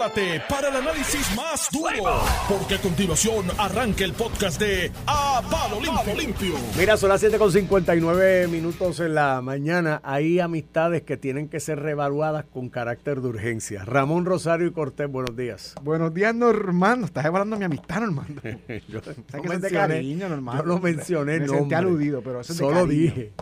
Prepárate 0.00 0.40
para 0.48 0.68
el 0.70 0.76
análisis 0.76 1.36
más 1.36 1.68
duro, 1.70 2.22
porque 2.48 2.76
a 2.76 2.78
continuación 2.80 3.44
arranca 3.58 4.02
el 4.02 4.14
podcast 4.14 4.58
de 4.58 4.90
A 5.06 5.42
Palo 5.50 5.78
Limpio. 5.78 6.14
Limpio. 6.16 6.54
Mira, 6.78 6.96
son 6.96 7.10
las 7.10 7.20
7 7.20 7.36
con 7.36 7.52
59 7.52 8.48
minutos 8.48 8.98
en 9.00 9.14
la 9.14 9.42
mañana. 9.42 10.00
Hay 10.02 10.40
amistades 10.40 11.02
que 11.02 11.18
tienen 11.18 11.50
que 11.50 11.60
ser 11.60 11.80
reevaluadas 11.80 12.46
con 12.46 12.70
carácter 12.70 13.20
de 13.20 13.28
urgencia. 13.28 13.84
Ramón 13.84 14.24
Rosario 14.24 14.68
y 14.68 14.72
Cortés, 14.72 15.10
buenos 15.12 15.36
días. 15.36 15.74
Buenos 15.82 16.14
días, 16.14 16.34
Normando. 16.34 17.04
Estás 17.04 17.26
evaluando 17.26 17.58
mi 17.58 17.66
amistad, 17.66 18.00
Normando. 18.00 18.40
yo, 18.88 19.02
¿Sabes 19.02 19.18
no 19.34 19.42
mencioné- 19.52 19.70
cariño, 19.70 20.28
Normando? 20.30 20.62
yo 20.62 20.66
no 20.68 20.78
mencioné 20.78 21.32
Me 21.40 21.46
sentí 21.46 21.54
nombre. 21.60 21.76
aludido, 21.76 22.22
pero 22.22 22.40
eso 22.40 22.54
es 22.54 22.58
Solo 22.58 22.86
dije. 22.86 23.32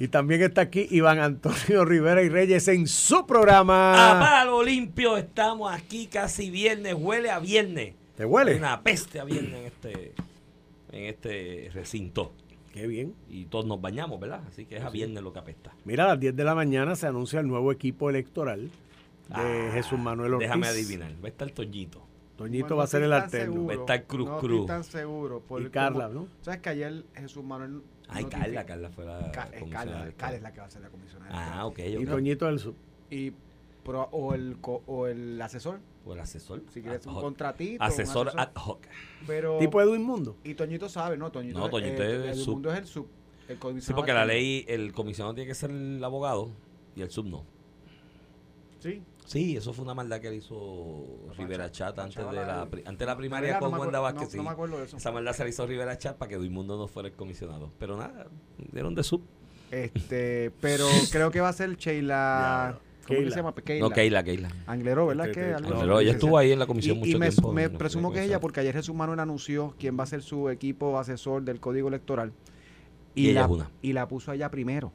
Y 0.00 0.06
también 0.08 0.42
está 0.42 0.60
aquí 0.60 0.86
Iván 0.90 1.18
Antonio 1.18 1.84
Rivera 1.84 2.22
y 2.22 2.28
Reyes 2.28 2.68
en 2.68 2.86
su 2.86 3.26
programa. 3.26 4.12
A 4.16 4.20
palo 4.20 4.62
limpio, 4.62 5.16
estamos 5.16 5.72
aquí 5.72 6.06
casi 6.06 6.50
viernes, 6.50 6.94
huele 6.96 7.30
a 7.30 7.40
viernes. 7.40 7.94
¿Te 8.16 8.24
huele? 8.24 8.52
Hay 8.52 8.58
una 8.58 8.80
peste 8.82 9.18
a 9.18 9.24
viernes 9.24 9.54
en 9.54 9.64
este, 9.66 10.12
en 10.92 11.04
este 11.04 11.70
recinto. 11.74 12.32
Qué 12.72 12.86
bien. 12.86 13.14
Y 13.28 13.46
todos 13.46 13.66
nos 13.66 13.80
bañamos, 13.80 14.20
¿verdad? 14.20 14.42
Así 14.48 14.66
que 14.66 14.76
es 14.76 14.84
a 14.84 14.90
viernes 14.90 15.20
lo 15.22 15.32
que 15.32 15.40
apesta. 15.40 15.72
Mira, 15.84 16.04
a 16.04 16.08
las 16.08 16.20
10 16.20 16.36
de 16.36 16.44
la 16.44 16.54
mañana 16.54 16.94
se 16.94 17.08
anuncia 17.08 17.40
el 17.40 17.48
nuevo 17.48 17.72
equipo 17.72 18.08
electoral 18.08 18.60
de 19.28 19.34
Ah, 19.34 19.70
Jesús 19.74 19.98
Manuel 19.98 20.34
Ortiz. 20.34 20.46
Déjame 20.48 20.68
adivinar, 20.68 21.10
va 21.22 21.26
a 21.26 21.28
estar 21.28 21.50
Toñito. 21.50 22.06
Toñito 22.36 22.66
Bueno, 22.66 22.76
va 22.76 22.82
a 22.84 22.86
no 22.86 22.90
ser 22.90 23.02
el 23.02 23.12
alterno. 23.12 23.52
seguro, 23.54 23.66
Va 23.66 23.72
a 23.72 23.76
estar 23.78 24.04
Cruz 24.06 24.28
no 24.28 24.38
Cruz. 24.38 24.60
estoy 24.60 24.66
tan 24.68 24.84
seguro. 24.84 25.40
por 25.40 25.60
Y 25.62 25.70
Carla, 25.70 26.08
¿no? 26.08 26.28
¿Sabes 26.42 26.60
que 26.60 26.68
ayer 26.68 27.02
Jesús 27.16 27.42
Manuel... 27.44 27.82
Ay, 28.08 28.24
Carla, 28.24 28.64
Carla 28.66 28.90
fue 28.90 29.04
la 29.04 29.30
Ca- 29.32 29.50
es 29.52 29.60
comisionada 29.60 30.12
Carla, 30.16 30.36
es 30.36 30.42
la 30.42 30.52
que 30.52 30.60
va 30.60 30.66
a 30.66 30.70
ser 30.70 30.82
la 30.82 30.88
comisionada. 30.88 31.30
Ah, 31.60 31.66
ok, 31.66 31.78
Y 31.80 31.96
ok. 31.96 32.08
Toñito 32.08 32.46
del 32.46 32.58
Sur. 32.58 32.74
Y, 33.10 33.32
pero- 33.84 34.08
o, 34.12 34.34
el, 34.34 34.56
o 34.62 35.06
el 35.06 35.40
asesor, 35.42 35.80
O 36.06 36.14
el 36.14 36.20
asesor. 36.20 36.62
si 36.72 36.80
quieres 36.80 37.06
Ad 37.06 37.10
un 37.10 37.16
hoc. 37.16 37.22
contratito. 37.22 37.82
un 37.84 37.88
Asesor 37.90 38.32
ad 38.36 38.50
hoc. 38.56 38.80
Pero, 39.26 39.58
Tipo 39.58 39.80
Edwin 39.82 40.02
Mundo. 40.02 40.36
y 40.44 40.54
Toñito 40.54 40.88
sabe, 40.88 41.16
¿no? 41.16 41.30
Toñito, 41.30 41.58
No, 41.58 41.68
Toñito 41.70 42.02
eh, 42.02 42.30
es 42.30 42.36
el 42.38 42.44
sub. 42.44 42.54
mundo 42.54 42.72
es 42.72 42.78
el 42.78 42.86
sub. 42.86 43.06
El 43.48 43.80
Sí, 43.82 43.92
porque 43.94 44.12
la 44.12 44.26
ley, 44.26 44.64
el 44.68 44.92
comisionado 44.92 45.34
tiene 45.34 45.48
que 45.48 45.54
ser 45.54 45.70
el 45.70 46.02
abogado 46.04 46.50
y 46.94 47.00
el 47.02 47.10
sub 47.10 47.26
no. 47.26 47.44
Sí. 48.80 49.02
Sí, 49.28 49.56
eso 49.58 49.74
fue 49.74 49.84
una 49.84 49.92
maldad 49.94 50.20
que 50.20 50.30
le 50.30 50.36
hizo 50.36 51.04
Rivera 51.36 51.70
Chat 51.70 51.98
antes 51.98 52.16
de 52.16 52.32
la, 52.32 52.62
antes 52.62 52.98
de 52.98 53.04
la 53.06 53.14
primaria 53.16 53.54
no 53.54 53.60
con 53.60 53.72
me 53.72 53.78
Wanda 53.78 54.00
Vázquez. 54.00 54.22
no- 54.22 54.30
sí. 54.30 54.36
no 54.38 54.42
me 54.44 54.50
acuerdo 54.50 54.78
de 54.78 54.84
eso. 54.86 54.96
Esa 54.96 55.12
maldad 55.12 55.32
se 55.34 55.42
la 55.44 55.50
hizo 55.50 55.66
Rivera 55.66 55.98
Chat 55.98 56.16
para 56.16 56.30
que 56.30 56.36
Duimundo 56.36 56.78
no 56.78 56.88
fuera 56.88 57.08
el 57.10 57.14
comisionado. 57.14 57.70
Pero 57.78 57.98
nada, 57.98 58.26
dieron 58.72 58.94
de 58.94 59.02
sub. 59.02 59.22
Este, 59.70 60.50
pero 60.62 60.86
creo 61.12 61.30
que 61.30 61.42
va 61.42 61.50
a 61.50 61.52
ser 61.52 61.76
Sheila. 61.76 62.78
¿Cómo 63.06 63.08
que 63.08 63.14
Keila. 63.16 63.30
se 63.30 63.36
llama? 63.36 63.54
Keila. 63.54 63.88
No, 63.88 63.94
Keila, 63.94 64.22
Keila. 64.24 64.48
Angleró, 64.66 65.06
¿verdad? 65.08 65.30
Que 65.30 65.50
ella 66.00 66.10
estuvo 66.12 66.38
ahí 66.38 66.52
en 66.52 66.58
la 66.58 66.66
comisión 66.66 66.96
Y, 66.96 67.00
mucho 67.00 67.16
y 67.16 67.20
me, 67.20 67.28
tiempo. 67.30 67.52
me 67.52 67.68
no 67.68 67.76
presumo 67.78 68.10
que 68.12 68.20
es 68.20 68.26
ella 68.26 68.40
porque 68.40 68.60
ayer 68.60 68.74
Jesús 68.74 68.94
Manuel 68.94 69.20
anunció 69.20 69.74
quién 69.78 69.98
va 69.98 70.04
a 70.04 70.06
ser 70.06 70.22
su 70.22 70.48
equipo 70.48 70.98
asesor 70.98 71.42
del 71.42 71.60
código 71.60 71.88
electoral. 71.88 72.32
Y 73.14 73.28
ella 73.30 73.40
la, 73.40 73.46
es 73.46 73.52
una. 73.52 73.70
y 73.82 73.92
la 73.92 74.08
puso 74.08 74.30
allá 74.30 74.50
primero. 74.50 74.90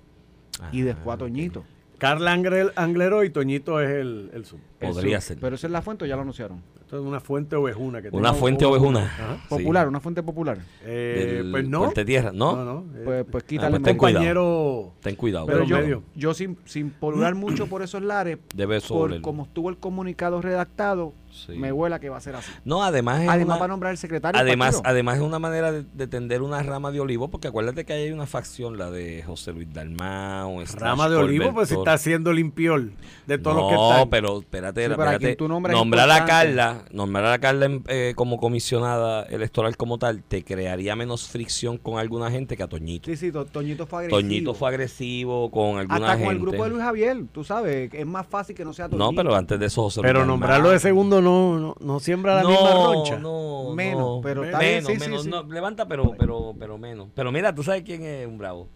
y 0.71 0.81
después 0.81 1.07
a 1.09 1.13
Ah, 1.13 1.17
Toñito. 1.17 1.63
Carla 2.03 2.33
Angrel- 2.35 2.71
Anglero 2.75 3.23
y 3.23 3.29
Toñito 3.29 3.79
es 3.79 3.89
el, 3.89 4.29
el 4.33 4.45
Sur. 4.45 4.59
Podría 4.79 5.21
ser. 5.21 5.37
Pero 5.39 5.55
esa 5.55 5.67
es 5.67 5.71
la 5.71 5.81
fuente 5.81 6.03
o 6.03 6.07
ya 6.07 6.15
lo 6.17 6.23
anunciaron. 6.23 6.61
Esto 6.81 6.97
es 6.99 7.05
una 7.05 7.21
fuente 7.21 7.55
ovejuna 7.55 8.01
que 8.01 8.09
Una 8.09 8.33
fuente 8.33 8.65
ovejuna. 8.65 9.03
Ajá. 9.05 9.37
Sí. 9.43 9.47
Popular, 9.49 9.87
una 9.87 9.99
fuente 10.01 10.21
popular. 10.21 10.57
Eh, 10.83 11.35
Del 11.37 11.51
pues 11.51 11.67
no. 11.67 11.89
Tierra, 11.91 12.31
¿no? 12.33 12.55
No, 12.57 12.65
no. 12.65 12.79
eh, 12.97 13.01
Pues, 13.05 13.25
pues 13.31 13.43
Ah, 13.43 13.47
quítale 13.47 13.69
pues 13.71 13.83
ten 13.83 13.97
compañero. 13.97 14.93
Ten 15.01 15.15
cuidado. 15.15 15.45
Pero 15.45 15.65
Pero 15.65 15.85
yo, 15.87 16.03
yo 16.15 16.33
sin, 16.33 16.57
sin 16.65 16.89
polular 16.89 17.35
mucho 17.35 17.67
por 17.67 17.81
esos 17.81 18.01
lares, 18.01 18.37
Debe 18.53 18.81
sobre 18.81 18.99
por 18.99 19.13
el- 19.13 19.21
como 19.21 19.43
estuvo 19.43 19.69
el 19.69 19.77
comunicado 19.77 20.41
redactado, 20.41 21.13
sí. 21.33 21.53
me 21.53 21.71
huela 21.71 21.99
que 21.99 22.09
va 22.09 22.17
a 22.17 22.21
ser 22.21 22.35
así. 22.35 22.51
No, 22.65 22.83
además 22.83 23.21
es 23.21 23.29
Además, 23.29 23.45
una- 23.55 23.59
para 23.59 23.67
nombrar 23.69 23.91
el 23.91 23.97
secretario. 23.97 24.39
Además, 24.39 24.81
además 24.83 25.17
es 25.17 25.21
una 25.23 25.39
manera 25.39 25.71
de, 25.71 25.83
de 25.83 26.07
tender 26.07 26.41
una 26.41 26.61
rama 26.63 26.91
de 26.91 26.99
olivo, 26.99 27.29
porque 27.29 27.47
acuérdate 27.47 27.85
que 27.85 27.93
hay 27.93 28.11
una 28.11 28.25
facción, 28.25 28.77
la 28.77 28.91
de 28.91 29.23
José 29.23 29.53
Luis 29.53 29.71
Dalmao, 29.73 30.63
Rama 30.75 31.09
de 31.09 31.15
olivo, 31.17 31.53
pues 31.53 31.69
si 31.69 31.75
Toro. 31.75 31.83
está 31.83 31.93
haciendo 31.93 32.33
limpiol 32.33 32.91
de 33.27 33.37
todos 33.37 33.55
no, 33.57 33.61
los 33.63 33.69
que 33.69 33.75
están. 33.95 34.09
pero 34.09 34.39
espérate, 34.39 34.81
Sí, 34.85 34.89
a 34.89 34.93
espérate. 34.93 35.35
tú 35.35 35.47
nombrar 35.47 36.09
a. 36.11 36.25
Carla, 36.25 36.85
nombrar 36.91 37.25
a 37.25 37.39
Carla 37.39 37.65
en- 37.65 37.83
eh, 37.87 38.13
como 38.15 38.37
comisionada 38.37 39.23
electoral 39.23 39.75
como 39.77 39.97
tal, 39.97 40.23
te 40.23 40.43
crearía 40.43 40.95
menos 40.95 41.27
fricción 41.27 41.77
con 41.77 41.97
alguna 41.99 42.29
gente 42.31 42.55
que 42.57 42.63
a 42.63 42.67
Toñito. 42.67 43.09
Sí, 43.09 43.17
sí, 43.17 43.31
To- 43.31 43.45
Toñito 43.45 43.85
fue 43.85 43.99
agresivo. 44.05 44.21
Toñito 44.21 44.53
fue 44.53 44.69
agresivo 44.69 45.51
con 45.51 45.77
alguna 45.79 45.95
Hasta 45.95 46.09
gente. 46.17 46.25
con 46.25 46.35
el 46.35 46.41
grupo 46.41 46.63
de 46.63 46.69
Luis 46.69 46.81
Javier, 46.83 47.23
tú 47.31 47.43
sabes, 47.43 47.89
que 47.89 47.99
es 48.01 48.05
más 48.05 48.25
fácil 48.27 48.55
que 48.55 48.63
no 48.65 48.73
sea 48.73 48.89
Toñito. 48.89 49.11
no, 49.11 49.15
pero 49.15 49.35
antes 49.35 49.59
de 49.59 49.65
eso 49.65 49.83
José 49.83 50.01
Luis 50.01 50.09
Pero 50.13 50.25
nombrarlo 50.25 50.69
de 50.69 50.79
segundo 50.79 51.21
no, 51.23 51.57
no, 51.59 51.75
no 51.79 51.99
siembra 51.99 52.35
la 52.35 52.49
misma 52.49 52.73
roncha. 52.73 53.17
No, 53.17 53.73
Menos, 53.73 53.99
no. 53.99 54.21
pero 54.21 54.43
menos, 54.43 54.91
sí, 54.91 54.97
menos, 54.99 55.23
sí. 55.23 55.29
no, 55.29 55.43
levanta, 55.43 55.87
pero, 55.87 56.13
pero, 56.17 56.53
pero 56.59 56.77
menos. 56.77 57.09
Pero 57.15 57.31
mira, 57.31 57.55
tú 57.55 57.63
sabes 57.63 57.81
quién 57.83 58.03
es 58.03 58.27
un 58.27 58.37
bravo. 58.37 58.69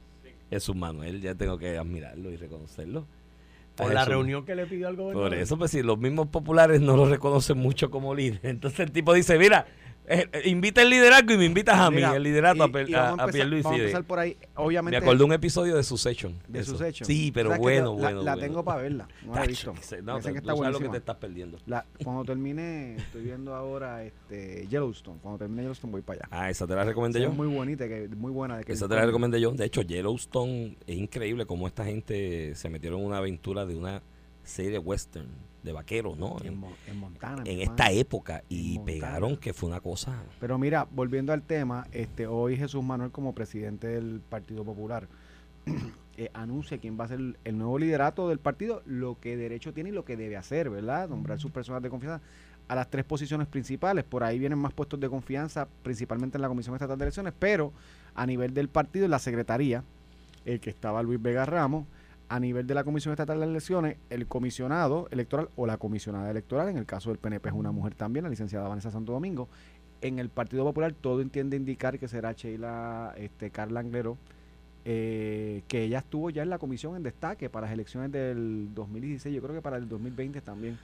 Jesús 0.50 0.76
Manuel, 0.76 1.22
ya 1.22 1.36
tengo 1.36 1.58
que 1.58 1.78
admirarlo 1.78 2.32
y 2.32 2.38
reconocerlo. 2.38 3.06
Por 3.76 3.94
la 3.94 4.06
reunión 4.06 4.44
que 4.44 4.56
le 4.56 4.66
pidió 4.66 4.88
al 4.88 4.96
gobernador. 4.96 5.30
Por 5.30 5.38
eso, 5.38 5.58
pues 5.58 5.70
si 5.72 5.84
los 5.84 6.00
mismos 6.00 6.28
populares 6.28 6.82
no 6.82 6.98
lo 6.98 7.06
reconocen 7.06 7.60
mucho 7.60 7.92
como 7.92 8.16
líder, 8.16 8.40
entonces 8.44 8.80
el 8.80 8.92
tipo 8.92 9.14
dice, 9.14 9.38
mira, 9.38 9.68
eh, 10.08 10.26
eh, 10.32 10.42
invita 10.46 10.82
el 10.82 10.90
liderazgo 10.90 11.34
y 11.34 11.38
me 11.38 11.46
invitas 11.46 11.78
a 11.78 11.90
mí, 11.90 11.98
Mira, 11.98 12.16
el 12.16 12.24
liderato 12.24 12.64
a, 12.64 12.72
Pe- 12.72 12.86
y 12.88 12.94
a, 12.94 13.02
vamos 13.02 13.20
a 13.20 13.24
empezar- 13.24 13.32
Pierluisi. 13.34 13.64
Vamos 13.64 13.76
a 13.76 13.78
de- 13.78 13.84
empezar 13.88 14.04
por 14.06 14.20
ahí. 14.20 14.38
Obviamente. 14.56 15.00
Me 15.00 15.06
acordé 15.06 15.24
un 15.24 15.34
episodio 15.34 15.76
de 15.76 15.84
Succession. 15.84 16.34
de 16.48 16.60
eso. 16.60 16.78
Sí, 17.04 17.32
pero 17.34 17.50
¿Sabes 17.50 17.58
que 17.60 17.62
bueno, 17.62 17.94
la- 17.96 18.02
bueno. 18.02 18.24
La, 18.24 18.34
bueno. 18.34 18.48
tengo 18.48 18.64
para 18.64 18.82
verla. 18.82 19.08
No 19.26 19.36
la 19.36 19.44
he 19.44 19.48
visto. 19.48 19.74
Me 19.74 20.02
No, 20.02 20.20
tú 20.20 20.32
que 20.32 20.38
está 20.40 20.56
sabes 20.56 20.72
lo 20.74 20.80
que 20.80 20.90
te 20.90 20.98
estás 20.98 21.16
perdiendo. 21.18 21.58
La- 21.66 21.86
cuando 22.04 22.24
termine, 22.26 22.96
estoy 22.96 23.24
viendo 23.24 23.54
ahora 23.54 24.04
este, 24.04 24.66
Yellowstone. 24.70 25.20
Cuando 25.22 25.40
termine 25.40 25.64
Yellowstone 25.64 25.92
voy 25.92 26.02
para 26.02 26.20
allá. 26.22 26.28
Ah, 26.32 26.50
esa 26.50 26.66
te 26.66 26.74
la 26.76 26.84
recomendé 26.86 27.22
yo. 27.22 27.30
Es 27.30 27.36
muy 27.36 27.48
bonita, 27.48 27.88
que, 27.88 28.08
muy 28.16 28.32
buena. 28.32 28.58
De 28.58 28.74
Esa 28.74 28.88
te 28.88 28.96
la 28.96 29.06
recomendé 29.06 29.42
yo. 29.42 29.52
De 29.52 29.66
hecho, 29.66 29.82
Yellowstone 29.82 30.78
es 30.88 30.98
increíble 30.98 31.46
cómo 31.46 31.68
esta 31.68 31.84
gente 31.86 32.56
se 32.56 32.70
metieron 32.70 33.02
en 33.02 33.08
una 33.08 33.18
aventura 33.18 33.66
de 33.66 33.76
una 33.76 34.02
serie 34.48 34.80
western 34.80 35.28
de 35.64 35.74
vaqueros, 35.74 36.18
¿no? 36.18 36.38
En, 36.42 36.48
En, 36.48 36.58
Mo- 36.60 36.74
en 36.88 36.98
Montana. 37.00 37.44
en 37.46 37.60
esta 37.62 37.92
época. 37.92 38.44
Y 38.50 38.80
pegaron 38.80 39.38
que 39.38 39.54
fue 39.54 39.70
una 39.70 39.82
cosa. 39.82 40.24
Pero 40.40 40.58
mira, 40.58 40.88
volviendo 40.92 41.34
al 41.34 41.42
tema, 41.44 41.88
este 41.92 42.26
hoy 42.28 42.56
Jesús 42.58 42.84
Manuel 42.84 43.12
como 43.12 43.34
presidente 43.36 43.88
del 43.88 44.22
Partido 44.22 44.64
Popular 44.64 45.08
eh, 46.18 46.30
anuncia 46.34 46.78
quién 46.78 46.98
va 47.00 47.06
a 47.06 47.08
ser 47.10 47.20
el, 47.20 47.38
el 47.44 47.58
nuevo 47.58 47.78
liderato 47.80 48.30
del 48.30 48.40
partido, 48.40 48.82
lo 48.86 49.20
que 49.20 49.36
derecho 49.38 49.74
tiene 49.74 49.90
y 49.90 49.94
lo 49.94 50.06
que 50.06 50.16
debe 50.18 50.38
hacer, 50.38 50.70
¿verdad? 50.70 51.10
Nombrar 51.10 51.40
sus 51.40 51.52
personas 51.52 51.82
de 51.84 51.90
confianza 51.90 52.22
a 52.70 52.76
las 52.76 52.90
tres 52.90 53.06
posiciones 53.06 53.48
principales. 53.48 54.04
Por 54.04 54.24
ahí 54.24 54.40
vienen 54.40 54.60
más 54.60 54.74
puestos 54.74 55.00
de 55.00 55.10
confianza, 55.10 55.68
principalmente 55.84 56.38
en 56.38 56.42
la 56.42 56.48
Comisión 56.48 56.76
Estatal 56.76 56.98
de 56.98 57.06
Elecciones, 57.06 57.34
pero 57.38 57.72
a 58.16 58.26
nivel 58.26 58.54
del 58.54 58.68
partido, 58.70 59.06
en 59.06 59.12
la 59.12 59.20
Secretaría, 59.20 59.84
el 60.46 60.60
que 60.60 60.70
estaba 60.70 61.04
Luis 61.04 61.22
Vega 61.22 61.46
Ramos, 61.46 61.86
a 62.30 62.40
nivel 62.40 62.68
de 62.68 62.74
la 62.74 62.84
Comisión 62.84 63.14
Estatal 63.14 63.40
de 63.40 63.46
Elecciones, 63.46 63.98
el 64.10 64.28
comisionado 64.28 65.08
electoral 65.12 65.50
o 65.56 65.66
la 65.66 65.78
comisionada 65.78 66.30
electoral, 66.30 66.70
en 66.70 66.78
el 66.78 66.86
caso 66.86 67.10
del 67.10 67.20
PNP 67.20 67.50
es 67.50 67.56
una 67.56 67.72
mujer 67.72 67.96
también, 67.96 68.24
la 68.24 68.30
licenciada 68.30 68.68
Vanessa 68.68 68.92
Santo 68.92 69.14
Domingo. 69.14 69.48
En 70.02 70.20
el 70.20 70.30
Partido 70.30 70.64
Popular 70.64 70.94
todo 70.94 71.22
entiende 71.22 71.56
indicar 71.58 71.98
que 71.98 72.08
será 72.08 72.34
Sheila 72.34 73.14
este, 73.18 73.50
Carla 73.50 73.80
Anglero, 73.80 74.18
eh, 74.86 75.64
que 75.68 75.84
ella 75.84 76.00
estuvo 76.00 76.30
ya 76.30 76.44
en 76.44 76.50
la 76.50 76.60
comisión 76.60 76.96
en 76.96 77.04
destaque 77.04 77.50
para 77.50 77.68
las 77.68 77.74
elecciones 77.74 78.12
del 78.12 78.70
2016, 78.74 79.34
yo 79.36 79.42
creo 79.42 79.56
que 79.56 79.62
para 79.62 79.78
el 79.78 79.88
2020 79.88 80.42
también. 80.42 80.78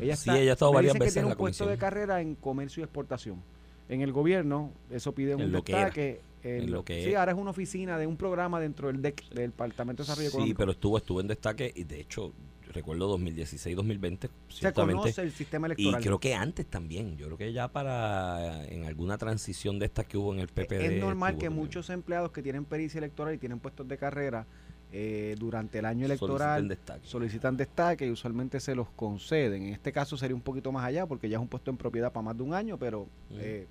Ella 0.00 0.16
Sí, 0.16 0.30
ella 0.30 0.50
ha 0.50 0.52
estado 0.54 0.72
varias 0.72 0.92
que 0.92 0.98
veces 0.98 1.14
tiene 1.14 1.26
en 1.26 1.32
un 1.32 1.32
la 1.32 1.38
puesto 1.38 1.66
de 1.66 1.78
carrera 1.78 2.20
en 2.20 2.34
comercio 2.34 2.80
y 2.80 2.84
exportación. 2.84 3.42
En 3.88 4.02
el 4.02 4.12
gobierno, 4.12 4.70
eso 4.90 5.12
pide 5.12 5.34
un 5.34 5.42
En 5.42 5.52
destaque. 5.52 6.20
En 6.42 6.62
En 6.64 6.70
lo- 6.70 6.84
que 6.84 7.02
sí, 7.04 7.10
es. 7.10 7.16
ahora 7.16 7.32
es 7.32 7.38
una 7.38 7.50
oficina 7.50 7.98
de 7.98 8.06
un 8.06 8.16
programa 8.16 8.60
dentro 8.60 8.88
del 8.88 9.02
DEC, 9.02 9.28
del 9.30 9.50
Departamento 9.50 10.02
de 10.02 10.06
Desarrollo 10.06 10.28
Sí, 10.30 10.34
Económico. 10.36 10.58
pero 10.58 10.72
estuvo, 10.72 10.98
estuvo 10.98 11.20
en 11.20 11.26
destaque 11.28 11.72
y 11.74 11.84
de 11.84 12.00
hecho, 12.00 12.32
recuerdo 12.72 13.08
2016-2020, 13.08 14.28
Se 14.48 14.72
conoce 14.72 15.20
el 15.22 15.32
sistema 15.32 15.66
Y 15.68 15.72
electoral. 15.72 16.02
creo 16.02 16.18
que 16.18 16.34
antes 16.34 16.66
también. 16.66 17.16
Yo 17.16 17.26
creo 17.26 17.38
que 17.38 17.52
ya 17.52 17.68
para 17.68 18.64
en 18.66 18.84
alguna 18.84 19.18
transición 19.18 19.78
de 19.78 19.86
estas 19.86 20.06
que 20.06 20.16
hubo 20.18 20.32
en 20.34 20.40
el 20.40 20.48
PPD. 20.48 20.96
es 20.96 21.00
normal 21.00 21.34
que 21.38 21.46
también. 21.46 21.62
muchos 21.64 21.90
empleados 21.90 22.30
que 22.30 22.42
tienen 22.42 22.64
pericia 22.64 22.98
electoral 22.98 23.34
y 23.34 23.38
tienen 23.38 23.58
puestos 23.58 23.88
de 23.88 23.96
carrera 23.96 24.46
eh, 24.90 25.34
durante 25.38 25.80
el 25.80 25.84
año 25.84 26.06
electoral 26.06 26.66
destaque. 26.66 27.06
solicitan 27.06 27.56
destaque 27.58 28.06
y 28.06 28.10
usualmente 28.10 28.58
se 28.60 28.74
los 28.74 28.88
conceden. 28.90 29.64
En 29.66 29.72
este 29.74 29.92
caso 29.92 30.16
sería 30.16 30.34
un 30.34 30.40
poquito 30.40 30.72
más 30.72 30.84
allá 30.84 31.04
porque 31.06 31.28
ya 31.28 31.36
es 31.36 31.42
un 31.42 31.48
puesto 31.48 31.70
en 31.70 31.76
propiedad 31.76 32.10
para 32.12 32.24
más 32.24 32.36
de 32.36 32.42
un 32.42 32.54
año, 32.54 32.78
pero 32.78 33.06
eh, 33.32 33.66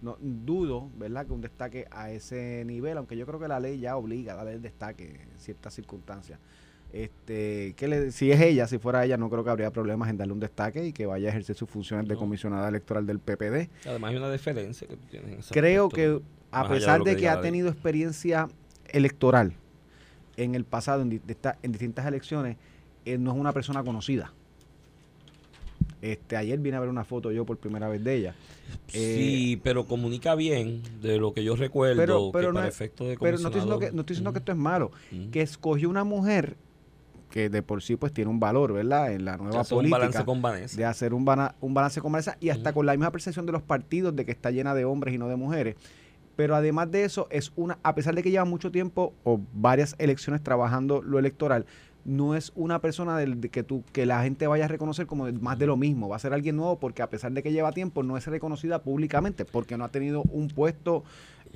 no 0.00 0.16
dudo, 0.20 0.90
¿verdad?, 0.98 1.26
que 1.26 1.32
un 1.32 1.40
destaque 1.40 1.86
a 1.90 2.10
ese 2.10 2.64
nivel, 2.66 2.98
aunque 2.98 3.16
yo 3.16 3.26
creo 3.26 3.38
que 3.38 3.48
la 3.48 3.60
ley 3.60 3.78
ya 3.78 3.96
obliga 3.96 4.34
a 4.34 4.36
darle 4.36 4.54
el 4.54 4.62
destaque 4.62 5.20
en 5.22 5.38
ciertas 5.38 5.74
circunstancias. 5.74 6.38
Este, 6.92 7.72
que 7.76 7.88
le, 7.88 8.10
si 8.10 8.30
es 8.30 8.40
ella, 8.40 8.66
si 8.66 8.78
fuera 8.78 9.04
ella, 9.04 9.16
no 9.16 9.30
creo 9.30 9.42
que 9.42 9.50
habría 9.50 9.70
problemas 9.70 10.10
en 10.10 10.18
darle 10.18 10.34
un 10.34 10.40
destaque 10.40 10.86
y 10.86 10.92
que 10.92 11.06
vaya 11.06 11.28
a 11.28 11.30
ejercer 11.30 11.56
sus 11.56 11.70
funciones 11.70 12.06
de 12.06 12.16
comisionada 12.16 12.68
electoral 12.68 13.06
del 13.06 13.18
PPD. 13.18 13.70
Además 13.86 14.10
hay 14.10 14.16
una 14.16 14.30
diferencia 14.30 14.86
que 14.86 14.96
tú 14.96 15.06
tienes 15.10 15.32
en 15.32 15.38
ese 15.38 15.54
Creo 15.54 15.88
que 15.88 16.20
a 16.50 16.64
de 16.64 16.68
pesar 16.68 17.02
de 17.02 17.16
que 17.16 17.28
ha 17.28 17.40
tenido 17.40 17.70
experiencia 17.70 18.48
electoral 18.88 19.54
en 20.36 20.54
el 20.54 20.64
pasado, 20.64 21.00
en, 21.00 21.22
en 21.62 21.72
distintas 21.72 22.06
elecciones, 22.06 22.58
él 23.06 23.22
no 23.22 23.32
es 23.32 23.38
una 23.38 23.52
persona 23.52 23.82
conocida. 23.82 24.32
Este, 26.02 26.36
ayer 26.36 26.58
vine 26.58 26.76
a 26.76 26.80
ver 26.80 26.88
una 26.88 27.04
foto 27.04 27.30
yo 27.32 27.46
por 27.46 27.56
primera 27.58 27.88
vez 27.88 28.02
de 28.04 28.14
ella. 28.16 28.34
sí, 28.88 29.60
pero 29.62 29.86
comunica 29.86 30.34
bien 30.34 30.82
de 31.00 31.18
lo 31.18 31.32
que 31.32 31.44
yo 31.44 31.56
recuerdo, 31.56 31.96
pero, 32.00 32.30
pero 32.32 32.48
que 32.48 32.52
no 32.52 32.58
para 32.58 32.68
es- 32.68 32.74
efecto 32.74 33.04
de 33.06 33.16
Pero 33.16 33.38
no 33.38 33.48
estoy 33.48 33.52
diciendo 33.52 33.78
que, 33.78 33.86
comisionado- 33.86 33.94
no 33.94 34.00
estoy 34.00 34.14
diciendo 34.14 34.32
que 34.32 34.38
Ujú, 34.38 34.42
esto 34.42 34.52
es 34.52 34.58
malo, 34.58 34.90
que 35.30 35.40
escogió 35.42 35.88
una 35.88 36.04
mujer 36.04 36.56
que 37.30 37.48
de 37.48 37.62
por 37.62 37.82
sí 37.82 37.96
pues 37.96 38.12
tiene 38.12 38.30
un 38.30 38.40
valor, 38.40 38.72
¿verdad? 38.74 39.12
En 39.12 39.24
la 39.24 39.36
nueva 39.38 39.60
Hace 39.60 39.74
un 39.74 39.78
política. 39.78 39.98
balance 39.98 40.24
con 40.24 40.42
Vanessa. 40.42 40.76
de 40.76 40.84
hacer 40.84 41.14
un, 41.14 41.24
bana- 41.24 41.54
un 41.60 41.72
balance 41.72 42.00
con 42.00 42.12
Vanessa 42.12 42.36
y 42.40 42.50
hasta 42.50 42.72
con 42.74 42.84
la 42.84 42.92
misma 42.92 43.10
percepción 43.10 43.46
de 43.46 43.52
los 43.52 43.62
partidos 43.62 44.14
de 44.14 44.26
que 44.26 44.32
está 44.32 44.50
llena 44.50 44.74
de 44.74 44.84
hombres 44.84 45.14
y 45.14 45.18
no 45.18 45.28
de 45.28 45.36
mujeres. 45.36 45.76
Pero 46.36 46.56
además 46.56 46.90
de 46.90 47.04
eso, 47.04 47.28
es 47.30 47.52
una, 47.56 47.78
a 47.82 47.94
pesar 47.94 48.14
de 48.14 48.22
que 48.22 48.30
lleva 48.30 48.44
mucho 48.44 48.70
tiempo 48.72 49.14
o 49.22 49.40
varias 49.52 49.94
elecciones 49.98 50.42
trabajando 50.42 51.00
lo 51.02 51.18
electoral, 51.18 51.64
no 52.04 52.34
es 52.34 52.52
una 52.54 52.80
persona 52.80 53.16
del, 53.16 53.40
de 53.40 53.48
que 53.48 53.62
tú, 53.62 53.84
que 53.92 54.06
la 54.06 54.22
gente 54.22 54.46
vaya 54.46 54.64
a 54.64 54.68
reconocer 54.68 55.06
como 55.06 55.30
más 55.32 55.58
de 55.58 55.66
lo 55.66 55.76
mismo. 55.76 56.08
Va 56.08 56.16
a 56.16 56.18
ser 56.18 56.32
alguien 56.32 56.56
nuevo 56.56 56.78
porque 56.78 57.02
a 57.02 57.10
pesar 57.10 57.32
de 57.32 57.42
que 57.42 57.52
lleva 57.52 57.72
tiempo, 57.72 58.02
no 58.02 58.16
es 58.16 58.26
reconocida 58.26 58.82
públicamente, 58.82 59.44
porque 59.44 59.76
no 59.76 59.84
ha 59.84 59.88
tenido 59.90 60.22
un 60.22 60.48
puesto 60.48 61.04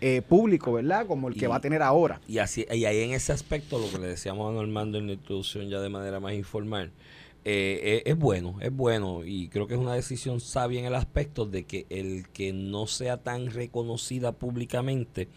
eh, 0.00 0.22
público, 0.22 0.72
¿verdad? 0.72 1.06
Como 1.06 1.28
el 1.28 1.34
que 1.34 1.46
va 1.46 1.56
a 1.56 1.60
tener 1.60 1.82
ahora. 1.82 2.20
Y 2.28 2.38
así 2.38 2.66
y 2.70 2.84
ahí 2.84 3.00
en 3.00 3.12
ese 3.12 3.32
aspecto, 3.32 3.78
lo 3.78 3.90
que 3.90 3.98
le 3.98 4.08
decíamos 4.08 4.50
a 4.50 4.54
Normando 4.54 4.98
en 4.98 5.06
la 5.06 5.14
introducción 5.14 5.69
ya 5.69 5.81
de 5.81 5.88
manera 5.88 6.20
más 6.20 6.34
informal, 6.34 6.92
eh, 7.44 8.02
es, 8.04 8.12
es 8.12 8.19
bueno, 8.19 8.56
es 8.60 8.72
bueno 8.72 9.25
y 9.25 9.49
creo 9.49 9.69
que 9.69 9.75
es 9.75 9.81
una 9.81 9.94
decisión 9.94 10.40
sabia 10.40 10.81
en 10.81 10.87
el 10.87 10.96
aspecto 10.96 11.46
de 11.46 11.64
que 11.64 11.87
el 11.90 12.28
que 12.28 12.52
no 12.52 12.88
sea 12.88 13.19
tan 13.19 13.50
reconocida 13.50 14.32
públicamente 14.32 15.28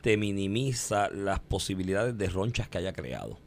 te 0.00 0.16
minimiza 0.16 1.08
las 1.10 1.40
posibilidades 1.40 2.18
de 2.18 2.28
ronchas 2.28 2.68
que 2.68 2.78
haya 2.78 2.92
creado. 2.92 3.38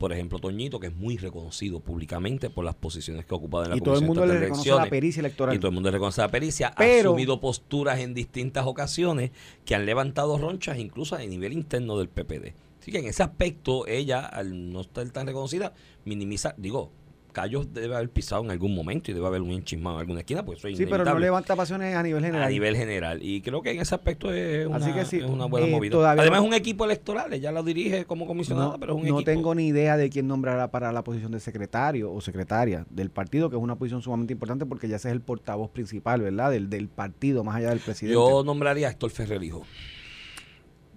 Por 0.00 0.14
ejemplo, 0.14 0.38
Toñito, 0.38 0.80
que 0.80 0.86
es 0.86 0.96
muy 0.96 1.18
reconocido 1.18 1.80
públicamente 1.80 2.48
por 2.48 2.64
las 2.64 2.74
posiciones 2.74 3.26
que 3.26 3.34
ha 3.34 3.36
ocupado 3.36 3.64
en 3.64 3.70
la 3.72 3.76
Y 3.76 3.80
todo 3.82 3.96
el 3.96 4.06
Comisión 4.06 4.16
mundo 4.16 4.32
le 4.32 4.40
reconoce 4.40 4.70
la 4.70 4.86
pericia 4.86 5.20
electoral. 5.20 5.54
Y 5.54 5.58
todo 5.58 5.68
el 5.68 5.74
mundo 5.74 5.90
le 5.90 5.92
reconoce 5.92 6.22
la 6.22 6.30
pericia. 6.30 6.72
Pero- 6.74 7.10
ha 7.10 7.12
asumido 7.12 7.38
posturas 7.38 7.98
en 8.00 8.14
distintas 8.14 8.64
ocasiones 8.66 9.30
que 9.66 9.74
han 9.74 9.84
levantado 9.84 10.38
ronchas 10.38 10.78
incluso 10.78 11.16
a 11.16 11.18
nivel 11.18 11.52
interno 11.52 11.98
del 11.98 12.08
PPD. 12.08 12.54
Así 12.80 12.90
que 12.92 13.00
en 13.00 13.08
ese 13.08 13.22
aspecto, 13.22 13.86
ella, 13.86 14.20
al 14.24 14.72
no 14.72 14.80
estar 14.80 15.06
tan 15.10 15.26
reconocida, 15.26 15.74
minimiza, 16.06 16.54
digo, 16.56 16.92
Callos 17.32 17.72
debe 17.72 17.94
haber 17.96 18.10
pisado 18.10 18.42
en 18.44 18.50
algún 18.50 18.74
momento 18.74 19.10
y 19.10 19.14
debe 19.14 19.26
haber 19.26 19.40
un 19.42 19.50
enchismado 19.50 19.96
en 19.96 20.00
alguna 20.00 20.20
esquina, 20.20 20.44
pues 20.44 20.58
eso 20.58 20.68
es 20.68 20.76
Sí, 20.78 20.86
pero 20.86 21.04
no 21.04 21.18
levanta 21.18 21.56
pasiones 21.56 21.94
a 21.94 22.02
nivel 22.02 22.22
general. 22.24 22.46
a 22.46 22.50
nivel 22.50 22.76
general. 22.76 23.20
Y 23.22 23.40
creo 23.42 23.62
que 23.62 23.70
en 23.70 23.80
ese 23.80 23.94
aspecto 23.94 24.32
es 24.32 24.66
una, 24.66 24.76
Así 24.76 24.92
que 24.92 25.04
sí, 25.04 25.18
es 25.18 25.24
una 25.24 25.46
buena 25.46 25.66
eh, 25.66 25.70
movida. 25.70 26.10
Además, 26.10 26.40
no- 26.40 26.44
es 26.44 26.48
un 26.48 26.54
equipo 26.54 26.84
electoral, 26.84 27.32
ella 27.32 27.52
lo 27.52 27.62
dirige 27.62 28.04
como 28.04 28.26
comisionada, 28.26 28.72
no, 28.72 28.78
pero 28.80 28.92
es 28.94 29.02
un 29.02 29.08
no 29.08 29.14
equipo. 29.18 29.24
tengo 29.30 29.54
ni 29.54 29.68
idea 29.68 29.96
de 29.96 30.10
quién 30.10 30.26
nombrará 30.28 30.70
para 30.70 30.92
la 30.92 31.02
posición 31.04 31.32
de 31.32 31.40
secretario 31.40 32.12
o 32.12 32.20
secretaria 32.20 32.86
del 32.90 33.10
partido, 33.10 33.50
que 33.50 33.56
es 33.56 33.62
una 33.62 33.76
posición 33.76 34.02
sumamente 34.02 34.32
importante 34.32 34.66
porque 34.66 34.88
ya 34.88 34.96
ese 34.96 35.08
es 35.08 35.12
el 35.12 35.20
portavoz 35.20 35.70
principal, 35.70 36.20
¿verdad? 36.20 36.50
Del, 36.50 36.68
del 36.70 36.88
partido, 36.88 37.44
más 37.44 37.56
allá 37.56 37.70
del 37.70 37.80
presidente. 37.80 38.14
Yo 38.14 38.42
nombraría 38.44 38.88
a 38.88 38.90
Héctor 38.90 39.10
Ferrer 39.10 39.42
Hijo, 39.42 39.64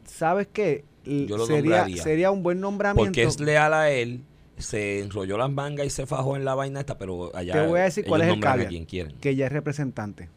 ¿Sabes 0.05 0.47
qué? 0.51 0.85
Yo 1.05 1.37
lo 1.37 1.45
sería, 1.45 1.61
nombraría. 1.61 2.03
sería 2.03 2.31
un 2.31 2.43
buen 2.43 2.59
nombramiento. 2.61 3.03
porque 3.09 3.23
es 3.23 3.39
leal 3.39 3.73
a 3.73 3.89
él, 3.89 4.21
se 4.57 4.99
enrolló 5.01 5.37
las 5.37 5.51
mangas 5.51 5.85
y 5.85 5.89
se 5.89 6.05
fajó 6.05 6.35
en 6.35 6.45
la 6.45 6.55
vaina 6.55 6.79
esta, 6.79 6.97
pero 6.97 7.35
allá 7.35 7.53
Te 7.53 7.67
voy 7.67 7.79
a 7.79 7.83
decir 7.83 8.05
cuál 8.05 8.21
es 8.21 8.27
el 8.33 8.39
caveat. 8.39 8.69
quien 8.69 8.85
quieren. 8.85 9.15
que 9.19 9.35
ya 9.35 9.47
es 9.47 9.51
representante. 9.51 10.29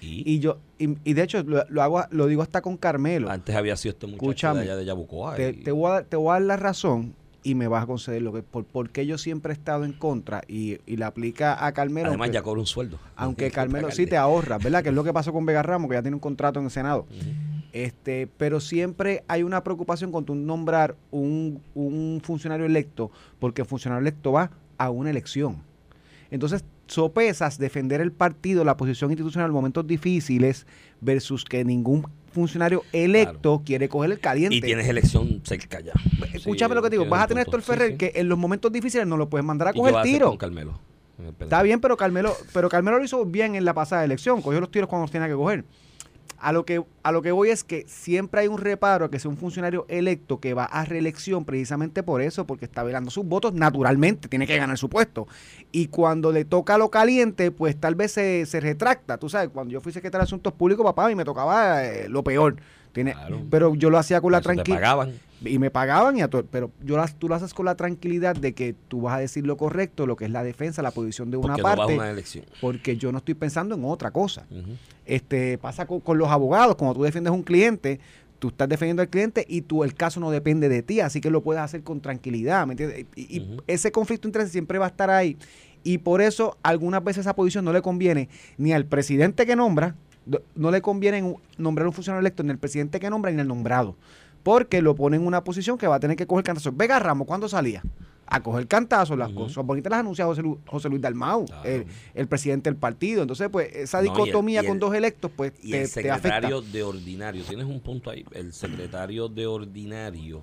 Y, 0.00 0.22
Y 0.34 0.38
yo, 0.40 0.58
y, 0.78 0.96
y 1.04 1.12
de 1.12 1.22
hecho, 1.22 1.42
lo, 1.42 1.64
lo 1.68 1.82
hago, 1.82 2.02
lo 2.10 2.26
digo 2.26 2.42
hasta 2.42 2.62
con 2.62 2.76
Carmelo. 2.78 3.30
antes 3.30 3.54
había 3.54 3.76
sido 3.76 3.92
este 3.92 4.06
muchacho 4.06 4.24
Escúchame, 4.30 4.60
de 4.60 4.64
allá 4.66 4.76
de 4.76 4.84
Yabucoa. 4.86 5.36
te, 5.36 5.50
y- 5.50 5.52
te 5.62 5.72
voy 5.72 5.90
a, 5.90 5.94
dar- 5.94 6.04
te 6.04 6.16
voy 6.16 6.30
a 6.30 6.32
dar 6.34 6.42
la 6.42 6.56
razón 6.56 7.14
y 7.42 7.54
me 7.54 7.68
vas 7.68 7.84
a 7.84 7.86
conceder 7.86 8.20
lo 8.22 8.32
que 8.32 8.42
por, 8.42 8.64
porque 8.64 9.06
yo 9.06 9.16
siempre 9.18 9.52
he 9.52 9.56
estado 9.56 9.84
en 9.84 9.92
contra 9.92 10.42
y, 10.48 10.78
y 10.86 10.96
le 10.96 11.04
aplica 11.04 11.64
a 11.64 11.72
Carmelo 11.72 12.08
además 12.08 12.26
aunque, 12.26 12.34
ya 12.34 12.42
cobra 12.42 12.60
un 12.60 12.66
sueldo. 12.66 12.98
aunque 13.16 13.50
Carmelo 13.52 13.90
sí 13.90 14.06
te 14.06 14.16
ahorras 14.18 14.62
¿verdad? 14.62 14.82
que 14.82 14.88
es 14.90 14.94
lo 14.94 15.04
que 15.04 15.12
pasó 15.12 15.32
con 15.32 15.46
Vega 15.46 15.62
Ramos 15.62 15.88
que 15.88 15.94
ya 15.96 16.02
tiene 16.02 16.14
un 16.16 16.20
contrato 16.20 16.58
en 16.58 16.66
el 16.66 16.70
Senado 16.70 17.06
Ujú. 17.10 17.59
Este 17.72 18.28
pero 18.36 18.60
siempre 18.60 19.24
hay 19.28 19.42
una 19.42 19.62
preocupación 19.62 20.12
con 20.12 20.24
tu 20.24 20.34
nombrar 20.34 20.96
un, 21.10 21.60
un 21.74 22.20
funcionario 22.22 22.66
electo 22.66 23.10
porque 23.38 23.62
el 23.62 23.68
funcionario 23.68 24.00
electo 24.00 24.32
va 24.32 24.50
a 24.78 24.90
una 24.90 25.10
elección 25.10 25.62
entonces 26.30 26.64
sopesas 26.86 27.58
defender 27.58 28.00
el 28.00 28.12
partido 28.12 28.64
la 28.64 28.76
posición 28.76 29.10
institucional 29.10 29.48
en 29.48 29.54
momentos 29.54 29.86
difíciles 29.86 30.66
versus 31.00 31.44
que 31.44 31.64
ningún 31.64 32.06
funcionario 32.32 32.82
electo 32.92 33.62
quiere 33.64 33.88
coger 33.88 34.12
el 34.12 34.20
caliente 34.20 34.56
Y 34.56 34.60
tienes 34.60 34.88
elección 34.88 35.42
cerca 35.44 35.80
ya. 35.80 35.92
Escúchame 36.32 36.72
Sí, 36.72 36.76
lo 36.76 36.82
que 36.82 36.90
te 36.90 36.96
digo, 36.96 37.08
vas 37.08 37.24
a 37.24 37.26
tener 37.26 37.40
a. 37.40 37.42
Héctor 37.42 37.62
Ferrer 37.62 37.90
sí. 37.92 37.96
que 37.96 38.12
en 38.14 38.28
los 38.28 38.38
momentos 38.38 38.70
difíciles 38.72 39.06
no 39.06 39.16
lo 39.16 39.28
puedes 39.28 39.44
mandar 39.44 39.68
a 39.68 39.70
¿Y 39.70 39.74
qué 39.74 39.78
coger 39.80 40.02
tiro. 40.02 40.28
con 40.28 40.36
Carmelo? 40.36 40.78
Está 41.40 41.62
bien, 41.62 41.80
pero 41.80 41.96
Carmelo, 41.96 42.34
pero 42.52 42.68
Carmelo 42.68 42.98
lo 42.98 43.04
hizo 43.04 43.26
bien 43.26 43.54
en 43.54 43.64
la 43.64 43.74
pasada 43.74 44.04
elección, 44.04 44.40
cogió 44.40 44.60
los 44.60 44.70
tiros 44.70 44.88
cuando 44.88 45.04
los 45.04 45.10
tenía 45.10 45.28
que 45.28 45.34
coger. 45.34 45.64
A 46.40 46.52
lo 46.52 46.64
que 46.64 46.82
a 47.02 47.12
lo 47.12 47.22
que 47.22 47.32
voy 47.32 47.50
es 47.50 47.64
que 47.64 47.84
siempre 47.86 48.40
hay 48.40 48.48
un 48.48 48.58
reparo 48.58 49.04
a 49.04 49.10
que 49.10 49.18
sea 49.18 49.30
un 49.30 49.36
funcionario 49.36 49.86
electo 49.88 50.40
que 50.40 50.54
va 50.54 50.64
a 50.64 50.84
reelección 50.84 51.44
precisamente 51.44 52.02
por 52.02 52.22
eso, 52.22 52.46
porque 52.46 52.64
está 52.64 52.82
velando 52.82 53.10
sus 53.10 53.24
votos, 53.24 53.52
naturalmente 53.52 54.28
tiene 54.28 54.46
que 54.46 54.56
ganar 54.56 54.78
su 54.78 54.88
puesto. 54.88 55.26
Y 55.70 55.86
cuando 55.88 56.32
le 56.32 56.44
toca 56.44 56.78
lo 56.78 56.90
caliente, 56.90 57.50
pues 57.50 57.78
tal 57.78 57.94
vez 57.94 58.12
se, 58.12 58.46
se 58.46 58.60
retracta. 58.60 59.18
Tú 59.18 59.28
sabes, 59.28 59.50
cuando 59.50 59.72
yo 59.72 59.80
fui 59.80 59.92
secretario 59.92 60.22
de 60.22 60.24
Asuntos 60.24 60.52
Públicos, 60.52 60.84
papá, 60.84 61.10
y 61.12 61.14
me 61.14 61.24
tocaba 61.24 61.84
eh, 61.84 62.08
lo 62.08 62.24
peor. 62.24 62.56
Tiene, 62.92 63.12
Claro. 63.12 63.42
Pero 63.50 63.74
yo 63.74 63.90
lo 63.90 63.98
hacía 63.98 64.20
con 64.20 64.32
la 64.32 64.40
tranquilidad 64.40 65.08
y 65.42 65.58
me 65.58 65.70
pagaban 65.70 66.18
y 66.18 66.22
a 66.22 66.28
todo, 66.28 66.44
pero 66.44 66.70
yo 66.82 66.96
las, 66.96 67.14
tú 67.14 67.28
lo 67.28 67.34
haces 67.34 67.54
con 67.54 67.64
la 67.64 67.74
tranquilidad 67.74 68.36
de 68.36 68.52
que 68.52 68.74
tú 68.88 69.02
vas 69.02 69.14
a 69.14 69.18
decir 69.18 69.46
lo 69.46 69.56
correcto, 69.56 70.06
lo 70.06 70.16
que 70.16 70.26
es 70.26 70.30
la 70.30 70.42
defensa, 70.42 70.82
la 70.82 70.90
posición 70.90 71.30
de 71.30 71.38
una 71.38 71.54
Porque 71.54 71.62
no 71.62 71.76
parte, 71.76 71.94
una 71.94 72.10
elección. 72.10 72.44
porque 72.60 72.96
yo 72.96 73.10
no 73.10 73.18
estoy 73.18 73.34
pensando 73.34 73.74
en 73.74 73.84
otra 73.84 74.10
cosa. 74.10 74.46
Este 75.06 75.56
pasa 75.58 75.86
con, 75.86 76.00
con 76.00 76.18
los 76.18 76.28
abogados, 76.28 76.76
cuando 76.76 76.94
tú 76.94 77.02
defiendes 77.02 77.30
a 77.30 77.34
un 77.34 77.42
cliente, 77.42 78.00
tú 78.38 78.48
estás 78.48 78.68
defendiendo 78.68 79.02
al 79.02 79.08
cliente 79.08 79.44
y 79.48 79.62
tú 79.62 79.84
el 79.84 79.94
caso 79.94 80.18
no 80.18 80.30
depende 80.30 80.68
de 80.68 80.82
ti, 80.82 81.00
así 81.00 81.20
que 81.20 81.30
lo 81.30 81.42
puedes 81.42 81.62
hacer 81.62 81.82
con 81.82 82.00
tranquilidad, 82.00 82.66
¿me 82.66 82.72
entiendes? 82.72 83.06
Y, 83.14 83.46
ese 83.66 83.92
conflicto 83.92 84.26
de 84.26 84.30
interés 84.30 84.50
siempre 84.50 84.78
va 84.78 84.86
a 84.86 84.88
estar 84.88 85.10
ahí 85.10 85.36
y 85.84 85.98
por 85.98 86.20
eso 86.20 86.58
algunas 86.62 87.02
veces 87.04 87.20
esa 87.20 87.34
posición 87.34 87.64
no 87.64 87.72
le 87.72 87.82
conviene 87.82 88.28
ni 88.58 88.72
al 88.72 88.84
presidente 88.86 89.46
que 89.46 89.56
nombra, 89.56 89.94
no 90.54 90.70
le 90.70 90.80
conviene 90.82 91.36
nombrar 91.58 91.86
un 91.86 91.92
funcionario 91.92 92.20
electo 92.20 92.42
ni 92.42 92.50
al 92.50 92.58
presidente 92.58 93.00
que 93.00 93.10
nombra 93.10 93.30
ni 93.32 93.40
al 93.40 93.48
nombrado, 93.48 93.96
porque 94.42 94.80
lo 94.82 94.94
pone 94.94 95.16
en 95.16 95.26
una 95.26 95.42
posición 95.44 95.76
que 95.78 95.86
va 95.86 95.96
a 95.96 96.00
tener 96.00 96.16
que 96.16 96.26
coger 96.26 96.44
cantazo. 96.44 96.72
Vega 96.72 96.98
Ramos, 96.98 97.26
¿cuándo 97.26 97.48
salía? 97.48 97.82
A 98.32 98.40
coger 98.42 98.68
cantazo, 98.68 99.16
las 99.16 99.30
Ujú. 99.32 99.40
cosas 99.46 99.66
bonitas 99.66 99.90
las 99.90 100.00
anuncia 100.00 100.24
José, 100.24 100.42
Lu- 100.42 100.60
José 100.66 100.88
Luis 100.88 101.02
Dalmau, 101.02 101.46
Claro. 101.46 101.68
el, 101.68 101.86
el 102.14 102.28
presidente 102.28 102.70
del 102.70 102.76
partido. 102.78 103.22
Entonces, 103.22 103.48
pues, 103.50 103.74
esa 103.74 103.98
No, 103.98 104.04
y 104.04 104.06
el- 104.08 104.12
dicotomía 104.14 104.62
con 104.62 104.74
el- 104.74 104.78
dos 104.78 104.94
electos, 104.94 105.32
pues, 105.34 105.52
Y 105.62 105.72
te, 105.72 105.82
el 105.82 105.90
te 105.92 106.10
afecta. 106.10 106.14
secretario 106.36 106.62
de 106.62 106.82
ordinario, 106.84 107.42
tienes 107.42 107.66
un 107.66 107.80
punto 107.80 108.08
ahí, 108.08 108.24
el 108.32 108.52
secretario 108.52 109.26
de 109.28 109.48
ordinario 109.48 110.42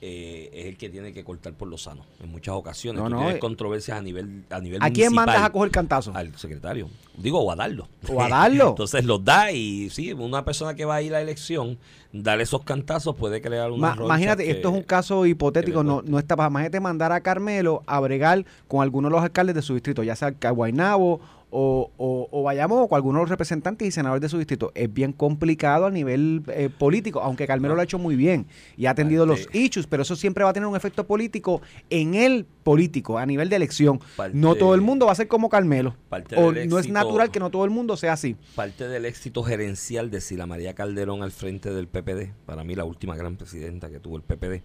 eh, 0.00 0.50
es 0.52 0.66
el 0.66 0.76
que 0.76 0.88
tiene 0.88 1.12
que 1.12 1.24
cortar 1.24 1.52
por 1.54 1.66
lo 1.68 1.76
sano. 1.76 2.04
En 2.22 2.30
muchas 2.30 2.54
ocasiones 2.54 3.02
No, 3.02 3.08
tú 3.08 3.14
no, 3.14 3.18
tienes 3.18 3.36
eh. 3.36 3.40
controversias 3.40 3.98
a 3.98 4.02
nivel 4.02 4.44
a 4.50 4.60
nivel 4.60 4.82
¿A 4.82 4.90
quién 4.90 5.12
mandas 5.12 5.42
a 5.42 5.50
coger 5.50 5.70
cantazo? 5.70 6.12
Al 6.14 6.36
secretario. 6.38 6.88
Digo, 7.16 7.40
o 7.40 7.50
a 7.50 7.56
darlo. 7.56 7.88
O 8.08 8.22
a 8.22 8.28
darlo. 8.28 8.68
Entonces 8.70 9.04
los 9.04 9.24
da 9.24 9.50
y 9.50 9.90
sí, 9.90 10.12
una 10.12 10.44
persona 10.44 10.74
que 10.74 10.84
va 10.84 10.96
a 10.96 11.02
ir 11.02 11.12
a 11.14 11.18
la 11.18 11.22
elección, 11.22 11.78
darle 12.12 12.44
esos 12.44 12.62
cantazos 12.62 13.16
puede 13.16 13.40
crear 13.40 13.70
una 13.72 13.94
Ma- 13.96 14.04
imagínate, 14.04 14.50
esto 14.50 14.68
es 14.68 14.74
un 14.74 14.82
caso 14.82 15.26
hipotético, 15.26 15.82
no, 15.82 16.02
no 16.02 16.18
está 16.18 16.36
para. 16.36 16.48
Imagínate 16.48 16.78
mandar 16.80 17.10
a 17.12 17.20
Carmelo 17.20 17.82
a 17.86 17.98
bregar 18.00 18.44
con 18.68 18.82
algunos 18.82 19.10
de 19.10 19.16
los 19.16 19.24
alcaldes 19.24 19.54
de 19.56 19.62
su 19.62 19.74
distrito, 19.74 20.02
ya 20.04 20.14
sea 20.14 20.30
Guaynabo 20.30 21.20
o, 21.50 21.90
o, 21.96 22.28
o 22.30 22.42
Bayamón, 22.42 22.82
o 22.82 22.88
con 22.88 22.96
algunos 22.96 23.20
de 23.20 23.22
los 23.22 23.30
representantes 23.30 23.88
y 23.88 23.90
senadores 23.90 24.20
de 24.20 24.28
su 24.28 24.38
distrito. 24.38 24.70
Es 24.74 24.92
bien 24.92 25.12
complicado 25.12 25.86
a 25.86 25.90
nivel 25.90 26.42
eh, 26.48 26.68
político, 26.68 27.20
aunque 27.20 27.46
Carmelo 27.46 27.74
lo 27.74 27.80
ha 27.80 27.84
hecho 27.84 27.98
muy 27.98 28.16
bien 28.16 28.46
y 28.76 28.86
ha 28.86 28.90
atendido 28.90 29.24
los 29.26 29.48
issues, 29.54 29.86
pero 29.86 30.02
eso 30.02 30.14
siempre 30.16 30.44
va 30.44 30.50
a 30.50 30.52
tener 30.52 30.66
un 30.66 30.76
efecto 30.76 31.06
político 31.06 31.62
en 31.90 32.14
el 32.14 32.44
político, 32.44 33.16
a 33.18 33.24
nivel 33.26 33.48
de 33.48 33.56
elección. 33.56 34.00
Parte- 34.16 34.36
no 34.36 34.54
todo 34.56 34.74
el 34.74 34.80
mundo 34.82 35.06
va 35.06 35.12
a 35.12 35.14
ser 35.14 35.28
como 35.28 35.48
Carmelo. 35.48 35.96
Parte 36.08 36.36
O 36.36 36.52
no 36.52 36.78
es 36.78 36.88
natural 36.88 37.30
que 37.30 37.40
no 37.40 37.50
todo 37.50 37.64
el 37.64 37.70
mundo 37.70 37.96
sea 37.96 38.12
así. 38.12 38.36
Parte 38.54 38.86
del 38.88 39.04
éxito 39.06 39.42
gerencial 39.42 40.10
de 40.10 40.20
Sila 40.20 40.46
María 40.46 40.74
Calderón 40.74 41.22
al 41.22 41.30
frente 41.32 41.72
del 41.72 41.88
PPD, 41.88 42.32
para 42.44 42.64
mí 42.64 42.74
la 42.74 42.84
última 42.84 43.16
gran 43.16 43.36
presidenta 43.36 43.88
que 43.88 44.00
tuvo 44.00 44.16
el 44.16 44.22
PPD, 44.22 44.62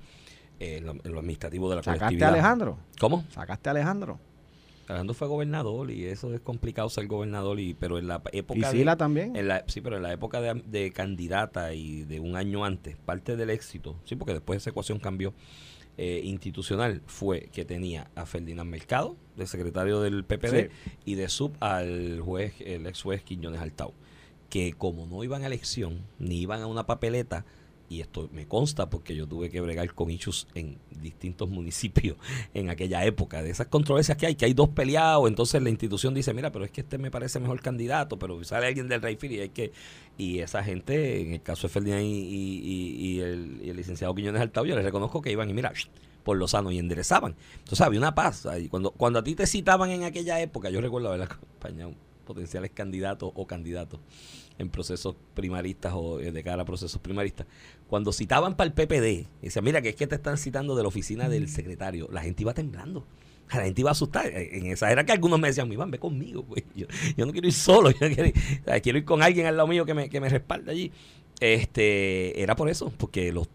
eh, 0.59 0.77
en, 0.77 0.85
lo, 0.85 0.91
en 0.91 1.11
lo 1.13 1.19
administrativo 1.19 1.69
de 1.69 1.77
la 1.77 1.83
Sacaste 1.83 2.03
a 2.03 2.07
colectividad. 2.07 2.33
Alejandro. 2.33 2.77
¿Cómo? 2.99 3.23
Sacaste 3.33 3.69
a 3.69 3.71
Alejandro. 3.71 4.19
Alejandro 4.93 5.13
fue 5.13 5.27
gobernador 5.27 5.91
y 5.91 6.05
eso 6.05 6.33
es 6.33 6.39
complicado 6.41 6.89
ser 6.89 7.07
gobernador, 7.07 7.59
y 7.59 7.73
pero 7.73 7.97
en 7.97 8.07
la 8.07 8.21
época 8.31 8.59
Y 8.59 8.62
de- 8.62 8.71
Sila 8.71 8.95
también. 8.97 9.35
En 9.35 9.47
la, 9.47 9.63
sí, 9.67 9.81
pero 9.81 9.97
en 9.97 10.03
la 10.03 10.13
época 10.13 10.41
de, 10.41 10.62
de 10.65 10.91
candidata 10.91 11.73
y 11.73 12.03
de 12.03 12.19
un 12.19 12.35
año 12.35 12.65
antes, 12.65 12.95
parte 12.97 13.35
del 13.35 13.50
éxito, 13.50 13.95
sí, 14.05 14.15
porque 14.15 14.33
después 14.33 14.57
esa 14.62 14.69
ecuación 14.69 15.00
cambió, 15.00 15.33
eh, 15.97 16.21
institucional, 16.23 17.01
fue 17.05 17.50
que 17.51 17.65
tenía 17.65 18.09
a 18.15 18.25
Ferdinand 18.25 18.69
Mercado, 18.69 19.15
de 19.38 19.45
secretario 19.45 20.01
del 20.01 20.23
PPD, 20.23 20.71
y 21.05 21.15
de 21.15 21.29
sub 21.29 21.53
al 21.59 22.19
juez, 22.21 22.53
el 22.62 22.88
ex 22.88 23.01
juez 23.03 23.23
Quiñones 23.23 23.62
Altao, 23.62 23.93
que 24.50 24.73
como 24.73 25.05
no 25.05 25.23
iban 25.23 25.43
a 25.43 25.47
elección, 25.47 26.00
ni 26.17 26.41
iban 26.41 26.62
a 26.62 26.67
una 26.67 26.85
papeleta, 26.88 27.45
y 27.93 28.01
esto 28.01 28.29
me 28.33 28.47
consta 28.47 28.89
porque 28.89 29.15
yo 29.15 29.27
tuve 29.27 29.50
que 29.50 29.62
bregar 29.62 29.93
con 29.93 30.09
issues 30.09 30.47
en 30.55 30.77
distintos 31.01 31.50
municipios 31.50 32.17
en 32.53 32.69
aquella 32.69 33.05
época, 33.05 33.41
de 33.43 33.51
esas 33.51 33.67
controversias 33.67 34.17
que 34.17 34.25
hay, 34.25 34.35
que 34.35 34.45
hay 34.45 34.53
dos 34.53 34.69
peleados, 34.69 35.27
entonces 35.27 35.62
la 35.62 35.69
institución 35.69 36.13
dice, 36.13 36.33
mira, 36.33 36.51
pero 36.51 36.65
es 36.65 36.71
que 36.71 36.81
este 36.81 36.97
me 36.97 37.12
parece 37.12 37.39
mejor 37.39 37.62
candidato, 37.62 38.17
pero 38.17 38.43
sale 38.43 38.67
alguien 38.67 38.88
del 38.88 39.01
Rayfield 39.01 39.33
y 39.35 39.39
hay 39.39 39.50
que, 39.50 39.71
y 40.17 40.39
esa 40.39 40.63
gente, 40.63 41.21
en 41.21 41.33
el 41.33 41.41
caso 41.41 41.67
de 41.67 41.73
Ferdinand 41.73 42.03
y, 42.03 43.19
y, 43.19 43.19
el, 43.19 43.75
licenciado 43.75 44.13
Quiñones 44.15 44.41
Altao, 44.41 44.65
yo 44.65 44.75
les 44.75 44.83
reconozco 44.83 45.21
que 45.21 45.31
iban 45.31 45.50
y 45.50 45.53
mira, 45.53 45.71
por 46.23 46.38
lo 46.38 46.47
sano 46.47 46.71
y 46.71 46.79
enderezaban. 46.79 47.35
Entonces 47.59 47.81
había 47.81 48.00
una 48.00 48.15
paz. 48.15 48.45
Ahí. 48.45 48.69
Cuando, 48.69 48.91
cuando 48.91 49.19
a 49.19 49.23
ti 49.23 49.35
te 49.35 49.45
citaban 49.45 49.89
en 49.89 50.03
aquella 50.03 50.39
época, 50.39 50.69
yo 50.69 50.79
recuerdo 50.79 51.09
haber 51.09 51.23
acompañado 51.23 51.93
potenciales 52.25 52.71
candidatos 52.71 53.31
o 53.35 53.45
candidatos 53.45 54.00
en 54.57 54.69
procesos 54.69 55.15
primaristas 55.33 55.93
o 55.95 56.19
eh, 56.19 56.31
de 56.31 56.43
cara 56.43 56.63
a 56.63 56.65
procesos 56.65 57.01
primaristas, 57.01 57.48
cuando 57.88 58.12
citaban 58.12 58.55
para 58.55 58.67
el 58.67 58.74
PPD, 58.74 59.27
decían, 59.41 59.65
mira, 59.65 59.81
que 59.81 59.89
es 59.89 59.95
que 59.95 60.07
te 60.07 60.15
están 60.15 60.38
citando 60.38 60.75
de 60.75 60.83
la 60.83 60.88
oficina 60.88 61.29
del 61.29 61.50
secretario, 61.50 62.07
la 62.12 62.22
gente 62.22 62.43
iba 62.43 62.53
temblando. 62.53 63.05
La 63.51 63.65
gente 63.65 63.81
iba 63.81 63.91
a 63.91 63.91
asustar. 63.91 64.27
Eh, 64.27 64.57
en 64.57 64.67
esa 64.67 64.91
era 64.91 65.05
que 65.05 65.12
algunos 65.12 65.39
me 65.39 65.48
decían, 65.48 65.72
Iván, 65.72 65.91
ve 65.91 66.00
conmigo, 66.00 66.43
pues. 66.43 66.63
Yo, 66.75 66.88
no 67.25 67.31
quiero 67.31 67.45
ir 67.45 67.53
solo, 67.53 67.91
yo 67.91 67.98
quiero, 68.00 68.98
ir 68.98 69.05
con 69.05 69.22
alguien 69.22 69.45
al 69.45 69.57
lado 69.57 69.67
mío 69.67 69.86
que 69.86 69.93
me, 69.93 70.10
que 70.10 70.19
me 70.19 70.29
respalde 70.29 70.72
allí. 70.72 70.91
Este, 71.39 72.41
era 72.41 72.55
por 72.55 72.69
eso, 72.69 72.91
porque 72.98 73.33
los 73.33 73.50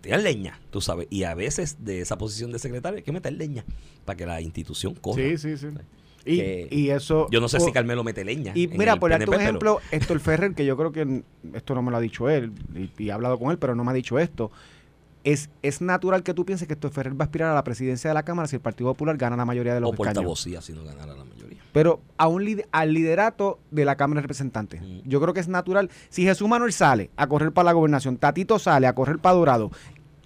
tenían 0.00 0.24
leña, 0.24 0.60
tú 0.70 0.80
sabes, 0.80 1.06
y 1.08 1.22
a 1.22 1.34
veces 1.34 1.84
de 1.84 2.00
esa 2.00 2.18
posición 2.18 2.50
de 2.50 2.58
secretario 2.58 2.96
hay 2.96 3.04
que 3.04 3.12
meter 3.12 3.32
leña 3.32 3.64
para 4.04 4.16
que 4.16 4.26
la 4.26 4.40
institución 4.40 4.94
corra. 4.94 5.22
Sí, 5.22 5.38
sí, 5.38 5.56
sí. 5.56 5.68
Y, 6.24 6.90
eso. 6.90 7.28
Yo 7.30 7.40
no 7.40 7.48
sé 7.48 7.60
si 7.60 7.72
Carmelo 7.72 8.04
mete 8.04 8.24
leña. 8.24 8.52
Y 8.54 8.68
mira, 8.68 8.96
por 8.96 9.10
darte 9.10 9.28
un 9.28 9.34
ejemplo, 9.34 9.80
Héctor 9.90 10.20
Ferrer, 10.20 10.54
que 10.54 10.64
yo 10.64 10.76
creo 10.76 10.92
que 10.92 11.22
esto 11.54 11.74
no 11.74 11.82
me 11.82 11.90
lo 11.90 11.96
ha 11.96 12.00
dicho 12.00 12.28
él, 12.28 12.52
y, 12.74 13.08
he 13.08 13.12
hablado 13.12 13.38
con 13.38 13.50
él, 13.50 13.58
pero 13.58 13.74
no 13.74 13.84
me 13.84 13.90
ha 13.90 13.94
dicho 13.94 14.18
esto. 14.18 14.50
Es, 15.24 15.50
es 15.62 15.80
natural 15.80 16.22
que 16.22 16.32
tú 16.32 16.46
pienses 16.46 16.68
que 16.68 16.74
Héctor 16.74 16.90
Ferrer 16.92 17.12
va 17.12 17.24
a 17.24 17.26
aspirar 17.26 17.50
a 17.50 17.54
la 17.54 17.64
presidencia 17.64 18.08
de 18.08 18.14
la 18.14 18.22
Cámara 18.22 18.48
si 18.48 18.56
el 18.56 18.62
Partido 18.62 18.90
Popular 18.90 19.16
gana 19.16 19.36
la 19.36 19.44
mayoría 19.44 19.74
de 19.74 19.80
los 19.80 19.90
o 19.90 19.92
portavocía 19.92 20.62
si 20.62 20.72
no 20.72 20.84
ganara 20.84 21.14
la 21.14 21.24
mayoría. 21.24 21.58
Pero 21.72 22.00
a 22.16 22.28
un 22.28 22.62
al 22.70 22.92
liderato 22.92 23.58
de 23.70 23.84
la 23.84 23.96
Cámara 23.96 24.20
de 24.20 24.22
Representantes. 24.22 24.80
Mm. 24.80 25.00
Yo 25.04 25.20
creo 25.20 25.34
que 25.34 25.40
es 25.40 25.48
natural. 25.48 25.90
Si 26.08 26.24
Jesús 26.24 26.48
Manuel 26.48 26.72
sale 26.72 27.10
a 27.16 27.26
correr 27.26 27.52
para 27.52 27.66
la 27.66 27.72
gobernación, 27.72 28.16
Tatito 28.16 28.58
sale 28.58 28.86
a 28.86 28.94
correr 28.94 29.18
para 29.18 29.34
Dorado 29.34 29.70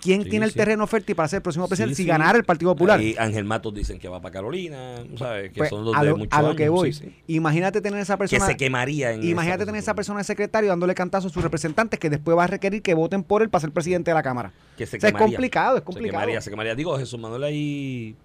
quién 0.02 0.28
tiene 0.28 0.44
el 0.44 0.52
terreno 0.52 0.87
fértil 0.87 1.14
para 1.14 1.28
ser 1.28 1.38
el 1.38 1.42
próximo 1.42 1.68
presidente 1.68 1.94
si 1.94 2.04
ganara 2.04 2.37
el 2.37 2.44
Partido 2.44 2.73
Popular. 2.73 3.00
Y 3.00 3.14
Ángel 3.18 3.44
Matos 3.44 3.73
dicen 3.73 3.99
que 3.99 4.09
va 4.09 4.21
para 4.21 4.32
Carolina, 4.32 4.97
¿sabes? 5.16 5.52
Que 5.52 5.59
pues, 5.59 5.71
son 5.71 5.85
los 5.85 5.94
a 5.94 6.02
de 6.02 6.11
lo, 6.11 6.26
a 6.28 6.42
lo 6.42 6.56
que 6.56 6.68
voy. 6.68 7.14
Imagínate 7.28 7.80
tener 7.80 8.00
esa 8.00 8.16
persona. 8.18 8.44
Que 8.44 8.52
se 8.52 8.56
quemaría 8.56 9.12
en 9.12 9.23
Imagínate 9.23 9.64
tener 9.64 9.78
esa 9.78 9.94
persona 9.94 10.18
de 10.18 10.25
secretario 10.25 10.68
dándole 10.68 10.94
cantazo 10.94 11.28
a 11.28 11.30
sus 11.30 11.42
representantes 11.42 11.99
que 12.00 12.11
después 12.11 12.37
va 12.37 12.44
a 12.44 12.49
requerir 12.49 12.82
que 12.82 12.94
voten 12.94 13.23
por 13.23 13.42
él 13.42 13.49
para 13.49 13.61
ser 13.61 13.71
presidente 13.71 14.11
de 14.11 14.14
la 14.14 14.23
Cámara. 14.23 14.52
Que 14.76 14.87
se 14.87 14.97
o 14.97 15.00
sea, 15.00 15.11
es 15.11 15.16
complicado, 15.16 15.76
es 15.76 15.82
complicado. 15.82 16.12
Se 16.12 16.21
quemaría, 16.21 16.40
se 16.40 16.50
quemaría. 16.50 16.75
Digo, 16.75 16.99
Jesús 16.99 17.18
Manuel 17.21 17.44
ahí 17.44 18.16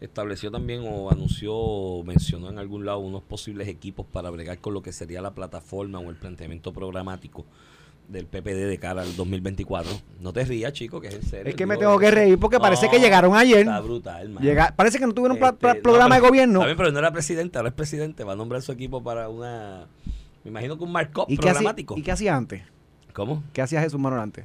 estableció 0.00 0.50
también 0.50 0.82
o 0.86 1.10
anunció, 1.10 2.02
mencionó 2.04 2.50
en 2.50 2.58
algún 2.58 2.84
lado 2.84 2.98
unos 2.98 3.22
posibles 3.22 3.68
equipos 3.68 4.04
para 4.04 4.28
bregar 4.28 4.58
con 4.58 4.74
lo 4.74 4.82
que 4.82 4.92
sería 4.92 5.22
la 5.22 5.34
plataforma 5.34 5.98
o 5.98 6.10
el 6.10 6.16
planteamiento 6.16 6.72
programático 6.72 7.46
del 8.08 8.26
PPD 8.26 8.68
de 8.68 8.78
cara 8.78 9.02
al 9.02 9.16
2024. 9.16 9.90
No 10.20 10.32
te 10.32 10.44
rías, 10.44 10.72
chico, 10.72 11.00
que 11.00 11.08
es 11.08 11.14
en 11.14 11.22
serio. 11.22 11.50
Es 11.50 11.56
que 11.56 11.66
me 11.66 11.76
tengo 11.76 11.98
que 11.98 12.10
reír 12.10 12.38
porque 12.38 12.58
parece 12.58 12.88
que 12.88 12.98
llegaron 12.98 13.34
ayer. 13.34 13.60
Está 13.60 13.80
brutal, 13.80 14.38
parece 14.76 14.98
que 14.98 15.06
no 15.06 15.12
tuvieron 15.12 15.38
un 15.38 15.44
este, 15.44 15.74
programa 15.76 16.16
de 16.16 16.20
gobierno. 16.20 16.60
También, 16.60 16.76
pero 16.76 16.90
no 16.92 16.98
era 16.98 17.12
presidente, 17.12 17.58
ahora 17.58 17.70
es 17.70 17.74
presidente. 17.74 18.24
Va 18.24 18.32
a 18.32 18.36
nombrar 18.36 18.62
su 18.62 18.72
equipo 18.72 19.02
para 19.02 19.28
una. 19.28 19.86
Me 20.44 20.50
imagino 20.50 20.76
que 20.76 20.84
un 20.84 20.92
markup 20.92 21.26
programático. 21.36 21.96
¿Y 21.96 22.02
qué 22.02 22.12
hacía 22.12 22.36
antes? 22.36 22.62
¿Cómo? 23.12 23.42
¿Qué 23.52 23.62
hacía 23.62 23.80
Jesús 23.80 24.00
Manuel 24.00 24.22
antes? 24.22 24.44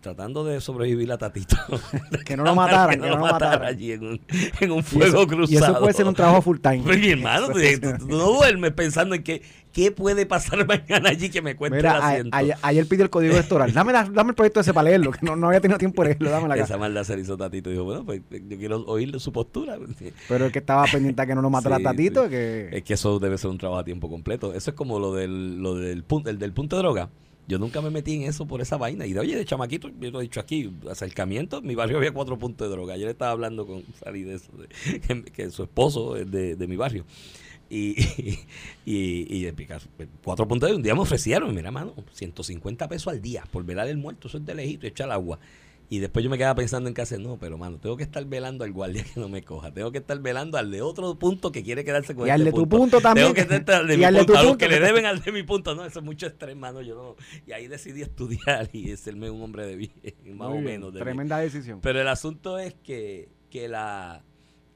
Tratando 0.00 0.44
de 0.44 0.60
sobrevivir 0.60 1.10
a 1.12 1.18
Tatito. 1.18 1.56
que 2.24 2.36
no 2.36 2.44
lo 2.44 2.54
mataran, 2.54 3.00
que, 3.00 3.08
no, 3.08 3.16
lo 3.16 3.22
mataran. 3.22 3.64
allí 3.64 3.92
en 3.92 4.04
un, 4.04 4.20
en 4.60 4.70
un 4.70 4.82
fuego 4.82 5.26
cruzado. 5.26 5.52
Y 5.52 5.56
eso 5.56 5.78
puede 5.78 5.92
ser 5.92 6.06
un 6.06 6.14
trabajo 6.14 6.42
full 6.42 6.58
time. 6.58 6.82
Pues, 6.82 6.98
mi 6.98 7.10
hermano, 7.10 7.48
tú, 7.48 7.58
no 8.06 8.32
duermes 8.32 8.72
pensando 8.72 9.14
en 9.14 9.22
que 9.22 9.42
qué 9.72 9.92
puede 9.92 10.26
pasar 10.26 10.66
mañana 10.88 11.10
allí 11.10 11.30
que 11.30 11.42
me 11.42 11.54
cuente 11.54 11.78
Mira, 11.78 11.96
el 11.96 12.02
asiento. 12.02 12.36
ayer 12.62 12.86
pidió 12.86 13.04
el 13.04 13.10
código 13.10 13.34
electoral. 13.34 13.72
Dame, 13.72 13.92
dame 13.92 14.30
el 14.30 14.34
proyecto 14.34 14.60
ese 14.60 14.74
para 14.74 14.88
leerlo, 14.88 15.12
que 15.12 15.24
no, 15.24 15.36
no 15.36 15.48
había 15.48 15.60
tenido 15.60 15.78
tiempo 15.78 16.02
de 16.02 16.10
leerlo. 16.10 16.30
Dame 16.30 16.48
la 16.48 16.56
Esa 16.56 16.78
maldad 16.78 17.04
se 17.04 17.18
hizo 17.18 17.36
Tatito. 17.36 17.70
Dijo, 17.70 17.84
bueno, 17.84 18.04
pues 18.04 18.22
yo 18.30 18.58
quiero 18.58 18.84
oír 18.86 19.18
su 19.20 19.32
postura. 19.32 19.78
Pero 20.28 20.46
el 20.46 20.52
que 20.52 20.58
estaba 20.60 20.84
pendiente 20.84 21.22
a 21.22 21.26
que 21.26 21.34
no 21.34 21.42
lo 21.42 21.50
matara 21.50 21.78
Tatito. 21.78 22.28
Que... 22.28 22.70
Es 22.72 22.82
que 22.82 22.94
eso 22.94 23.18
debe 23.18 23.38
ser 23.38 23.50
un 23.50 23.58
trabajo 23.58 23.80
a 23.80 23.84
tiempo 23.84 24.08
completo. 24.08 24.54
Eso 24.54 24.70
es 24.70 24.76
como 24.76 24.98
lo 24.98 25.14
del, 25.14 25.62
lo 25.62 25.74
del, 25.74 26.02
punto, 26.04 26.30
el 26.30 26.38
del 26.38 26.52
punto 26.52 26.76
de 26.76 26.82
droga 26.82 27.10
yo 27.50 27.58
nunca 27.58 27.80
me 27.80 27.90
metí 27.90 28.14
en 28.14 28.22
eso 28.22 28.46
por 28.46 28.60
esa 28.60 28.76
vaina. 28.76 29.06
Y 29.06 29.12
de 29.12 29.18
oye, 29.18 29.34
de 29.34 29.44
chamaquito, 29.44 29.90
yo 29.98 30.12
lo 30.12 30.20
he 30.20 30.22
dicho 30.22 30.38
aquí, 30.38 30.72
acercamiento, 30.88 31.60
mi 31.60 31.74
barrio 31.74 31.96
había 31.96 32.12
cuatro 32.12 32.38
puntos 32.38 32.68
de 32.68 32.72
droga. 32.72 32.94
Ayer 32.94 33.08
estaba 33.08 33.32
hablando 33.32 33.66
con 33.66 33.82
Sari 33.98 34.22
de 34.22 34.36
eso, 34.36 34.52
que, 35.34 35.50
su 35.50 35.64
esposo 35.64 36.16
es 36.16 36.30
de, 36.30 36.66
mi 36.68 36.76
barrio. 36.76 37.04
Y, 37.68 37.96
y, 38.86 39.46
y, 39.46 39.52
cuatro 40.22 40.46
puntos 40.46 40.70
de 40.70 40.76
un 40.76 40.82
día 40.82 40.94
me 40.94 41.00
ofrecieron, 41.00 41.52
mira, 41.52 41.72
mano, 41.72 41.92
150 42.12 42.88
pesos 42.88 43.12
al 43.12 43.20
día 43.20 43.44
por 43.50 43.64
velar 43.64 43.88
el 43.88 43.96
muerto, 43.96 44.28
eso 44.28 44.38
es 44.38 44.46
de 44.46 44.54
lejito, 44.54 44.86
echar 44.86 45.10
agua. 45.10 45.40
Y 45.92 45.98
después 45.98 46.22
yo 46.22 46.30
me 46.30 46.38
quedaba 46.38 46.54
pensando 46.54 46.88
en 46.88 46.94
casa, 46.94 47.18
no, 47.18 47.36
pero 47.36 47.58
mano, 47.58 47.80
tengo 47.80 47.96
que 47.96 48.04
estar 48.04 48.24
velando 48.24 48.62
al 48.62 48.70
guardia 48.70 49.02
que 49.02 49.18
no 49.18 49.28
me 49.28 49.42
coja. 49.42 49.72
Tengo 49.72 49.90
que 49.90 49.98
estar 49.98 50.16
velando 50.20 50.56
al 50.56 50.70
de 50.70 50.82
otro 50.82 51.18
punto 51.18 51.50
que 51.50 51.64
quiere 51.64 51.84
quedarse 51.84 52.14
con 52.14 52.28
Y 52.28 52.30
al 52.30 52.42
este 52.42 52.52
de 52.52 52.56
tu 52.56 52.68
punto, 52.68 53.00
también. 53.00 53.34
Tengo 53.34 53.48
que 53.48 53.56
estar 53.56 53.84
de 53.84 53.94
y 53.96 53.98
mi 53.98 54.04
al 54.04 54.14
punto, 54.14 54.32
de 54.32 54.38
tu 54.38 54.44
punto, 54.44 54.58
que 54.58 54.68
le 54.68 54.78
deben 54.78 55.04
al 55.04 55.20
de 55.24 55.32
mi 55.32 55.42
punto. 55.42 55.74
No, 55.74 55.84
eso 55.84 55.98
es 55.98 56.04
mucho 56.04 56.28
estrés, 56.28 56.56
mano. 56.56 56.80
Yo 56.80 56.94
no. 56.94 57.16
Y 57.44 57.50
ahí 57.50 57.66
decidí 57.66 58.02
estudiar 58.02 58.70
y 58.72 58.96
serme 58.96 59.30
un 59.30 59.42
hombre 59.42 59.66
de 59.66 59.74
bien, 59.74 59.92
más 60.36 60.50
o 60.50 60.60
menos. 60.60 60.94
tremenda 60.94 61.38
decisión. 61.38 61.80
Pero 61.80 62.00
el 62.00 62.06
asunto 62.06 62.56
es 62.60 62.74
que, 62.74 63.28
que 63.50 63.66
la 63.66 64.22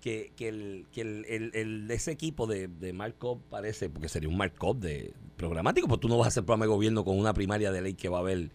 que, 0.01 0.33
que, 0.35 0.49
el, 0.49 0.87
que 0.91 1.03
el, 1.03 1.53
el, 1.55 1.89
ese 1.93 2.11
equipo 2.11 2.49
de, 2.49 2.67
de 2.67 2.93
Markov 2.93 3.41
parece, 3.49 3.89
porque 3.89 4.09
sería 4.09 4.29
un 4.29 4.37
Markov 4.37 4.81
de 4.81 5.15
programático, 5.37 5.87
pues 5.87 6.01
tú 6.01 6.09
no 6.09 6.19
vas 6.19 6.27
a 6.27 6.29
hacer 6.29 6.45
programa 6.45 6.65
de 6.65 6.71
gobierno 6.71 7.05
con 7.05 7.17
una 7.17 7.33
primaria 7.35 7.71
de 7.71 7.83
ley 7.83 7.95
que 7.95 8.09
va 8.09 8.19
a 8.19 8.21
haber 8.21 8.51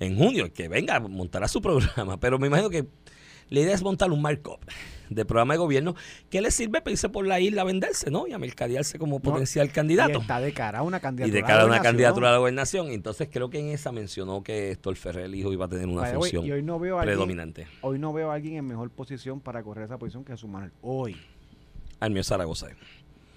en 0.00 0.16
junio, 0.16 0.52
que 0.52 0.68
venga, 0.68 1.00
montará 1.00 1.48
su 1.48 1.60
programa. 1.62 2.18
Pero 2.18 2.38
me 2.38 2.46
imagino 2.46 2.70
que 2.70 2.86
la 3.50 3.60
idea 3.60 3.74
es 3.74 3.82
montar 3.82 4.10
un 4.10 4.22
markup 4.22 4.60
de 5.10 5.24
programa 5.24 5.54
de 5.54 5.58
gobierno 5.58 5.94
que 6.30 6.40
le 6.40 6.50
sirve 6.50 6.80
para 6.80 6.92
irse 6.92 7.08
por 7.08 7.26
la 7.26 7.38
isla 7.40 7.62
a 7.62 7.64
venderse, 7.64 8.10
¿no? 8.10 8.26
Y 8.26 8.32
a 8.32 8.38
mercadearse 8.38 8.98
como 8.98 9.20
potencial 9.20 9.70
candidato. 9.70 10.18
Y 10.18 10.22
está 10.22 10.40
de 10.40 10.52
cara 10.52 10.78
a 10.78 10.82
una 10.82 11.00
candidatura. 11.00 11.38
Y 11.38 11.42
de 11.42 11.46
cara 11.46 11.62
a 11.62 11.66
una 11.66 11.80
candidatura 11.80 12.30
a 12.30 12.32
la 12.32 12.38
gobernación. 12.38 12.88
Entonces 12.88 13.28
creo 13.30 13.50
que 13.50 13.58
en 13.58 13.68
esa 13.68 13.92
mencionó 13.92 14.42
que 14.42 14.70
Héctor 14.72 14.96
Ferrer, 14.96 15.26
el 15.26 15.34
hijo, 15.34 15.52
iba 15.52 15.66
a 15.66 15.68
tener 15.68 15.86
una 15.86 16.06
función 16.06 16.44
predominante. 17.02 17.66
hoy 17.82 17.98
no 17.98 18.12
veo 18.12 18.30
a 18.30 18.34
alguien 18.34 18.56
en 18.56 18.66
mejor 18.66 18.90
posición 18.90 19.40
para 19.40 19.62
correr 19.62 19.84
esa 19.84 19.98
posición 19.98 20.24
que 20.24 20.32
a 20.32 20.36
su 20.36 20.48
Manuel. 20.48 20.72
Hoy. 20.80 21.16
Al 22.00 22.10
mío 22.10 22.24
Zaragoza. 22.24 22.68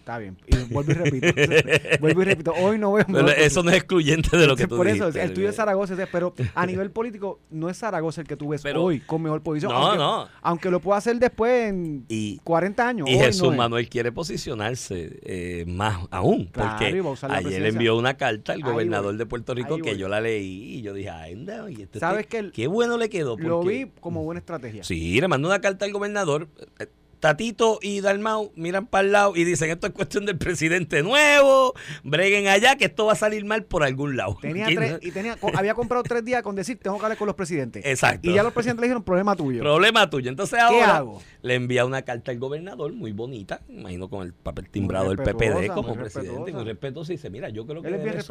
Está 0.07 0.19
bien. 0.19 0.37
Y 0.47 0.73
vuelvo 0.73 0.91
y 0.93 0.95
repito. 0.95 1.27
vuelvo 1.99 2.21
y 2.21 2.25
repito. 2.25 2.53
Hoy 2.53 2.77
no 2.79 2.93
veo. 2.93 3.05
eso 3.35 3.61
no 3.61 3.71
es 3.71 3.75
excluyente 3.75 4.37
de 4.37 4.47
lo 4.47 4.55
que 4.55 4.65
tú 4.65 4.77
Por 4.77 4.87
eso, 4.87 5.09
el 5.09 5.33
tuyo 5.33 5.49
es 5.49 5.55
Zaragoza. 5.57 5.97
Pero 6.09 6.33
a 6.55 6.65
nivel 6.65 6.91
político, 6.91 7.41
no 7.49 7.69
es 7.69 7.77
Zaragoza 7.77 8.21
el 8.21 8.27
que 8.27 8.37
tú 8.37 8.47
ves 8.47 8.63
hoy 8.73 9.01
con 9.01 9.21
mejor 9.21 9.43
posición. 9.43 9.73
No, 9.73 9.79
aunque, 9.79 9.97
no. 9.97 10.29
Aunque 10.41 10.71
lo 10.71 10.79
pueda 10.79 10.97
hacer 10.97 11.19
después 11.19 11.71
en 11.71 12.05
y, 12.07 12.37
40 12.45 12.87
años. 12.87 13.09
Y 13.09 13.17
Jesús 13.17 13.53
Manuel 13.53 13.89
quiere 13.89 14.13
posicionarse 14.13 15.19
eh, 15.23 15.65
más 15.67 15.97
aún. 16.09 16.49
porque 16.53 17.03
ayer 17.29 17.61
le 17.61 17.67
envió 17.67 17.97
una 17.97 18.13
carta 18.13 18.53
al 18.53 18.61
gobernador 18.61 19.17
de 19.17 19.25
Puerto 19.25 19.53
Rico 19.53 19.77
que 19.77 19.97
yo 19.97 20.07
la 20.07 20.21
leí 20.21 20.75
y 20.75 20.81
yo 20.83 20.93
dije, 20.93 21.09
ay, 21.09 21.35
no, 21.35 21.67
y 21.67 21.81
este 21.81 21.99
¿Sabes 21.99 22.27
que 22.27 22.51
Qué 22.51 22.67
bueno 22.67 22.95
le 22.95 23.09
quedó. 23.09 23.37
Lo 23.37 23.61
vi 23.61 23.91
como 23.99 24.23
buena 24.23 24.39
estrategia. 24.39 24.85
Sí, 24.85 25.19
le 25.19 25.27
mandó 25.27 25.49
una 25.49 25.59
carta 25.59 25.83
al 25.83 25.91
gobernador. 25.91 26.47
Eh, 26.79 26.87
Tatito 27.19 27.79
y 27.81 28.01
Dalmau 28.01 28.51
miran 28.55 28.85
para 28.85 29.05
el 29.05 29.11
lado 29.11 29.35
y 29.35 29.43
dicen, 29.43 29.69
esto 29.69 29.87
es 29.87 29.93
cuestión 29.93 30.25
del 30.25 30.37
presidente 30.37 31.03
nuevo, 31.03 31.73
breguen 32.03 32.47
allá 32.47 32.75
que 32.75 32.85
esto 32.85 33.05
va 33.05 33.13
a 33.13 33.15
salir 33.15 33.43
mal 33.45 33.63
por 33.63 33.83
algún 33.83 34.15
lado. 34.17 34.37
Tenía 34.41 34.65
tres, 34.75 34.99
y 35.01 35.11
tenía, 35.11 35.37
había 35.55 35.73
comprado 35.73 36.03
tres 36.03 36.23
días 36.23 36.43
con 36.43 36.55
decir, 36.55 36.77
tengo 36.77 36.97
que 36.97 37.05
hablar 37.05 37.17
con 37.17 37.27
los 37.27 37.35
presidentes. 37.35 37.85
Exacto. 37.85 38.29
Y 38.29 38.33
ya 38.33 38.43
los 38.43 38.53
presidentes 38.53 38.81
le 38.81 38.87
dijeron, 38.87 39.03
problema 39.03 39.35
tuyo. 39.35 39.61
Problema 39.61 40.09
tuyo. 40.09 40.29
Entonces 40.29 40.59
ahora 40.59 41.03
le 41.41 41.55
envía 41.55 41.85
una 41.85 42.03
carta 42.03 42.31
al 42.31 42.39
gobernador, 42.39 42.93
muy 42.93 43.11
bonita, 43.11 43.61
imagino 43.69 44.09
con 44.09 44.25
el 44.25 44.33
papel 44.33 44.69
timbrado 44.69 45.09
del 45.09 45.17
PPD 45.17 45.73
como 45.73 45.95
presidente, 45.95 46.53
muy 46.53 46.63
respetuoso, 46.63 47.11
y 47.11 47.15
dice, 47.15 47.29
mira, 47.29 47.49
yo 47.49 47.65
creo 47.65 47.81
que 47.81 47.89
debe, 47.89 48.23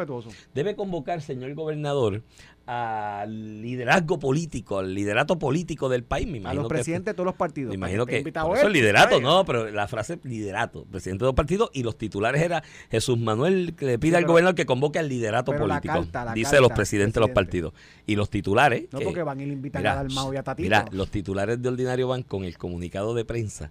debe 0.55 0.76
convocar, 0.76 1.23
señor 1.23 1.55
gobernador, 1.55 2.23
al 2.66 3.62
liderazgo 3.62 4.18
político, 4.18 4.78
al 4.78 4.92
liderato 4.92 5.38
político 5.38 5.88
del 5.88 6.02
país. 6.02 6.26
Me 6.26 6.38
imagino 6.38 6.61
a 6.61 6.62
los 6.64 6.68
presidentes 6.68 7.12
de 7.12 7.14
todos 7.14 7.26
los 7.26 7.37
partidos. 7.37 7.70
Me 7.70 7.76
imagino 7.76 8.04
que 8.06 8.18
eso 8.18 8.68
liderato, 8.68 9.20
no, 9.20 9.44
pero 9.44 9.70
la 9.70 9.87
frase 9.87 10.18
liderato, 10.25 10.85
presidente 10.85 11.25
de 11.25 11.28
los 11.28 11.35
partidos 11.35 11.70
y 11.73 11.85
los 11.85 11.96
titulares 11.96 12.42
era 12.42 12.62
Jesús 12.90 13.18
Manuel 13.18 13.75
que 13.76 13.87
le 13.87 13.99
pide 13.99 14.16
al 14.16 14.25
gobernador 14.25 14.56
que 14.56 14.66
convoque 14.66 14.99
al 14.99 15.08
liderato 15.08 15.56
político. 15.56 16.04
dice 16.35 16.61
los 16.61 16.73
presidentes 16.73 17.14
de 17.14 17.20
los 17.20 17.30
partidos. 17.30 17.73
Y 18.04 18.16
los 18.16 18.30
titulares. 18.30 18.85
No, 18.92 19.00
porque 19.00 19.23
van 19.23 19.40
y 19.40 19.46
le 19.46 19.52
invitan 19.52 19.87
a 19.87 19.94
Dalmau 19.94 20.32
y 20.35 20.37
a 20.37 20.42
Tatito. 20.42 20.64
Mira, 20.64 20.85
los 20.90 21.11
titulares 21.11 21.62
de 21.62 21.68
ordinario 21.68 22.08
van 22.08 22.23
con 22.23 22.44
el 22.44 22.58
comunicado 22.58 23.14
de 23.14 23.25
prensa 23.25 23.70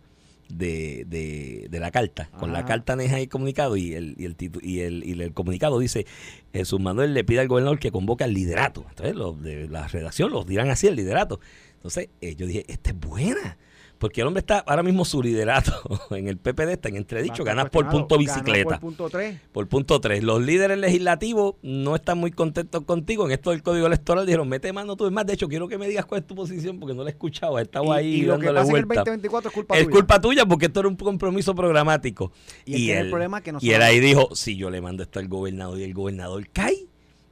de, 0.50 1.06
de, 1.08 1.68
de 1.70 1.80
la 1.80 1.92
carta, 1.92 2.30
con 2.40 2.54
la 2.54 2.66
carta 2.66 2.96
neja 2.96 3.20
y 3.20 3.28
comunicado, 3.28 3.78
y 3.78 3.94
el, 3.94 4.16
y 4.18 4.26
el, 4.26 4.36
y 4.62 4.80
el, 4.80 5.04
y 5.04 5.22
el 5.22 5.34
comunicado 5.34 5.80
dice, 5.80 6.06
Jesús 6.54 6.80
Manuel 6.80 7.14
le 7.14 7.24
pide 7.24 7.40
al 7.40 7.48
gobernador 7.48 7.80
que 7.80 7.92
convoque 7.92 8.24
al 8.24 8.34
liderato. 8.34 8.86
Entonces, 8.90 9.16
los 9.16 9.42
de 9.42 9.68
la 9.68 9.88
redacción 9.88 10.32
los 10.32 10.46
dirán 10.46 10.70
así, 10.70 10.88
el 10.88 10.96
liderato. 10.96 11.40
Entonces, 11.76 12.10
eh, 12.22 12.36
yo 12.36 12.48
dije, 12.48 12.66
esta 12.68 12.92
es 12.92 13.00
buena. 13.00 13.58
Porque 14.06 14.22
el 14.22 14.28
hombre 14.28 14.42
está, 14.42 14.60
ahora 14.60 14.84
mismo 14.84 15.04
su 15.04 15.24
liderato 15.24 15.82
en 16.12 16.28
el 16.28 16.38
PPD 16.38 16.74
está 16.74 16.90
en 16.90 16.96
entredicho, 16.96 17.44
ganas 17.44 17.72
por 17.72 17.90
punto 17.90 18.20
bicicleta. 18.20 18.80
Por 18.80 18.80
punto 18.80 19.10
3. 19.10 19.40
Por 19.52 19.68
punto 19.68 20.00
3, 20.00 20.24
los 20.24 20.44
líderes 20.44 20.78
legislativos 20.78 21.56
no 21.64 21.96
están 21.96 22.20
muy 22.20 22.30
contentos 22.30 22.84
contigo 22.84 23.26
en 23.26 23.32
esto 23.32 23.50
del 23.50 23.64
código 23.64 23.88
electoral. 23.88 24.28
Dijeron, 24.28 24.48
mete 24.48 24.72
mano 24.72 24.96
tú. 24.96 25.08
Es 25.08 25.12
más, 25.12 25.26
de 25.26 25.34
hecho, 25.34 25.48
quiero 25.48 25.68
que 25.68 25.80
me 25.80 25.88
digas 25.88 26.06
cuál 26.06 26.22
es 26.22 26.28
tu 26.28 26.36
posición 26.36 26.80
porque 26.80 26.94
no 26.94 27.02
la 27.04 27.10
he 27.10 27.14
escuchado. 27.14 27.58
He 27.58 27.64
estado 27.64 27.86
Y, 27.86 27.98
ahí 27.98 28.14
y 28.18 28.22
lo 28.22 28.38
que 28.38 28.46
pasa 28.46 28.70
en 28.70 28.76
el 28.76 28.86
vuelta. 28.86 29.02
2024 29.02 29.50
es 29.50 29.54
culpa 29.56 29.76
es 29.76 29.84
tuya. 29.86 29.92
culpa 29.92 30.22
tuya 30.22 30.46
porque 30.46 30.66
esto 30.68 30.82
era 30.82 30.90
un 30.90 30.98
compromiso 30.98 31.56
programático. 31.56 32.32
Y 32.64 32.74
es 32.74 32.80
que 32.82 32.94
es 32.94 33.00
el 33.00 33.10
problema 33.10 33.42
que 33.42 33.54
no 33.54 33.60
y 33.60 33.72
él 33.72 33.82
ahí 33.82 34.00
dijo, 34.00 34.36
si 34.36 34.56
yo 34.56 34.70
le 34.70 34.82
mando 34.82 35.02
esto 35.02 35.18
al 35.18 35.28
gobernador 35.28 35.80
y 35.80 35.84
el 35.84 35.96
gobernador 35.96 36.48
cae 36.54 36.86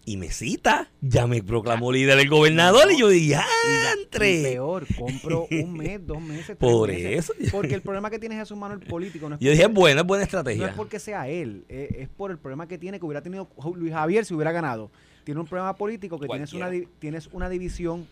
y 0.05 0.17
me 0.17 0.31
cita, 0.31 0.89
ya 1.01 1.27
me 1.27 1.41
proclamó 1.41 1.91
líder 1.91 2.19
el 2.19 2.29
gobernador 2.29 2.91
y 2.91 2.99
yo 2.99 3.07
dije, 3.07 3.35
Y 3.35 3.99
¡Yantre! 4.01 4.43
peor, 4.43 4.85
compro 4.99 5.47
un 5.49 5.73
mes, 5.77 6.05
dos 6.05 6.19
meses, 6.21 6.45
tres 6.45 6.57
Por 6.57 6.89
meses. 6.89 7.29
eso. 7.29 7.33
Porque 7.51 7.73
el 7.73 7.81
problema 7.81 8.09
que 8.09 8.19
tiene 8.19 8.35
Jesús 8.35 8.57
Manuel 8.57 8.81
político 8.81 9.29
no 9.29 9.35
es 9.35 9.41
Yo 9.41 9.51
dije, 9.51 9.63
es 9.63 9.71
buena, 9.73 10.01
es 10.01 10.07
buena 10.07 10.23
No 10.23 10.25
estrategia. 10.25 10.67
es 10.67 10.73
porque 10.75 10.99
sea 10.99 11.29
él, 11.29 11.63
eh, 11.69 11.95
es 11.99 12.09
por 12.09 12.31
el 12.31 12.37
problema 12.37 12.67
que 12.67 12.77
tiene 12.77 12.99
que 12.99 13.05
hubiera 13.05 13.21
tenido 13.21 13.47
Luis 13.75 13.93
Javier 13.93 14.25
si 14.25 14.33
hubiera 14.33 14.51
ganado. 14.51 14.91
Tiene 15.23 15.39
un 15.39 15.47
problema 15.47 15.73
político 15.75 16.19
que 16.19 16.27
tienes 16.27 16.51
una, 16.51 16.69
tienes 16.99 17.29
una 17.31 17.47
división 17.47 18.05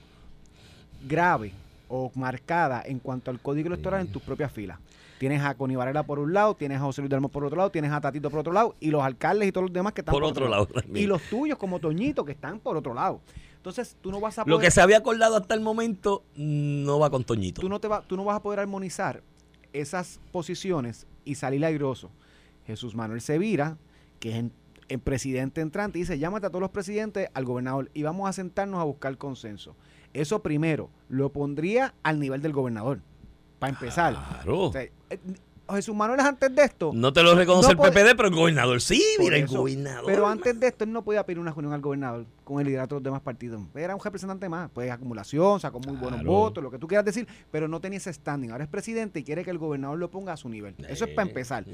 grave 1.07 1.51
o 1.89 2.09
marcada 2.15 2.81
en 2.85 2.99
cuanto 2.99 3.31
al 3.31 3.39
código 3.41 3.67
electoral 3.67 4.01
en 4.01 4.07
tus 4.07 4.21
propias 4.21 4.51
filas. 4.51 4.79
Tienes 5.21 5.43
a 5.43 5.53
Connie 5.53 5.75
Varela 5.75 6.01
por 6.01 6.17
un 6.17 6.33
lado, 6.33 6.55
tienes 6.55 6.79
a 6.79 6.81
José 6.81 7.01
Luis 7.01 7.11
Dalmau 7.11 7.29
por 7.29 7.45
otro 7.45 7.55
lado, 7.55 7.69
tienes 7.69 7.91
a 7.91 8.01
Tatito 8.01 8.31
por 8.31 8.39
otro 8.39 8.51
lado 8.53 8.75
y 8.79 8.89
los 8.89 9.03
alcaldes 9.03 9.47
y 9.47 9.51
todos 9.51 9.65
los 9.65 9.71
demás 9.71 9.93
que 9.93 10.01
están 10.01 10.13
Por 10.13 10.23
otro 10.23 10.47
lado 10.49 10.65
también. 10.65 10.97
Y 10.97 11.05
los 11.05 11.21
tuyos 11.29 11.59
como 11.59 11.77
Toñito 11.77 12.25
que 12.25 12.31
están 12.31 12.59
por 12.59 12.75
otro 12.75 12.95
lado. 12.95 13.21
Entonces 13.55 13.95
tú 14.01 14.09
no 14.09 14.19
vas 14.19 14.39
a 14.39 14.41
Lo 14.41 14.55
poder, 14.55 14.65
que 14.65 14.71
se 14.71 14.81
había 14.81 14.97
acordado 14.97 15.37
hasta 15.37 15.53
el 15.53 15.61
momento 15.61 16.23
no 16.35 16.97
va 16.97 17.11
con 17.11 17.23
Toñito. 17.23 17.61
tú 17.61 17.69
no 17.69 17.79
te 17.79 17.87
va, 17.87 18.01
tú 18.01 18.17
no 18.17 18.23
vas 18.25 18.37
a 18.37 18.41
poder 18.41 18.61
armonizar 18.61 19.21
esas 19.73 20.19
posiciones 20.31 21.05
y 21.23 21.35
salir 21.35 21.63
airoso. 21.65 22.09
Jesús 22.65 22.95
Manuel 22.95 23.21
Sevira, 23.21 23.77
que 24.19 24.31
es 24.31 24.35
en- 24.37 24.51
el 24.87 24.97
presidente 25.01 25.61
entrante, 25.61 25.99
dice, 25.99 26.17
llámate 26.17 26.47
a 26.47 26.49
todos 26.49 26.61
los 26.61 26.71
presidentes, 26.71 27.29
al 27.35 27.45
gobernador, 27.45 27.91
y 27.93 28.01
vamos 28.01 28.27
a 28.27 28.33
sentarnos 28.33 28.79
a 28.81 28.85
buscar 28.85 29.15
consenso. 29.19 29.75
Eso 30.15 30.41
primero, 30.41 30.89
lo 31.09 31.31
pondría 31.31 31.93
al 32.01 32.19
nivel 32.19 32.41
del 32.41 32.53
gobernador, 32.53 33.01
para 33.59 33.69
empezar. 33.73 34.13
Claro. 34.13 34.61
O 34.63 34.71
sea, 34.71 34.87
Jesús 35.69 35.95
Manuel 35.95 36.19
es 36.19 36.25
antes 36.25 36.53
de 36.53 36.63
esto. 36.63 36.91
No 36.93 37.13
te 37.13 37.23
lo 37.23 37.33
reconoce 37.33 37.73
No 37.73 37.85
el 37.85 37.91
PPD, 37.91 38.15
pero 38.17 38.27
el 38.27 38.35
gobernador 38.35 38.81
sí, 38.81 39.01
mira, 39.19 39.37
el 39.37 39.47
gobernador. 39.47 40.03
Pero 40.05 40.27
antes 40.27 40.59
de 40.59 40.67
esto, 40.67 40.83
él 40.83 40.91
no 40.91 41.01
podía 41.01 41.25
pedir 41.25 41.39
una 41.39 41.51
reunión 41.51 41.71
al 41.71 41.79
gobernador 41.79 42.25
con 42.43 42.59
el 42.59 42.67
liderato 42.67 42.95
de 42.95 42.99
los 42.99 43.03
demás 43.05 43.21
partidos. 43.21 43.61
Era 43.75 43.95
un 43.95 44.01
representante 44.03 44.49
más. 44.49 44.69
Pues 44.73 44.91
acumulación, 44.91 45.61
sacó 45.61 45.79
muy 45.79 45.95
buenos 45.95 46.23
votos, 46.25 46.61
lo 46.61 46.71
que 46.71 46.77
tú 46.77 46.87
quieras 46.87 47.05
decir, 47.05 47.25
pero 47.51 47.69
no 47.69 47.79
tenía 47.79 47.97
ese 47.97 48.11
standing. 48.11 48.51
Ahora 48.51 48.65
es 48.65 48.69
presidente 48.69 49.19
y 49.21 49.23
quiere 49.23 49.45
que 49.45 49.51
el 49.51 49.59
gobernador 49.59 49.97
lo 49.97 50.11
ponga 50.11 50.33
a 50.33 50.37
su 50.37 50.49
nivel. 50.49 50.75
Eso 50.89 51.05
es 51.05 51.11
para 51.11 51.27
Eh, 51.27 51.29
empezar. 51.29 51.65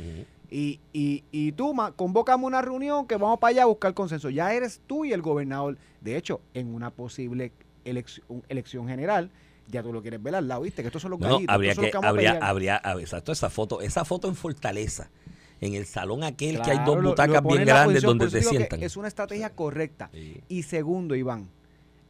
Y, 0.52 0.80
y, 0.94 1.24
y 1.32 1.54
tú, 1.54 1.74
ma, 1.74 1.92
convócame 1.92 2.46
una 2.46 2.62
reunión 2.62 3.08
que 3.08 3.16
vamos 3.18 3.40
para 3.40 3.50
allá 3.50 3.64
a 3.64 3.66
buscar 3.66 3.96
consenso. 3.96 4.30
Ya 4.30 4.54
eres 4.54 4.80
tú 4.86 5.06
y 5.06 5.14
el 5.14 5.24
gobernador. 5.24 5.76
De 6.02 6.18
hecho, 6.18 6.40
en 6.54 6.72
una 6.76 6.92
posible 6.92 7.52
elección, 7.84 8.44
elección 8.48 8.88
general, 8.88 9.32
ya 9.68 9.84
tú 9.84 9.92
lo 9.94 10.02
quieres 10.02 10.22
ver 10.22 10.36
al 10.36 10.48
lado, 10.48 10.62
¿viste? 10.62 10.82
Que 10.82 10.88
estos 10.88 11.02
son 11.02 11.12
los 11.12 11.20
No, 11.20 11.28
gallitos. 11.30 11.54
habría 11.54 11.76
que, 11.76 11.92
a 11.94 12.00
habría, 12.08 12.38
habría, 12.42 12.82
hab- 12.82 13.00
exacto, 13.02 13.32
esa 13.32 13.50
foto, 13.50 13.82
esa 13.82 14.06
foto 14.06 14.28
en 14.28 14.36
Fortaleza, 14.36 15.10
en 15.62 15.74
el 15.74 15.86
salón 15.86 16.24
aquel 16.24 16.62
que 16.62 16.72
hay 16.72 16.80
dos 16.86 17.02
butacas 17.04 17.44
bien 17.44 17.66
grandes 17.66 17.86
posición, 18.04 18.18
donde 18.18 18.38
que 18.40 18.44
sientan. 18.44 18.84
Es 18.84 18.96
una 18.98 19.08
estrategia 19.08 19.50
correcta. 19.52 20.10
Sí. 20.14 20.42
Y 20.48 20.64
segundo, 20.64 21.16
Iván, 21.16 21.50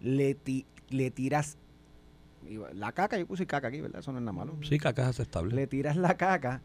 le, 0.02 0.36
ti- 0.36 0.66
le 0.90 1.12
tiras 1.12 1.58
la 2.74 2.92
caca, 2.94 3.18
yo 3.18 3.26
puse 3.28 3.46
caca 3.46 3.68
aquí, 3.68 3.82
¿verdad? 3.82 4.00
Eso 4.00 4.12
no 4.12 4.20
es 4.20 4.24
nada 4.24 4.32
malo. 4.38 4.56
Sí, 4.64 4.80
que 4.80 4.88
acá 4.88 5.04
es 5.04 5.08
aceptable. 5.10 5.54
Le 5.56 5.68
tiras 5.68 5.98
la 5.98 6.16
caca 6.16 6.62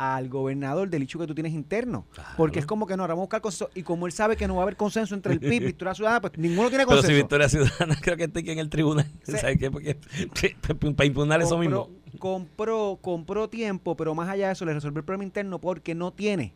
al 0.00 0.30
gobernador 0.30 0.88
del 0.88 1.02
hecho 1.02 1.18
que 1.18 1.26
tú 1.26 1.34
tienes 1.34 1.52
interno. 1.52 2.06
Claro. 2.14 2.30
Porque 2.36 2.58
es 2.58 2.64
como 2.64 2.86
que 2.86 2.96
no, 2.96 3.02
ahora 3.02 3.12
vamos 3.12 3.24
a 3.24 3.26
buscar 3.26 3.40
consenso. 3.42 3.70
Y 3.74 3.82
como 3.82 4.06
él 4.06 4.12
sabe 4.12 4.34
que 4.34 4.48
no 4.48 4.54
va 4.54 4.62
a 4.62 4.64
haber 4.64 4.76
consenso 4.76 5.14
entre 5.14 5.34
el 5.34 5.40
PIB 5.40 5.52
y 5.52 5.58
Victoria 5.66 5.94
Ciudadana, 5.94 6.22
pues 6.22 6.38
ninguno 6.38 6.70
tiene 6.70 6.84
Pero 6.86 6.96
consenso. 6.96 7.08
si 7.08 7.14
Victoria 7.14 7.48
Ciudadana 7.50 7.96
creo 8.00 8.16
que 8.16 8.24
está 8.24 8.40
aquí 8.40 8.50
en 8.50 8.58
el 8.58 8.70
tribunal. 8.70 9.06
Sí. 9.22 9.32
¿Sabes 9.32 9.58
qué? 9.58 9.70
Porque 9.70 9.98
para 10.96 11.06
impugnar 11.06 11.42
eso 11.42 11.58
mismo. 11.58 11.90
compró, 12.18 12.98
compró 13.02 13.50
tiempo, 13.50 13.94
pero 13.94 14.14
más 14.14 14.28
allá 14.30 14.46
de 14.46 14.54
eso 14.54 14.64
le 14.64 14.72
resolvió 14.72 15.00
el 15.00 15.04
problema 15.04 15.24
interno 15.24 15.60
porque 15.60 15.94
no 15.94 16.12
tiene 16.12 16.54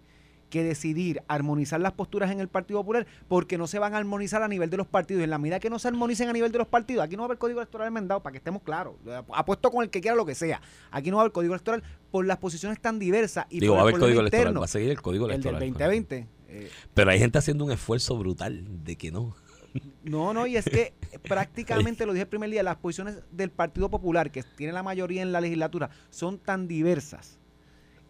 que 0.55 0.62
decidir 0.62 1.21
armonizar 1.27 1.81
las 1.81 1.95
posturas 1.95 2.31
en 2.31 2.38
el 2.38 2.47
Partido 2.47 2.79
Popular 2.79 3.09
porque 3.27 3.59
no 3.59 3.67
se 3.67 3.81
van 3.81 3.93
a 3.93 3.97
armonizar 3.97 4.40
a 4.40 4.47
nivel 4.47 4.71
de 4.71 4.77
los 4.77 4.87
partidos. 4.87 5.23
Y 5.23 5.25
en 5.25 5.31
la 5.31 5.38
medida 5.38 5.59
que 5.59 5.69
no 5.69 5.81
se 5.81 5.88
armonicen 5.88 6.29
a 6.29 6.33
nivel 6.33 6.53
de 6.53 6.59
los 6.59 6.69
partidos, 6.69 7.03
aquí 7.03 7.17
no 7.17 7.23
va 7.23 7.25
a 7.25 7.29
haber 7.31 7.38
código 7.38 7.59
electoral 7.59 7.88
enmendado, 7.88 8.23
para 8.23 8.31
que 8.31 8.38
estemos 8.38 8.62
claros. 8.62 8.95
Apuesto 9.35 9.73
con 9.73 9.83
el 9.83 9.90
que 9.90 10.01
quiera 10.01 10.17
lo 10.17 10.25
que 10.25 10.37
sea. 10.37 10.62
Aquí 10.93 11.11
no 11.11 11.17
va 11.17 11.23
a 11.23 11.25
haber 11.25 11.33
código 11.33 11.55
electoral 11.55 11.83
por 12.12 12.25
las 12.25 12.38
posiciones 12.38 12.81
tan 12.81 13.01
diversas 13.01 13.47
y 13.51 13.59
Digo, 13.59 13.73
por 13.73 13.79
va 13.79 13.81
a 13.81 13.83
haber 13.83 13.99
código 13.99 14.21
electoral, 14.21 14.43
interno, 14.43 14.61
va 14.61 14.67
a 14.67 14.69
seguir 14.69 14.90
el 14.90 15.03
código 15.03 15.25
el 15.25 15.43
del 15.43 15.57
electoral. 15.57 15.90
2020. 15.90 16.29
Eh, 16.51 16.71
Pero 16.95 17.11
hay 17.11 17.19
gente 17.19 17.38
haciendo 17.38 17.64
un 17.64 17.73
esfuerzo 17.73 18.17
brutal 18.17 18.64
de 18.85 18.95
que 18.95 19.11
no. 19.11 19.35
No, 20.05 20.33
no, 20.33 20.47
y 20.47 20.57
es 20.57 20.67
que 20.67 20.95
prácticamente 21.29 22.07
lo 22.07 22.12
dije 22.12 22.23
el 22.23 22.29
primer 22.29 22.49
día, 22.49 22.62
las 22.62 22.77
posiciones 22.77 23.25
del 23.33 23.51
Partido 23.51 23.90
Popular, 23.90 24.31
que 24.31 24.45
tiene 24.45 24.73
la 24.73 24.85
mayoría 24.85 25.21
en 25.21 25.33
la 25.33 25.40
legislatura, 25.40 25.90
son 26.11 26.38
tan 26.38 26.69
diversas 26.69 27.40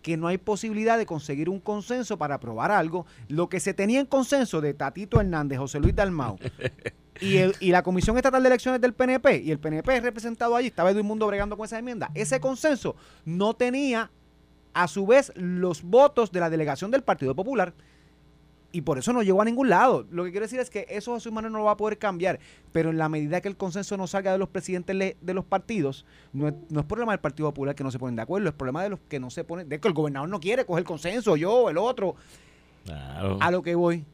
que 0.05 0.19
no 0.19 0.27
hay 0.29 0.37
posibilidad 0.37 0.99
de 0.99 1.07
conseguir 1.07 1.49
un 1.49 1.59
consenso 1.61 2.19
para 2.19 2.35
aprobar 2.35 2.71
algo. 2.71 3.07
Lo 3.29 3.49
que 3.49 3.59
se 3.59 3.73
tenía 3.73 4.01
en 4.01 4.07
consenso 4.07 4.61
de 4.61 4.75
Tatito 4.75 5.19
Hernández, 5.19 5.59
José 5.59 5.81
Luis 5.81 5.97
Dalmau 5.97 6.39
y, 7.23 7.39
el- 7.39 7.55
y 7.59 7.71
la 7.71 7.83
Comisión 7.83 8.15
Estatal 8.19 8.43
de 8.43 8.49
Elecciones 8.51 8.83
del 8.83 8.93
PNP, 8.93 9.39
y 9.39 9.51
el 9.51 9.59
PNP 9.59 9.97
es 9.97 10.03
representado 10.03 10.57
allí, 10.57 10.67
estaba 10.67 10.93
Mundo 11.03 11.27
bregando 11.27 11.57
con 11.57 11.65
esa 11.65 11.79
enmienda, 11.79 12.11
ese 12.15 12.39
consenso 12.39 12.97
no 13.25 13.55
tenía 13.55 14.11
a 14.75 14.89
su 14.89 15.07
vez 15.07 15.33
los 15.37 15.83
votos 15.83 16.31
de 16.33 16.41
la 16.41 16.51
delegación 16.51 16.91
del 16.91 17.03
Partido 17.03 17.35
Popular 17.35 17.73
y 18.75 18.81
por 18.81 18.99
eso 18.99 19.13
no 19.13 19.23
llegó 19.23 19.41
a 19.41 19.45
ningún 19.45 19.69
lado. 19.69 20.05
Lo 20.11 20.25
que 20.25 20.33
quiero 20.33 20.45
decir 20.47 20.59
es 20.59 20.69
que 20.69 20.85
eso 20.91 21.13
José 21.13 21.31
Manuel 21.31 21.53
no 21.53 21.61
lo 21.61 21.67
va 21.67 21.71
a 21.71 21.77
poder 21.77 21.97
cambiar, 21.97 22.41
pero 22.73 22.91
en 22.91 22.99
la 22.99 23.09
medida 23.09 23.41
que 23.41 23.47
el 23.47 23.57
consenso 23.57 23.97
no 23.97 24.09
salga 24.09 24.33
de 24.33 24.39
los 24.39 24.49
presidentes 24.49 25.15
de 25.21 25.35
los 25.35 25.45
partidos, 25.45 26.05
no 26.33 26.49
es, 26.49 26.55
no 26.71 26.81
es 26.81 26.87
problema 26.87 27.13
del 27.13 27.21
Partido 27.21 27.49
Popular 27.51 27.77
que 27.77 27.85
no 27.85 27.93
se 27.93 28.01
ponen 28.01 28.17
de 28.17 28.23
acuerdo, 28.23 28.49
es 28.49 28.55
problema 28.55 28.83
de 28.83 28.89
los 28.89 28.99
que 29.09 29.21
no 29.21 29.31
se 29.31 29.45
ponen, 29.45 29.69
de 29.69 29.79
que 29.79 29.87
el 29.87 29.95
gobernador 29.95 30.29
no 30.29 30.41
quiere 30.41 30.67
coger 30.67 30.83
consenso, 30.83 31.37
yo, 31.37 31.71
el 31.71 31.79
otro, 31.79 32.17
Claro. 32.85 33.39
a 33.41 33.51
lo 33.53 33.63
que 33.63 33.77
voy. 33.77 34.05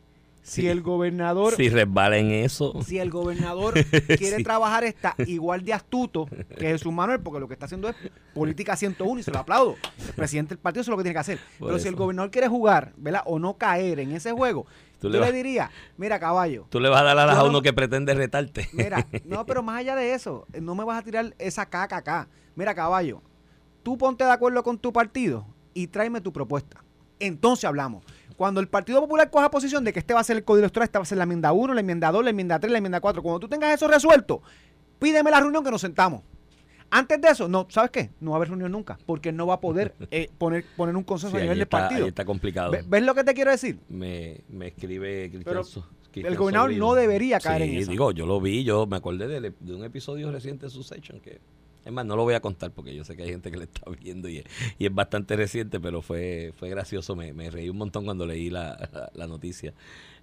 Si 0.42 0.62
Sí. 0.62 0.68
el 0.68 0.80
gobernador 0.80 1.54
Si 1.54 1.68
resbala 1.68 2.16
en 2.16 2.30
eso. 2.30 2.72
si 2.82 2.98
el 2.98 3.10
gobernador 3.10 3.74
quiere 4.18 4.38
Sí. 4.38 4.42
trabajar 4.42 4.84
esta 4.84 5.14
igual 5.26 5.64
de 5.64 5.74
astuto 5.74 6.26
que 6.58 6.66
Jesús 6.68 6.92
Manuel, 6.92 7.20
porque 7.20 7.40
lo 7.40 7.46
que 7.46 7.54
está 7.54 7.66
haciendo 7.66 7.88
es 7.90 7.96
política 8.34 8.74
101 8.74 9.20
y 9.20 9.22
se 9.22 9.30
lo 9.30 9.38
aplaudo. 9.38 9.76
El 10.06 10.14
presidente 10.14 10.50
del 10.54 10.58
partido 10.58 10.80
eso 10.80 10.90
es 10.90 10.92
lo 10.92 10.96
que 10.96 11.02
tiene 11.04 11.14
que 11.14 11.20
hacer. 11.20 11.38
Por 11.58 11.68
Pero 11.68 11.78
si 11.78 11.88
el 11.88 11.94
gobernador 11.94 12.30
quiere 12.30 12.48
jugar, 12.48 12.92
¿verdad? 12.96 13.22
O 13.26 13.38
no 13.38 13.58
caer 13.58 14.00
en 14.00 14.12
ese 14.12 14.32
juego, 14.32 14.66
Tú 14.98 15.10
tú 15.10 15.18
le 15.18 15.32
dirías, 15.32 15.70
mira 15.96 16.18
caballo, 16.18 16.66
Tú 16.68 16.78
le 16.80 16.88
vas 16.90 17.00
a 17.00 17.04
dar 17.04 17.18
alas 17.18 17.34
Yo 17.36 17.40
a 17.40 17.44
no- 17.44 17.50
uno 17.50 17.62
que 17.62 17.72
pretende 17.72 18.12
retarte. 18.14 18.68
mira, 18.72 19.06
no, 19.24 19.44
pero 19.46 19.62
más 19.62 19.78
allá 19.78 19.94
de 19.96 20.12
eso, 20.14 20.46
no 20.60 20.74
me 20.74 20.84
vas 20.84 20.98
a 20.98 21.02
tirar 21.02 21.34
esa 21.38 21.66
caca 21.66 21.96
acá. 21.98 22.28
Mira 22.54 22.74
caballo, 22.74 23.22
tú 23.82 23.96
ponte 23.96 24.24
de 24.24 24.30
acuerdo 24.30 24.62
con 24.62 24.78
tu 24.78 24.92
partido 24.92 25.46
y 25.74 25.86
tráeme 25.86 26.20
tu 26.20 26.32
propuesta. 26.32 26.82
Entonces 27.18 27.64
hablamos. 27.66 28.04
Cuando 28.40 28.62
el 28.62 28.68
Partido 28.68 29.02
Popular 29.02 29.28
coja 29.28 29.50
posición 29.50 29.84
de 29.84 29.92
que 29.92 29.98
este 29.98 30.14
va 30.14 30.20
a 30.20 30.24
ser 30.24 30.38
el 30.38 30.44
código 30.44 30.64
electoral, 30.64 30.86
esta 30.86 30.98
va 30.98 31.02
a 31.02 31.04
ser 31.04 31.18
la 31.18 31.24
enmienda 31.24 31.52
1, 31.52 31.74
la 31.74 31.80
enmienda 31.80 32.10
2, 32.10 32.24
la 32.24 32.30
enmienda 32.30 32.58
3, 32.58 32.72
la 32.72 32.78
enmienda 32.78 32.98
4, 32.98 33.22
cuando 33.22 33.38
tú 33.38 33.48
tengas 33.48 33.74
eso 33.74 33.86
resuelto, 33.86 34.40
pídeme 34.98 35.30
la 35.30 35.40
reunión 35.40 35.62
que 35.62 35.70
nos 35.70 35.82
sentamos. 35.82 36.22
Antes 36.88 37.20
de 37.20 37.28
eso, 37.28 37.48
no, 37.48 37.66
¿sabes 37.68 37.90
qué? 37.90 38.08
No 38.18 38.30
va 38.30 38.36
a 38.36 38.38
haber 38.38 38.48
reunión 38.48 38.72
nunca, 38.72 38.98
porque 39.04 39.30
no 39.30 39.46
va 39.46 39.56
a 39.56 39.60
poder 39.60 39.94
eh, 40.10 40.30
poner, 40.38 40.64
poner 40.74 40.96
un 40.96 41.02
consenso 41.02 41.36
Sí, 41.36 41.40
a 41.40 41.42
nivel 41.42 41.58
del 41.58 41.68
partido. 41.68 42.04
ahí 42.04 42.08
está 42.08 42.24
complicado. 42.24 42.70
Ve- 42.70 42.82
¿Ves 42.88 43.02
lo 43.02 43.14
que 43.14 43.24
te 43.24 43.34
quiero 43.34 43.50
decir? 43.50 43.78
me, 43.90 44.40
me 44.48 44.68
escribe 44.68 45.28
Cristian 45.30 45.58
el 46.14 46.36
gobernador 46.38 46.70
Sobrino. 46.70 46.86
no 46.86 46.94
debería 46.94 47.40
caer 47.40 47.60
en 47.60 47.76
eso. 47.76 47.90
digo, 47.90 48.10
yo 48.12 48.24
lo 48.24 48.40
vi, 48.40 48.64
yo 48.64 48.86
me 48.86 48.96
acordé 48.96 49.28
de, 49.28 49.52
de 49.60 49.74
un 49.74 49.84
episodio 49.84 50.32
reciente 50.32 50.64
de 50.64 50.70
su 50.70 50.82
section 50.82 51.20
que 51.20 51.40
es 51.84 51.92
más, 51.92 52.04
no 52.06 52.16
lo 52.16 52.24
voy 52.24 52.34
a 52.34 52.40
contar 52.40 52.70
porque 52.72 52.94
yo 52.94 53.04
sé 53.04 53.16
que 53.16 53.22
hay 53.24 53.30
gente 53.30 53.50
que 53.50 53.56
le 53.56 53.64
está 53.64 53.82
viendo 54.00 54.28
y 54.28 54.38
es, 54.38 54.44
bastante 54.94 55.36
reciente, 55.36 55.80
pero 55.80 56.02
fue 56.02 56.52
fue 56.58 56.68
gracioso, 56.68 57.16
me, 57.16 57.32
reí 57.50 57.68
un 57.68 57.78
montón 57.78 58.04
cuando 58.04 58.26
leí 58.26 58.50
la- 58.50 59.10
la 59.14 59.26
noticia. 59.26 59.74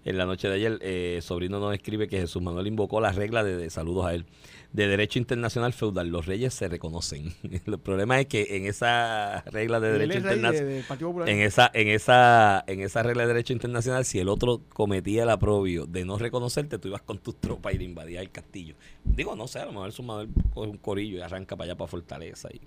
En 0.08 0.18
la 0.18 0.26
noche 0.26 0.48
de 0.48 0.56
ayer, 0.56 0.80
eh, 0.82 1.20
Sobrino 1.22 1.60
nos 1.60 1.74
escribe 1.74 2.08
que 2.08 2.20
Jesús 2.20 2.42
Manuel 2.42 2.68
invocó 2.68 3.02
las 3.02 3.16
reglas 3.16 3.46
de, 3.46 3.70
saludos 3.70 4.06
a 4.06 4.14
él 4.14 4.26
de 4.74 4.88
derecho 4.88 5.20
internacional 5.20 5.74
feudal. 5.74 6.08
Los 6.10 6.26
reyes 6.26 6.54
se 6.54 6.68
reconocen. 6.68 7.34
El 7.66 7.80
problema 7.80 8.20
es 8.20 8.28
que 8.28 8.58
en 8.58 8.66
esa 8.66 9.42
regla 9.48 9.80
de 9.80 9.92
derecho 9.92 10.20
internacional, 10.20 11.28
en 11.28 11.40
esa, 11.40 11.72
en 11.74 11.88
esa, 11.88 12.64
en 12.68 12.82
esa 12.82 13.04
regla 13.04 13.24
de 13.24 13.30
derecho 13.30 13.54
internacional, 13.54 14.06
si 14.06 14.20
el 14.20 14.30
otro 14.30 14.62
cometía 14.70 15.24
el 15.24 15.30
aprobio 15.30 15.86
de 15.86 16.06
no 16.06 16.18
reconocerte, 16.18 16.78
tú 16.78 16.90
ibas 16.90 17.02
con 17.02 17.18
tus 17.18 17.36
tropas 17.36 17.74
y 17.74 17.78
le 17.78 17.86
invadías 17.86 18.22
el 18.22 18.30
castillo. 18.30 18.76
Digo, 19.04 19.36
no 19.36 19.48
sé, 19.48 19.60
a 19.60 19.66
lo 19.66 19.72
mejor 19.72 19.90
Jesús 19.90 20.06
Manuel 20.06 20.30
coge 20.54 20.70
un 20.70 20.78
corillo 20.78 21.18
y 21.18 21.22
arranca 21.22 21.56
para 21.56 21.72
allá 21.72 21.78
para 21.78 21.88
Fortaleza 21.88 22.50
y 22.54 22.62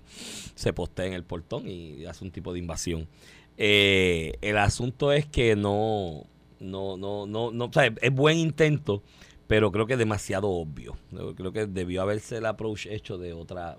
se 0.55 0.73
postea 0.73 1.05
en 1.05 1.13
el 1.13 1.23
portón 1.23 1.67
y 1.67 2.05
hace 2.05 2.23
un 2.23 2.31
tipo 2.31 2.53
de 2.53 2.59
invasión. 2.59 3.07
Eh, 3.57 4.37
el 4.41 4.57
asunto 4.57 5.11
es 5.11 5.25
que 5.25 5.55
no, 5.55 6.25
no, 6.61 6.95
no, 6.95 7.25
no, 7.25 7.51
no, 7.51 7.65
o 7.65 7.73
sea, 7.73 7.93
es 8.01 8.11
buen 8.13 8.37
intento, 8.37 9.01
pero 9.47 9.71
creo 9.71 9.87
que 9.87 9.93
es 9.93 9.99
demasiado 9.99 10.47
obvio. 10.49 10.95
Creo 11.35 11.51
que 11.51 11.65
debió 11.65 12.03
haberse 12.03 12.37
el 12.37 12.45
approach 12.45 12.85
hecho 12.85 13.17
de 13.17 13.33
otra, 13.33 13.77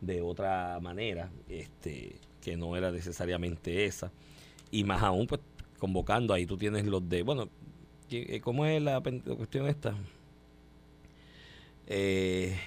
de 0.00 0.20
otra 0.20 0.78
manera, 0.80 1.30
este, 1.48 2.20
que 2.42 2.56
no 2.56 2.76
era 2.76 2.92
necesariamente 2.92 3.86
esa. 3.86 4.12
Y 4.70 4.84
más 4.84 5.02
aún, 5.02 5.26
pues, 5.26 5.40
convocando, 5.78 6.34
ahí 6.34 6.44
tú 6.44 6.58
tienes 6.58 6.86
los 6.86 7.08
de, 7.08 7.22
bueno, 7.22 7.48
eh, 8.10 8.40
¿cómo 8.40 8.66
es 8.66 8.82
la, 8.82 9.00
cuestión 9.00 9.66
esta? 9.66 9.94
Eh, 11.86 12.58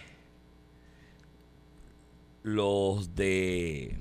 los 2.41 3.13
de 3.15 3.95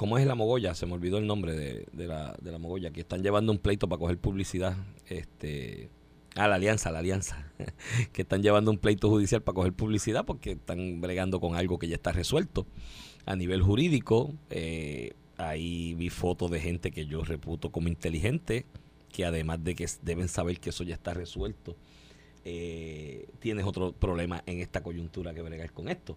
¿Cómo 0.00 0.16
es 0.16 0.26
la 0.26 0.34
Mogolla? 0.34 0.74
Se 0.74 0.86
me 0.86 0.94
olvidó 0.94 1.18
el 1.18 1.26
nombre 1.26 1.52
de, 1.54 2.06
la, 2.06 2.34
de 2.40 2.50
la 2.50 2.58
Mogolla, 2.58 2.90
que 2.90 3.02
están 3.02 3.22
llevando 3.22 3.52
un 3.52 3.58
pleito 3.58 3.86
para 3.86 4.00
coger 4.00 4.16
publicidad. 4.16 4.74
Este, 5.06 5.90
ah, 6.36 6.48
la 6.48 6.54
Alianza, 6.54 6.90
la 6.90 7.00
Alianza. 7.00 7.52
que 8.14 8.22
están 8.22 8.42
llevando 8.42 8.70
un 8.70 8.78
pleito 8.78 9.10
judicial 9.10 9.42
para 9.42 9.56
coger 9.56 9.74
publicidad 9.74 10.24
porque 10.24 10.52
están 10.52 11.02
bregando 11.02 11.38
con 11.38 11.54
algo 11.54 11.78
que 11.78 11.86
ya 11.86 11.96
está 11.96 12.12
resuelto. 12.12 12.66
A 13.26 13.36
nivel 13.36 13.60
jurídico, 13.60 14.32
eh, 14.48 15.12
ahí 15.36 15.92
vi 15.92 16.08
fotos 16.08 16.50
de 16.50 16.60
gente 16.60 16.92
que 16.92 17.04
yo 17.04 17.22
reputo 17.22 17.70
como 17.70 17.88
inteligente, 17.88 18.64
que 19.12 19.26
además 19.26 19.62
de 19.62 19.74
que 19.74 19.86
deben 20.00 20.28
saber 20.28 20.60
que 20.60 20.70
eso 20.70 20.82
ya 20.82 20.94
está 20.94 21.12
resuelto, 21.12 21.76
eh, 22.46 23.28
tienes 23.38 23.66
otro 23.66 23.92
problema 23.92 24.42
en 24.46 24.60
esta 24.60 24.82
coyuntura 24.82 25.34
que 25.34 25.42
bregar 25.42 25.74
con 25.74 25.90
esto 25.90 26.16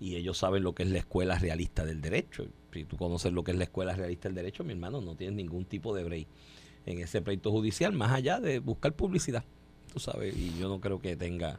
y 0.00 0.16
ellos 0.16 0.38
saben 0.38 0.62
lo 0.62 0.74
que 0.74 0.82
es 0.82 0.90
la 0.90 0.98
escuela 0.98 1.38
realista 1.38 1.84
del 1.84 2.00
derecho. 2.00 2.46
Si 2.72 2.84
tú 2.84 2.96
conoces 2.96 3.32
lo 3.32 3.42
que 3.42 3.50
es 3.52 3.56
la 3.56 3.64
escuela 3.64 3.94
realista 3.94 4.28
del 4.28 4.36
derecho, 4.36 4.64
mi 4.64 4.72
hermano, 4.72 5.00
no 5.00 5.16
tienes 5.16 5.36
ningún 5.36 5.64
tipo 5.64 5.94
de 5.94 6.04
break 6.04 6.26
en 6.86 6.98
ese 7.00 7.20
pleito 7.20 7.50
judicial, 7.50 7.92
más 7.92 8.12
allá 8.12 8.40
de 8.40 8.58
buscar 8.58 8.92
publicidad, 8.92 9.44
tú 9.92 10.00
sabes, 10.00 10.36
y 10.36 10.58
yo 10.58 10.68
no 10.68 10.80
creo 10.80 11.00
que 11.00 11.16
tenga 11.16 11.58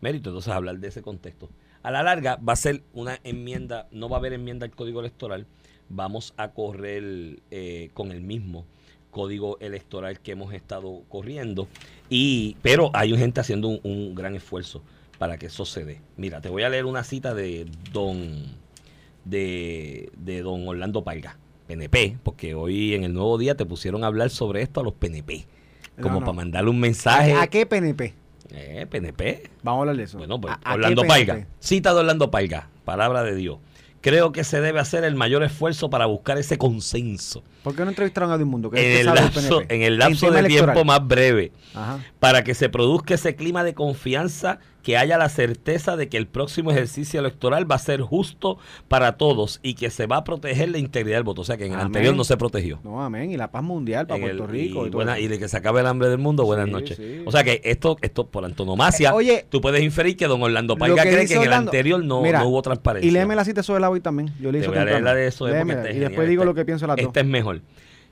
mérito 0.00 0.30
entonces 0.30 0.52
hablar 0.52 0.78
de 0.78 0.88
ese 0.88 1.02
contexto. 1.02 1.48
A 1.82 1.90
la 1.90 2.02
larga 2.02 2.36
va 2.36 2.52
a 2.52 2.56
ser 2.56 2.82
una 2.92 3.18
enmienda, 3.24 3.88
no 3.90 4.08
va 4.08 4.16
a 4.16 4.20
haber 4.20 4.32
enmienda 4.32 4.64
al 4.64 4.72
código 4.72 5.00
electoral, 5.00 5.46
vamos 5.88 6.32
a 6.36 6.52
correr 6.52 7.40
eh, 7.50 7.90
con 7.92 8.12
el 8.12 8.20
mismo 8.20 8.64
código 9.10 9.58
electoral 9.60 10.20
que 10.20 10.32
hemos 10.32 10.54
estado 10.54 11.02
corriendo, 11.08 11.68
y 12.08 12.56
pero 12.62 12.90
hay 12.94 13.16
gente 13.16 13.40
haciendo 13.40 13.68
un 13.68 14.14
gran 14.14 14.34
esfuerzo 14.34 14.82
para 15.18 15.38
que 15.38 15.46
eso 15.46 15.64
se 15.64 15.84
dé. 15.84 16.00
Mira, 16.16 16.40
te 16.40 16.48
voy 16.48 16.62
a 16.62 16.68
leer 16.68 16.86
una 16.86 17.04
cita 17.04 17.34
de 17.34 17.66
don 17.92 18.61
de, 19.24 20.10
don 20.42 20.66
Orlando 20.66 21.04
Palga, 21.04 21.38
PNP, 21.66 22.18
porque 22.22 22.54
hoy 22.54 22.94
en 22.94 23.04
el 23.04 23.12
nuevo 23.12 23.38
día 23.38 23.56
te 23.56 23.64
pusieron 23.64 24.04
a 24.04 24.08
hablar 24.08 24.30
sobre 24.30 24.62
esto 24.62 24.80
a 24.80 24.84
los 24.84 24.94
PNP, 24.94 25.46
como 26.00 26.20
para 26.20 26.32
mandarle 26.32 26.70
un 26.70 26.80
mensaje. 26.80 27.34
¿A 27.34 27.46
qué 27.46 27.66
PNP? 27.66 28.14
Eh, 28.50 28.86
PNP. 28.90 29.50
Vamos 29.62 29.78
a 29.78 29.80
hablar 29.80 29.96
de 29.96 30.02
eso. 30.04 30.18
Bueno, 30.18 30.40
pues 30.40 30.54
Orlando 30.66 31.04
Palga, 31.04 31.46
cita 31.60 31.94
de 31.94 32.00
Orlando 32.00 32.30
Palga, 32.30 32.68
palabra 32.84 33.22
de 33.22 33.34
Dios 33.34 33.58
creo 34.02 34.32
que 34.32 34.44
se 34.44 34.60
debe 34.60 34.80
hacer 34.80 35.04
el 35.04 35.14
mayor 35.14 35.42
esfuerzo 35.42 35.88
para 35.88 36.04
buscar 36.06 36.36
ese 36.36 36.58
consenso. 36.58 37.42
¿Por 37.62 37.74
qué 37.74 37.84
no 37.84 37.90
entrevistaron 37.90 38.30
a 38.30 38.44
Mundo? 38.44 38.70
en, 38.74 38.98
el 38.98 39.06
lapso, 39.06 39.62
en 39.68 39.82
el 39.82 39.98
lapso 39.98 40.30
de 40.30 40.42
tiempo 40.42 40.84
más 40.84 41.06
breve, 41.06 41.52
para 42.18 42.44
que 42.44 42.54
se 42.54 42.68
produzca 42.68 43.14
ese 43.14 43.34
clima 43.36 43.64
de 43.64 43.72
confianza 43.72 44.58
que 44.82 44.96
haya 44.96 45.16
la 45.16 45.28
certeza 45.28 45.96
de 45.96 46.08
que 46.08 46.16
el 46.16 46.26
próximo 46.26 46.70
ejercicio 46.70 47.20
electoral 47.20 47.70
va 47.70 47.76
a 47.76 47.78
ser 47.78 48.00
justo 48.00 48.58
para 48.88 49.16
todos 49.16 49.60
y 49.62 49.74
que 49.74 49.90
se 49.90 50.06
va 50.06 50.18
a 50.18 50.24
proteger 50.24 50.70
la 50.70 50.78
integridad 50.78 51.16
del 51.18 51.24
voto. 51.24 51.42
O 51.42 51.44
sea, 51.44 51.56
que 51.56 51.66
en 51.66 51.72
el 51.72 51.80
anterior 51.80 52.14
no 52.16 52.24
se 52.24 52.36
protegió. 52.36 52.80
No, 52.82 53.02
amén. 53.02 53.30
Y 53.30 53.36
la 53.36 53.50
paz 53.50 53.62
mundial 53.62 54.06
para 54.06 54.20
Puerto 54.20 54.46
Rico. 54.46 54.86
Y, 54.86 55.28
de 55.28 55.38
que 55.38 55.48
se 55.48 55.56
acabe 55.56 55.80
el 55.80 55.86
hambre 55.86 56.08
del 56.08 56.18
mundo, 56.18 56.44
buenas 56.44 56.68
noches. 56.68 57.00
O 57.24 57.32
sea, 57.32 57.44
que 57.44 57.60
esto, 57.64 57.96
esto 58.02 58.26
por 58.26 58.44
antonomasia, 58.44 59.10
eh, 59.10 59.14
oye, 59.14 59.46
tú 59.48 59.60
puedes 59.60 59.82
inferir 59.82 60.16
que 60.16 60.26
don 60.26 60.42
Orlando 60.42 60.76
Paiga 60.76 61.02
cree 61.02 61.26
que 61.26 61.34
en 61.34 61.42
el 61.42 61.52
anterior 61.52 62.04
no, 62.04 62.20
hubo 62.20 62.62
transparencia. 62.62 63.08
Y 63.08 63.12
léeme 63.12 63.36
la 63.36 63.44
cita 63.44 63.62
sobre 63.62 63.80
la 63.80 63.90
hoy 63.90 64.00
también. 64.00 64.32
Yo 64.40 64.50
le 64.50 64.58
hice 64.58 64.70
la 64.70 65.14
de 65.14 65.26
eso. 65.26 65.48
y 65.48 65.98
después 65.98 66.28
digo 66.28 66.44
lo 66.44 66.54
que 66.54 66.64
pienso 66.64 66.86
la 66.86 66.94
Este 66.94 67.20
es 67.20 67.26
mejor. 67.26 67.60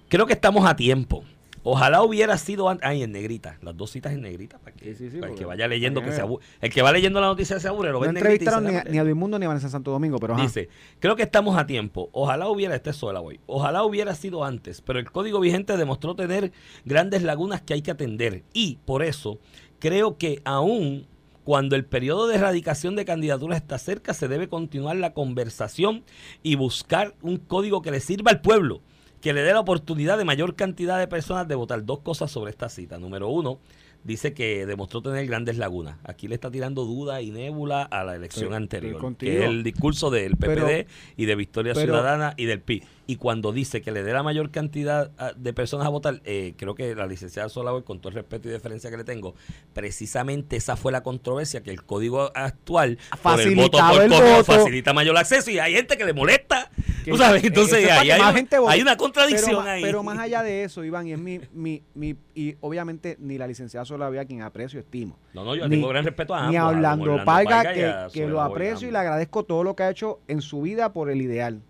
Creo 0.08 0.26
que 0.26 0.32
estamos 0.32 0.66
a 0.66 0.74
tiempo 0.74 1.24
Ojalá 1.62 2.02
hubiera 2.02 2.38
sido 2.38 2.68
ahí 2.82 3.02
en 3.02 3.12
negrita, 3.12 3.58
las 3.60 3.76
dos 3.76 3.90
citas 3.90 4.12
en 4.12 4.22
negrita, 4.22 4.58
para 4.58 4.74
que, 4.74 4.90
el 4.90 5.34
que 5.34 5.44
vaya 5.44 5.68
leyendo 5.68 6.02
que 6.02 6.12
se 6.12 6.22
El 6.60 6.72
que 6.72 6.82
va 6.82 6.92
leyendo 6.92 7.20
la 7.20 7.26
noticia 7.26 7.60
se 7.60 7.68
aburre, 7.68 7.92
lo 7.92 8.00
no 8.00 8.06
entrevistaron 8.06 8.64
ni, 8.64 8.76
a, 8.76 8.84
ni 8.84 8.98
a 8.98 9.04
Mundo 9.14 9.38
ni 9.38 9.44
a 9.44 9.48
Vanessa 9.48 9.68
Santo 9.68 9.90
Domingo, 9.90 10.18
pero 10.18 10.36
Dice, 10.36 10.68
creo 11.00 11.16
que 11.16 11.22
estamos 11.22 11.58
a 11.58 11.66
tiempo. 11.66 12.08
Ojalá 12.12 12.48
hubiera, 12.48 12.74
este 12.74 12.92
sola 12.92 13.20
hoy, 13.20 13.40
ojalá 13.46 13.82
hubiera 13.84 14.14
sido 14.14 14.44
antes, 14.44 14.80
pero 14.80 14.98
el 14.98 15.10
código 15.10 15.40
vigente 15.40 15.76
demostró 15.76 16.14
tener 16.14 16.52
grandes 16.84 17.22
lagunas 17.22 17.60
que 17.60 17.74
hay 17.74 17.82
que 17.82 17.90
atender. 17.90 18.42
Y 18.54 18.78
por 18.86 19.02
eso 19.02 19.38
creo 19.80 20.16
que 20.16 20.40
aún 20.44 21.06
cuando 21.44 21.76
el 21.76 21.84
periodo 21.84 22.26
de 22.26 22.36
erradicación 22.36 22.96
de 22.96 23.04
candidaturas 23.04 23.58
está 23.58 23.78
cerca, 23.78 24.14
se 24.14 24.28
debe 24.28 24.48
continuar 24.48 24.96
la 24.96 25.12
conversación 25.12 26.04
y 26.42 26.54
buscar 26.54 27.14
un 27.22 27.38
código 27.38 27.82
que 27.82 27.90
le 27.90 28.00
sirva 28.00 28.30
al 28.30 28.40
pueblo 28.40 28.82
que 29.20 29.32
le 29.32 29.42
dé 29.42 29.52
la 29.52 29.60
oportunidad 29.60 30.18
de 30.18 30.24
mayor 30.24 30.54
cantidad 30.54 30.98
de 30.98 31.06
personas 31.06 31.46
de 31.46 31.54
votar. 31.54 31.84
Dos 31.84 32.00
cosas 32.00 32.30
sobre 32.30 32.50
esta 32.50 32.68
cita. 32.68 32.98
Número 32.98 33.28
uno, 33.28 33.58
dice 34.04 34.32
que 34.32 34.66
demostró 34.66 35.02
tener 35.02 35.26
grandes 35.26 35.58
lagunas. 35.58 35.98
Aquí 36.04 36.28
le 36.28 36.34
está 36.34 36.50
tirando 36.50 36.84
duda 36.84 37.20
y 37.20 37.30
nébula 37.30 37.82
a 37.82 38.04
la 38.04 38.16
elección 38.16 38.54
anterior, 38.54 39.16
que 39.16 39.38
es 39.38 39.44
el 39.44 39.62
discurso 39.62 40.10
del 40.10 40.36
PPD 40.36 40.86
y 41.16 41.26
de 41.26 41.34
Victoria 41.34 41.74
Ciudadana 41.74 42.34
y 42.36 42.46
del 42.46 42.60
PIB. 42.60 42.82
Y 43.10 43.16
cuando 43.16 43.50
dice 43.50 43.82
que 43.82 43.90
le 43.90 44.04
dé 44.04 44.12
la 44.12 44.22
mayor 44.22 44.52
cantidad 44.52 45.10
ah, 45.18 45.32
de 45.36 45.52
personas 45.52 45.84
a 45.84 45.90
votar, 45.90 46.20
eh, 46.24 46.54
creo 46.56 46.76
que 46.76 46.94
la 46.94 47.08
licenciada 47.08 47.48
Solaway, 47.48 47.82
con 47.82 47.98
todo 47.98 48.10
el 48.10 48.14
respeto 48.14 48.48
y 48.48 48.52
deferencia 48.52 48.88
que 48.88 48.96
le 48.96 49.02
tengo, 49.02 49.34
precisamente 49.72 50.54
esa 50.54 50.76
fue 50.76 50.92
la 50.92 51.02
controversia, 51.02 51.60
que 51.60 51.72
el 51.72 51.82
código 51.82 52.30
actual 52.36 52.98
por 53.20 53.40
el 53.40 53.56
voto 53.56 53.78
por 53.78 54.44
facilita 54.44 54.92
mayor 54.92 55.18
acceso 55.18 55.50
y 55.50 55.58
hay 55.58 55.74
gente 55.74 55.96
que 55.96 56.04
le 56.04 56.12
molesta. 56.12 56.70
sabes? 57.18 57.42
Entonces 57.42 57.90
hay, 57.90 58.10
hay, 58.12 58.80
una 58.80 58.96
contradicción 58.96 59.66
ahí. 59.66 59.82
Pero 59.82 60.04
más 60.04 60.16
allá 60.16 60.44
de 60.44 60.62
eso, 60.62 60.84
Iván, 60.84 61.08
y 61.08 61.12
es 61.14 61.18
mi, 61.18 61.40
mi, 61.52 61.82
mi 61.94 62.14
y 62.36 62.54
obviamente 62.60 63.16
ni 63.18 63.38
la 63.38 63.48
licenciada 63.48 63.84
Solavia, 63.84 64.24
quien 64.24 64.42
aprecio 64.42 64.78
y 64.78 64.82
estimo. 64.82 65.18
No, 65.34 65.44
no, 65.44 65.56
yo 65.56 65.68
tengo 65.68 65.88
gran 65.88 66.04
respeto 66.04 66.32
a 66.32 66.42
ambos. 66.42 66.52
Ni 66.52 66.58
a 66.58 66.68
Orlando, 66.68 67.24
Paiga, 67.24 68.08
que, 68.12 68.28
lo 68.28 68.40
aprecio 68.40 68.86
y 68.86 68.92
le 68.92 68.98
agradezco 68.98 69.42
todo 69.42 69.64
lo 69.64 69.74
que 69.74 69.82
ha 69.82 69.90
hecho 69.90 70.20
en 70.28 70.40
su 70.42 70.62
vida 70.62 70.92
por 70.92 71.10
el 71.10 71.20
ideal. 71.20 71.60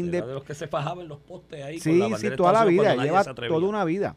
De 0.00 0.20
los 0.20 0.44
que 0.44 0.54
se 0.54 0.66
fajaban 0.68 1.08
los 1.08 1.18
postes 1.18 1.62
ahí. 1.62 1.78
Sí, 1.78 2.00
sí, 2.16 2.30
toda 2.36 2.52
la 2.52 2.64
vida, 2.64 2.96
lleva 2.96 3.24
toda 3.24 3.68
una 3.68 3.84
vida. 3.84 4.16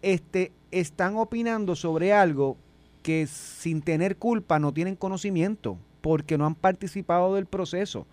este, 0.00 0.52
están 0.70 1.16
opinando 1.16 1.76
sobre 1.76 2.12
algo 2.12 2.56
que 3.02 3.26
sin 3.26 3.82
tener 3.82 4.16
culpa 4.16 4.58
no 4.58 4.72
tienen 4.72 4.96
conocimiento 4.96 5.78
porque 6.00 6.38
no 6.38 6.46
han 6.46 6.54
participado 6.54 7.34
del 7.34 7.46
proceso. 7.46 8.06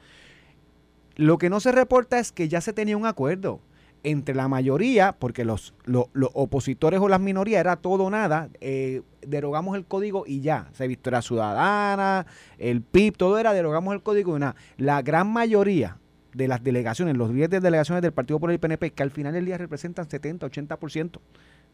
Lo 1.16 1.38
que 1.38 1.50
no 1.50 1.60
se 1.60 1.72
reporta 1.72 2.20
es 2.20 2.32
que 2.32 2.50
ya 2.50 2.62
se 2.62 2.74
tenía 2.74 2.98
un 2.98 3.06
acuerdo 3.06 3.62
entre 4.04 4.36
la 4.36 4.48
mayoría, 4.48 5.14
porque 5.14 5.46
los, 5.46 5.74
los, 5.86 6.08
opositores 6.34 7.00
o 7.00 7.08
las 7.08 7.20
minorías 7.20 7.60
era 7.60 7.76
todo 7.76 8.06
o 8.06 8.10
nada, 8.10 8.50
eh, 8.60 9.02
derogamos 9.22 9.76
el 9.78 9.86
código 9.86 10.24
y 10.26 10.42
ya. 10.42 10.70
Se 10.74 10.88
Victoria 10.88 11.22
Ciudadana, 11.22 12.26
el 12.58 12.82
PIB, 12.82 13.16
todo 13.16 13.38
era 13.38 13.54
derogamos 13.54 13.94
el 13.94 14.02
código 14.02 14.36
y 14.36 14.40
nada. 14.40 14.56
La 14.78 15.02
gran 15.02 15.32
mayoría 15.32 16.01
de 16.34 16.48
las 16.48 16.64
delegaciones, 16.64 17.16
los 17.18 17.34
10 17.34 17.50
de 17.50 17.60
delegaciones 17.60 18.02
del 18.02 18.14
Partido 18.14 18.38
Popular 18.38 18.56
y 18.56 18.58
PNP, 18.58 18.92
que 18.92 19.04
al 19.04 19.12
final 19.12 19.34
del 19.34 19.46
día 19.46 19.58
representan 19.58 20.10
70, 20.10 20.48
80% 20.48 21.20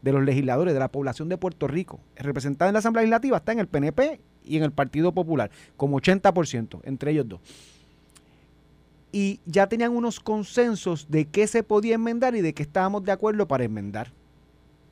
de 0.02 0.12
los 0.12 0.22
legisladores 0.24 0.74
de 0.74 0.80
la 0.80 0.88
población 0.88 1.28
de 1.28 1.38
Puerto 1.38 1.66
Rico, 1.66 2.00
representada 2.16 2.68
en 2.68 2.74
la 2.74 2.78
Asamblea 2.80 3.02
Legislativa, 3.02 3.36
está 3.36 3.52
en 3.52 3.58
el 3.60 3.68
PNP 3.68 4.20
y 4.44 4.56
en 4.56 4.62
el 4.62 4.72
Partido 4.72 5.12
Popular, 5.12 5.50
como 5.76 6.00
80%, 6.00 6.80
entre 6.84 7.12
ellos 7.12 7.28
dos 7.28 7.40
y 9.12 9.40
ya 9.46 9.66
tenían 9.68 9.96
unos 9.96 10.20
consensos 10.20 11.10
de 11.10 11.26
qué 11.26 11.46
se 11.46 11.62
podía 11.62 11.94
enmendar 11.94 12.34
y 12.34 12.42
de 12.42 12.52
qué 12.52 12.62
estábamos 12.62 13.04
de 13.04 13.12
acuerdo 13.12 13.48
para 13.48 13.64
enmendar. 13.64 14.12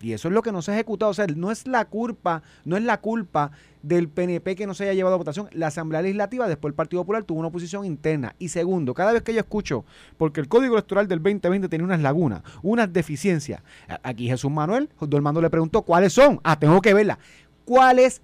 Y 0.07 0.13
eso 0.13 0.29
es 0.29 0.35
lo 0.35 0.41
que 0.41 0.53
no 0.53 0.63
se 0.63 0.71
ha 0.71 0.75
ejecutado. 0.75 1.11
O 1.11 1.15
sea, 1.15 1.27
no 1.27 1.51
es 1.51 1.67
la 1.67 1.87
culpa, 1.87 2.45
no 2.65 2.77
es 2.77 2.85
la 2.85 3.01
culpa 3.01 3.51
del 3.83 4.09
PNP 4.09 4.55
que 4.55 4.65
no 4.65 4.73
se 4.73 4.85
haya 4.85 4.93
llevado 4.93 5.17
a 5.17 5.19
votación. 5.19 5.49
La 5.51 5.67
Asamblea 5.67 6.01
Legislativa, 6.01 6.47
después 6.47 6.71
el 6.71 6.77
Partido 6.77 7.03
Popular, 7.03 7.25
tuvo 7.25 7.41
una 7.41 7.49
oposición 7.49 7.85
interna. 7.85 8.37
Y 8.39 8.51
segundo, 8.51 8.95
cada 8.95 9.13
vez 9.13 9.23
que 9.23 9.35
yo 9.35 9.41
escucho, 9.41 9.85
porque 10.17 10.39
el 10.39 10.47
Código 10.47 10.75
Electoral 10.75 11.09
del 11.09 11.21
2020 11.21 11.69
tiene 11.69 11.85
unas 11.85 11.99
lagunas, 11.99 12.43
unas 12.63 12.93
deficiencias. 12.93 13.63
Aquí 14.05 14.29
Jesús 14.29 14.49
Manuel, 14.49 14.89
Don 15.01 15.25
Mando 15.25 15.41
le 15.41 15.51
preguntó, 15.51 15.83
¿cuáles 15.83 16.13
son? 16.13 16.39
Ah, 16.45 16.57
tengo 16.57 16.81
que 16.81 16.95
verla. 16.95 17.19
¿Cuáles? 17.65 18.23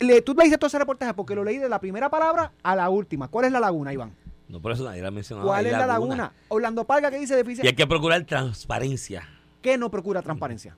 Le, 0.00 0.22
tú 0.22 0.34
le 0.34 0.42
dices 0.42 0.58
todo 0.58 0.66
ese 0.66 0.80
reportaje 0.80 1.14
porque 1.14 1.36
lo 1.36 1.44
leí 1.44 1.58
de 1.58 1.68
la 1.68 1.78
primera 1.78 2.10
palabra 2.10 2.50
a 2.64 2.74
la 2.74 2.90
última. 2.90 3.28
¿Cuál 3.28 3.44
es 3.44 3.52
la 3.52 3.60
laguna, 3.60 3.92
Iván? 3.92 4.16
No, 4.48 4.60
por 4.60 4.72
eso 4.72 4.82
nadie 4.82 5.00
la 5.00 5.12
mencionado. 5.12 5.46
¿Cuál 5.46 5.66
es 5.66 5.72
la 5.74 5.86
laguna? 5.86 6.32
Orlando 6.48 6.84
Parga 6.84 7.08
que 7.08 7.20
dice 7.20 7.36
deficiencia. 7.36 7.66
Y 7.66 7.68
hay 7.68 7.76
que 7.76 7.86
procurar 7.86 8.24
transparencia. 8.24 9.28
¿Qué 9.62 9.76
no 9.76 9.90
procura 9.90 10.22
transparencia? 10.22 10.76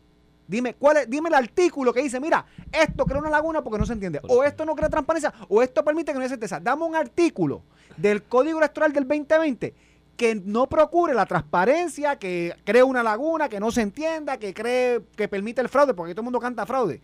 Dime, 0.53 0.75
¿cuál 0.75 0.99
es, 0.99 1.09
dime 1.09 1.31
el 1.31 1.35
artículo 1.35 1.95
que 1.95 2.03
dice, 2.03 2.21
mira, 2.21 2.45
esto 2.71 3.07
crea 3.07 3.23
una 3.23 3.31
laguna 3.31 3.65
porque 3.65 3.79
no 3.79 3.87
se 3.87 3.95
entiende. 3.95 4.21
O 4.29 4.45
esto 4.45 4.67
no 4.67 4.75
crea 4.75 4.91
transparencia, 4.91 5.33
o 5.49 5.63
esto 5.63 5.83
permite 5.83 6.13
que 6.13 6.19
no 6.19 6.21
haya 6.21 6.29
certeza. 6.29 6.61
Dame 6.61 6.85
un 6.85 6.95
artículo 6.95 7.63
del 7.97 8.23
Código 8.25 8.59
Electoral 8.59 8.93
del 8.93 9.09
2020 9.09 9.75
que 10.15 10.35
no 10.35 10.69
procure 10.69 11.15
la 11.15 11.25
transparencia, 11.25 12.17
que 12.17 12.55
cree 12.65 12.83
una 12.83 13.03
laguna, 13.03 13.49
que 13.49 13.59
no 13.59 13.71
se 13.71 13.81
entienda, 13.81 14.37
que 14.37 14.53
cree, 14.53 15.01
que 15.17 15.27
permite 15.27 15.63
el 15.63 15.71
fraude, 15.71 15.95
porque 15.95 16.13
todo 16.13 16.21
el 16.21 16.25
mundo 16.25 16.39
canta 16.39 16.67
fraude. 16.67 17.01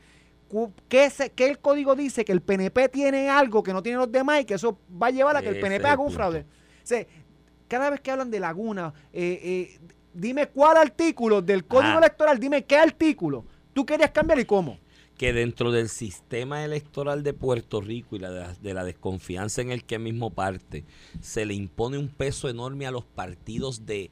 ¿Qué, 0.90 1.10
el 1.38 1.58
código 1.58 1.96
dice? 1.96 2.26
Que 2.26 2.32
el 2.32 2.42
PNP 2.42 2.90
tiene 2.90 3.30
algo 3.30 3.62
que 3.62 3.72
no 3.72 3.82
tienen 3.82 3.98
los 3.98 4.12
demás 4.12 4.42
y 4.42 4.44
que 4.44 4.54
eso 4.54 4.78
va 5.02 5.06
a 5.06 5.10
llevar 5.10 5.38
a 5.38 5.40
que 5.40 5.48
el 5.48 5.58
PNP 5.58 5.86
haga 5.86 6.02
un 6.02 6.12
fraude. 6.12 6.44
cada 7.66 7.88
vez 7.88 8.00
que 8.02 8.10
hablan 8.10 8.30
de 8.30 8.40
laguna, 8.40 8.92
eh, 9.10 9.40
eh, 9.42 9.80
dime 10.18 10.48
cuál 10.48 10.76
artículo 10.76 11.40
del 11.40 11.64
Código 11.64 11.94
ah. 11.94 11.98
Electoral, 11.98 12.38
dime 12.38 12.64
qué 12.64 12.76
artículo 12.76 13.44
tú 13.78 13.86
querías 13.86 14.10
cambiar 14.10 14.40
y 14.40 14.44
cómo. 14.44 14.76
Que 15.16 15.32
dentro 15.32 15.70
del 15.70 15.88
sistema 15.88 16.64
electoral 16.64 17.22
de 17.22 17.32
Puerto 17.32 17.80
Rico 17.80 18.16
y 18.16 18.18
la 18.18 18.54
de, 18.54 18.74
la, 18.74 18.82
desconfianza 18.82 19.60
en 19.60 19.70
el 19.70 19.84
que 19.84 20.00
mismo 20.00 20.30
parte, 20.30 20.84
se 21.20 21.46
le 21.46 21.54
impone 21.54 21.96
un 21.96 22.08
peso 22.08 22.48
enorme 22.48 22.88
a 22.88 22.90
los 22.90 23.04
partidos 23.04 23.86
de 23.86 24.10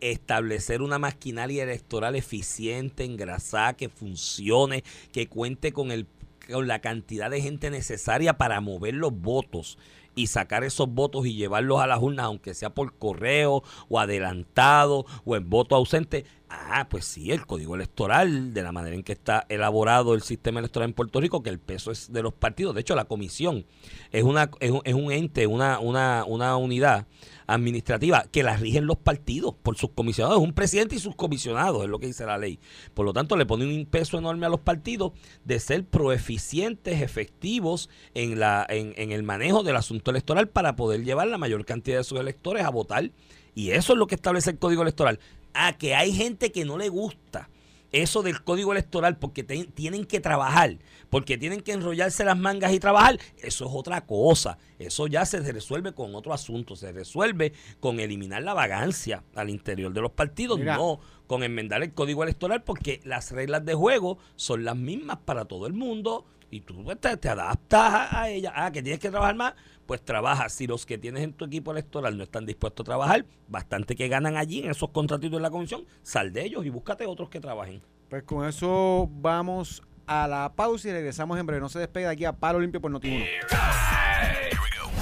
establecer 0.00 0.80
una 0.80 0.98
maquinaria 0.98 1.62
electoral 1.62 2.16
eficiente, 2.16 3.04
engrasada, 3.04 3.74
que 3.74 3.90
funcione, 3.90 4.82
que 5.12 5.26
cuente 5.26 5.72
con, 5.72 5.90
el, 5.90 6.06
con 6.50 6.66
la 6.66 6.80
cantidad 6.80 7.30
de 7.30 7.42
gente 7.42 7.70
necesaria 7.70 8.38
para 8.38 8.62
mover 8.62 8.94
los 8.94 9.12
votos 9.12 9.76
y 10.14 10.26
sacar 10.26 10.64
esos 10.64 10.88
votos 10.88 11.26
y 11.26 11.34
llevarlos 11.34 11.80
a 11.80 11.86
las 11.86 12.00
urnas, 12.00 12.26
aunque 12.26 12.54
sea 12.54 12.70
por 12.70 12.94
correo 12.98 13.62
o 13.88 13.98
adelantado 13.98 15.06
o 15.24 15.36
en 15.36 15.48
voto 15.48 15.76
ausente. 15.76 16.24
Ah, 16.48 16.88
pues 16.90 17.04
sí, 17.04 17.30
el 17.30 17.46
código 17.46 17.76
electoral, 17.76 18.52
de 18.52 18.62
la 18.62 18.72
manera 18.72 18.96
en 18.96 19.04
que 19.04 19.12
está 19.12 19.46
elaborado 19.48 20.14
el 20.14 20.22
sistema 20.22 20.58
electoral 20.58 20.88
en 20.88 20.94
Puerto 20.94 21.20
Rico, 21.20 21.44
que 21.44 21.50
el 21.50 21.60
peso 21.60 21.92
es 21.92 22.12
de 22.12 22.22
los 22.22 22.34
partidos. 22.34 22.74
De 22.74 22.80
hecho, 22.80 22.96
la 22.96 23.04
comisión 23.04 23.66
es, 24.10 24.24
una, 24.24 24.50
es, 24.58 24.72
un, 24.72 24.80
es 24.84 24.94
un 24.94 25.12
ente, 25.12 25.46
una, 25.46 25.78
una, 25.78 26.24
una 26.26 26.56
unidad 26.56 27.06
administrativa 27.52 28.24
que 28.30 28.42
la 28.42 28.56
rigen 28.56 28.86
los 28.86 28.96
partidos 28.96 29.54
por 29.62 29.76
sus 29.76 29.90
comisionados. 29.90 30.38
Un 30.38 30.52
presidente 30.52 30.94
y 30.94 30.98
sus 30.98 31.16
comisionados, 31.16 31.82
es 31.82 31.88
lo 31.88 31.98
que 31.98 32.06
dice 32.06 32.24
la 32.24 32.38
ley. 32.38 32.58
Por 32.94 33.04
lo 33.04 33.12
tanto, 33.12 33.36
le 33.36 33.46
pone 33.46 33.66
un 33.66 33.86
peso 33.86 34.18
enorme 34.18 34.46
a 34.46 34.48
los 34.48 34.60
partidos 34.60 35.12
de 35.44 35.60
ser 35.60 35.84
proeficientes, 35.84 37.02
efectivos 37.02 37.90
en, 38.14 38.40
la, 38.40 38.66
en, 38.68 38.94
en 38.96 39.12
el 39.12 39.22
manejo 39.22 39.62
del 39.62 39.76
asunto 39.76 40.10
electoral 40.10 40.48
para 40.48 40.76
poder 40.76 41.04
llevar 41.04 41.28
la 41.28 41.38
mayor 41.38 41.64
cantidad 41.64 41.98
de 41.98 42.04
sus 42.04 42.20
electores 42.20 42.64
a 42.64 42.70
votar. 42.70 43.10
Y 43.54 43.72
eso 43.72 43.92
es 43.92 43.98
lo 43.98 44.06
que 44.06 44.14
establece 44.14 44.50
el 44.50 44.58
Código 44.58 44.82
Electoral. 44.82 45.18
A 45.52 45.76
que 45.76 45.94
hay 45.94 46.12
gente 46.12 46.52
que 46.52 46.64
no 46.64 46.78
le 46.78 46.88
gusta 46.88 47.49
eso 47.92 48.22
del 48.22 48.42
código 48.42 48.72
electoral 48.72 49.18
porque 49.18 49.42
tienen 49.42 50.04
que 50.04 50.20
trabajar, 50.20 50.78
porque 51.08 51.38
tienen 51.38 51.60
que 51.60 51.72
enrollarse 51.72 52.24
las 52.24 52.38
mangas 52.38 52.72
y 52.72 52.80
trabajar, 52.80 53.18
eso 53.38 53.66
es 53.66 53.70
otra 53.72 54.06
cosa. 54.06 54.58
Eso 54.78 55.06
ya 55.06 55.26
se 55.26 55.40
resuelve 55.40 55.92
con 55.92 56.14
otro 56.14 56.32
asunto, 56.32 56.76
se 56.76 56.92
resuelve 56.92 57.52
con 57.80 58.00
eliminar 58.00 58.42
la 58.42 58.54
vagancia 58.54 59.24
al 59.34 59.50
interior 59.50 59.92
de 59.92 60.00
los 60.00 60.12
partidos, 60.12 60.58
no 60.58 61.00
con 61.26 61.42
enmendar 61.44 61.82
el 61.82 61.92
código 61.92 62.24
electoral 62.24 62.62
porque 62.64 63.00
las 63.04 63.30
reglas 63.30 63.64
de 63.64 63.74
juego 63.74 64.18
son 64.36 64.64
las 64.64 64.76
mismas 64.76 65.18
para 65.24 65.44
todo 65.44 65.66
el 65.66 65.72
mundo 65.72 66.24
y 66.50 66.60
tú 66.60 66.82
pues, 66.82 66.98
te, 67.00 67.28
adaptas 67.28 68.12
a, 68.12 68.28
ella. 68.28 68.52
Ah, 68.54 68.72
que 68.72 68.82
tienes 68.82 69.00
que 69.00 69.10
trabajar 69.10 69.36
más, 69.36 69.54
pues 69.86 70.02
trabaja. 70.02 70.48
Si 70.48 70.66
los 70.66 70.84
que 70.84 70.98
tienes 70.98 71.22
en 71.22 71.32
tu 71.32 71.44
equipo 71.44 71.70
electoral 71.72 72.16
no 72.16 72.24
están 72.24 72.46
dispuestos 72.46 72.84
a 72.84 72.86
trabajar, 72.86 73.24
bastante 73.48 73.94
que 73.94 74.08
ganan 74.08 74.36
allí 74.36 74.60
en 74.60 74.70
esos 74.70 74.90
contratitos 74.90 75.38
de 75.38 75.42
la 75.42 75.50
comisión, 75.50 75.84
sal 76.02 76.32
de 76.32 76.44
ellos 76.44 76.66
y 76.66 76.70
búscate 76.70 77.06
otros 77.06 77.30
que 77.30 77.40
trabajen. 77.40 77.82
Pues 78.08 78.24
con 78.24 78.46
eso 78.46 79.08
vamos 79.10 79.82
a 80.06 80.26
la 80.26 80.52
pausa 80.54 80.88
y 80.88 80.92
regresamos 80.92 81.38
en 81.38 81.46
breve. 81.46 81.60
No 81.60 81.68
se 81.68 81.78
despegue 81.78 82.06
de 82.06 82.12
aquí 82.12 82.24
a 82.24 82.32
Palo 82.32 82.58
Limpio 82.58 82.80
por 82.80 82.90
Notiuno. 82.90 83.24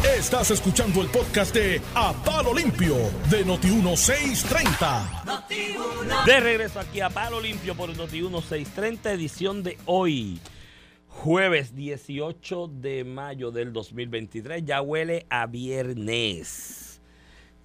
Estás 0.04 0.50
escuchando 0.50 1.00
el 1.00 1.08
podcast 1.08 1.54
de 1.54 1.80
A 1.94 2.12
Palo 2.12 2.52
Limpio 2.54 2.94
de 3.30 3.46
Noti1630. 3.46 6.26
De 6.26 6.40
regreso 6.40 6.80
aquí 6.80 7.00
a 7.00 7.08
Palo 7.08 7.40
Limpio 7.40 7.74
por 7.74 7.90
Noti1630, 7.94 9.10
edición 9.10 9.62
de 9.62 9.78
hoy. 9.86 10.38
Jueves 11.24 11.74
18 11.74 12.68
de 12.80 13.02
mayo 13.02 13.50
del 13.50 13.72
2023. 13.72 14.64
Ya 14.64 14.80
huele 14.80 15.26
a 15.28 15.46
viernes. 15.46 17.02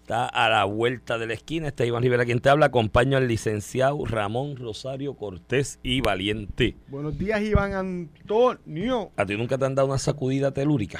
Está 0.01 0.25
a 0.25 0.49
la 0.49 0.63
vuelta 0.63 1.19
de 1.19 1.27
la 1.27 1.35
esquina. 1.35 1.67
Está 1.67 1.85
Iván 1.85 2.01
Rivera 2.01 2.25
quien 2.25 2.39
te 2.39 2.49
habla. 2.49 2.65
Acompaño 2.65 3.15
al 3.15 3.27
licenciado 3.27 4.03
Ramón 4.05 4.55
Rosario 4.55 5.13
Cortés 5.13 5.79
y 5.83 6.01
Valiente. 6.01 6.75
Buenos 6.87 7.15
días, 7.15 7.43
Iván 7.43 7.73
Antonio. 7.73 9.11
¿A 9.17 9.25
ti 9.27 9.37
nunca 9.37 9.59
te 9.59 9.65
han 9.65 9.75
dado 9.75 9.89
una 9.89 9.99
sacudida 9.99 10.51
telúrica? 10.51 10.99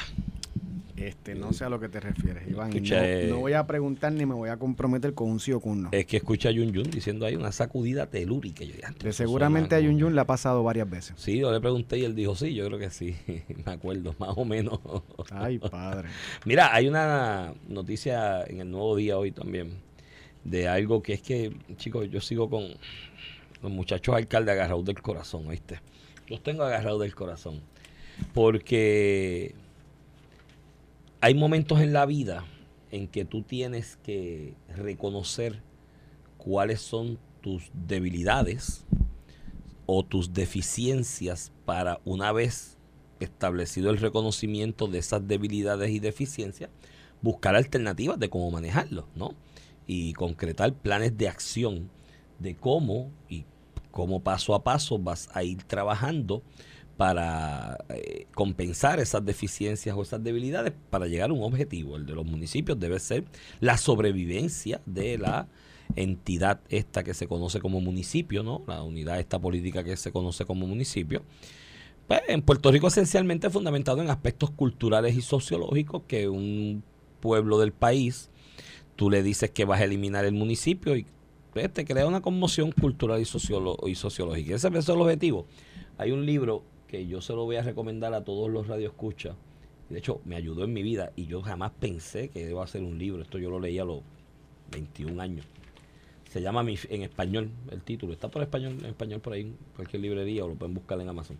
Este, 1.08 1.36
no 1.36 1.52
sé 1.52 1.66
a 1.66 1.70
lo 1.70 1.82
que 1.82 1.89
te 1.89 2.00
refieres, 2.00 2.48
Iván. 2.48 2.72
no, 3.30 3.39
voy 3.39 3.54
a 3.54 3.68
preguntar 3.68 4.13
ni 4.13 4.26
me 4.26 4.34
voy 4.34 4.50
a 4.50 4.58
comprometer 4.58 5.13
con 5.13 5.30
un 5.30 5.42
sí 5.42 5.52
o 5.52 5.60
con 5.60 5.74
un 5.74 5.84
no. 5.84 5.89
Es 5.92 6.06
que 6.06 6.18
escucha 6.18 6.48
a 6.48 6.52
Yun 6.54 6.72
Yun 6.72 6.89
diciendo 6.89 7.26
ahí 7.26 7.36
una 7.36 7.52
sacudida 7.52 8.08
telúrica. 8.08 8.63
Yo 8.63 8.74
dije, 8.74 9.12
seguramente 9.12 9.76
a 9.76 9.82
Yun 9.82 9.98
Yun 9.98 10.16
le 10.16 10.22
ha 10.22 10.26
pasado 10.26 10.63
varias 10.63 10.89
veces. 10.89 11.16
Sí, 11.18 11.39
yo 11.39 11.52
le 11.52 11.60
pregunté 11.60 11.98
y 11.98 12.06
él 12.06 12.16
dijo 12.16 12.36
sí, 12.36 12.54
yo 12.54 12.66
creo 12.68 12.80
que 12.80 12.89
sí. 12.89 13.18
me 13.66 13.74
acuerdo, 13.74 14.16
más 14.18 14.38
o 14.38 14.46
menos. 14.46 14.80
Ay, 15.32 15.60
padre. 15.72 16.08
Mira, 16.46 16.74
hay 16.74 16.88
una 16.88 17.54
noticia 17.68 18.46
en 18.46 18.62
el 18.62 18.72
nuevo 18.72 18.96
día 18.96 19.18
hoy 19.18 19.32
también 19.32 19.74
de 20.46 20.70
algo 20.70 21.02
que 21.02 21.13
es 21.13 21.22
que, 21.22 21.54
chicos, 21.76 22.10
yo 22.10 22.22
sigo 22.22 22.50
con 22.50 22.63
los 23.62 23.72
muchachos 23.72 24.16
alcaldes 24.16 24.54
agarrados 24.54 24.86
del 24.86 25.02
corazón, 25.02 25.50
¿viste? 25.50 25.80
Los 26.28 26.42
tengo 26.44 26.63
agarrados 26.63 27.02
del 27.02 27.13
corazón. 27.13 27.62
Porque 28.34 29.56
hay 31.24 31.36
momentos 31.36 31.80
en 31.80 31.94
la 31.94 32.06
vida 32.06 32.44
en 32.92 33.08
que 33.08 33.24
tú 33.24 33.44
tienes 33.44 33.98
que 34.04 34.56
reconocer 34.68 35.64
cuáles 36.38 36.82
son 36.82 37.18
tus 37.40 37.72
debilidades 37.74 38.84
o 39.86 40.04
tus 40.04 40.34
deficiencias 40.34 41.54
para 41.64 42.02
una 42.04 42.34
vez 42.34 42.78
establecido 43.22 43.90
el 43.90 44.00
reconocimiento 44.00 44.88
de 44.88 45.00
esas 45.00 45.26
debilidades 45.26 45.92
y 45.92 46.00
deficiencias, 46.00 46.70
buscar 47.22 47.56
alternativas 47.56 48.20
de 48.20 48.30
cómo 48.30 48.52
manejarlo, 48.52 49.08
¿no? 49.16 49.34
Y 49.88 50.12
concretar 50.16 50.74
planes 50.74 51.18
de 51.18 51.30
acción 51.30 51.90
de 52.40 52.58
cómo 52.58 53.12
y 53.30 53.46
cómo 53.92 54.24
paso 54.24 54.56
a 54.56 54.66
paso 54.66 55.00
vas 55.00 55.30
a 55.32 55.44
ir 55.44 55.64
trabajando 55.64 56.44
para 56.97 57.84
eh, 57.89 58.27
compensar 58.36 58.99
esas 58.99 59.25
deficiencias 59.25 59.95
o 59.95 60.01
esas 60.01 60.23
debilidades 60.23 60.73
para 60.89 61.08
llegar 61.08 61.32
a 61.32 61.34
un 61.34 61.43
objetivo. 61.43 61.95
El 61.95 62.06
de 62.06 62.13
los 62.13 62.25
municipios 62.25 62.79
debe 62.79 62.99
ser 62.99 63.25
la 63.60 63.77
sobrevivencia 63.77 64.82
de 64.86 65.17
la 65.17 65.47
entidad 65.95 66.62
esta 66.69 67.03
que 67.03 67.13
se 67.13 67.27
conoce 67.27 67.60
como 67.60 67.82
municipio, 67.82 68.43
¿no? 68.43 68.63
La 68.67 68.84
unidad 68.84 69.19
esta 69.19 69.39
política 69.39 69.84
que 69.84 69.97
se 69.97 70.12
conoce 70.12 70.45
como 70.45 70.67
municipio. 70.67 71.23
Pues, 72.08 72.21
en 72.27 72.41
Puerto 72.41 72.71
Rico 72.71 72.88
esencialmente 72.88 73.49
fundamentado 73.49 74.01
en 74.01 74.10
aspectos 74.10 74.51
culturales 74.51 75.15
y 75.15 75.21
sociológicos 75.21 76.03
que 76.08 76.27
un 76.27 76.84
pueblo 77.19 77.58
del 77.58 77.71
país, 77.71 78.29
tú 78.95 79.10
le 79.10 79.23
dices 79.23 79.51
que 79.51 79.65
vas 79.65 79.82
a 79.82 79.86
eliminar 79.86 80.25
el 80.25 80.34
municipio 80.34 80.95
y 80.95 81.06
pues, 81.53 81.71
te 81.71 81.86
crea 81.86 82.06
una 82.06 82.21
conmoción 82.21 82.71
cultural 82.71 83.19
y, 83.19 83.23
y 83.23 83.95
sociológica. 83.95 84.56
Ese 84.56 84.67
es 84.67 84.89
el 84.89 85.01
objetivo. 85.01 85.47
Hay 85.97 86.12
un 86.12 86.25
libro 86.25 86.63
que 86.93 87.08
yo 87.08 87.21
se 87.21 87.34
lo 87.34 87.45
voy 87.45 87.56
a 87.56 87.63
recomendar 87.63 88.13
a 88.13 88.23
todos 88.23 88.51
los 88.51 88.67
radioescuchas. 88.67 89.36
De 89.89 89.97
hecho, 89.97 90.21
me 90.25 90.36
ayudó 90.36 90.63
en 90.63 90.73
mi 90.73 90.84
vida 90.84 91.12
y 91.15 91.25
yo 91.25 91.41
jamás 91.41 91.71
pensé 91.79 92.29
que 92.29 92.47
iba 92.47 92.63
a 92.63 92.67
ser 92.67 92.84
un 92.84 92.99
libro. 92.99 93.23
Esto 93.23 93.39
yo 93.39 93.49
lo 93.49 93.60
leí 93.60 93.79
a 93.79 93.84
los 93.84 94.01
21 94.71 95.19
años. 95.19 95.43
Se 96.29 96.39
llama 96.39 96.62
en 96.62 97.01
español 97.01 97.49
el 97.71 97.82
título. 97.82 98.13
Está 98.13 98.29
por 98.29 98.43
español, 98.43 98.77
en 98.79 98.86
español 98.86 99.21
por 99.21 99.34
ahí, 99.34 99.41
en 99.41 99.58
cualquier 99.75 100.03
librería 100.03 100.45
o 100.45 100.49
lo 100.49 100.53
pueden 100.53 100.75
buscar 100.75 101.01
en 101.01 101.10
Amazon. 101.10 101.36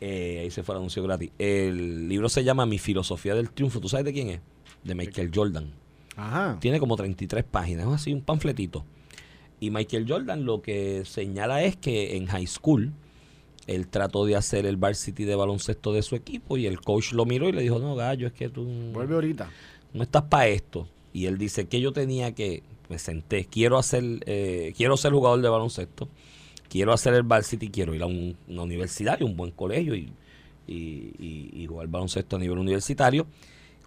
Eh, 0.00 0.40
ahí 0.40 0.50
se 0.50 0.64
fue 0.64 0.74
el 0.74 0.78
anuncio 0.78 1.00
gratis. 1.04 1.30
El 1.38 2.08
libro 2.08 2.28
se 2.28 2.42
llama 2.42 2.66
Mi 2.66 2.80
filosofía 2.80 3.36
del 3.36 3.52
triunfo. 3.52 3.78
¿Tú 3.78 3.88
sabes 3.88 4.06
de 4.06 4.12
quién 4.12 4.30
es? 4.30 4.40
De 4.82 4.96
Michael 4.96 5.30
Jordan. 5.32 5.70
Ajá. 6.16 6.58
Tiene 6.58 6.80
como 6.80 6.96
33 6.96 7.44
páginas, 7.44 7.86
es 7.86 7.92
así, 7.92 8.12
un 8.12 8.22
panfletito. 8.22 8.84
Y 9.60 9.70
Michael 9.70 10.06
Jordan 10.08 10.44
lo 10.44 10.60
que 10.60 11.04
señala 11.04 11.62
es 11.62 11.76
que 11.76 12.16
en 12.16 12.26
high 12.26 12.48
school 12.48 12.92
él 13.66 13.86
trató 13.88 14.24
de 14.26 14.36
hacer 14.36 14.66
el 14.66 14.76
varsity 14.76 15.24
de 15.24 15.34
baloncesto 15.36 15.92
de 15.92 16.02
su 16.02 16.16
equipo 16.16 16.56
y 16.56 16.66
el 16.66 16.80
coach 16.80 17.12
lo 17.12 17.24
miró 17.24 17.48
y 17.48 17.52
le 17.52 17.62
dijo, 17.62 17.78
no, 17.78 17.94
gallo, 17.94 18.26
es 18.26 18.32
que 18.32 18.48
tú 18.48 18.64
Vuelve 18.92 19.14
ahorita. 19.14 19.50
no 19.92 20.02
estás 20.02 20.22
para 20.24 20.48
esto. 20.48 20.88
Y 21.12 21.26
él 21.26 21.38
dice 21.38 21.66
que 21.68 21.80
yo 21.80 21.92
tenía 21.92 22.32
que, 22.32 22.62
me 22.88 22.98
senté, 22.98 23.44
quiero 23.44 23.78
hacer, 23.78 24.02
eh, 24.26 24.72
quiero 24.76 24.96
ser 24.96 25.12
jugador 25.12 25.40
de 25.42 25.48
baloncesto, 25.48 26.08
quiero 26.68 26.92
hacer 26.92 27.14
el 27.14 27.22
varsity, 27.22 27.68
quiero 27.68 27.94
ir 27.94 28.02
a 28.02 28.06
un- 28.06 28.36
una 28.48 28.62
universidad 28.62 29.20
y 29.20 29.24
un 29.24 29.36
buen 29.36 29.50
colegio 29.50 29.94
y, 29.94 30.10
y- 30.66 31.12
y- 31.18 31.50
y 31.54 31.66
jugar 31.66 31.86
baloncesto 31.88 32.36
a 32.36 32.38
nivel 32.38 32.58
universitario. 32.58 33.26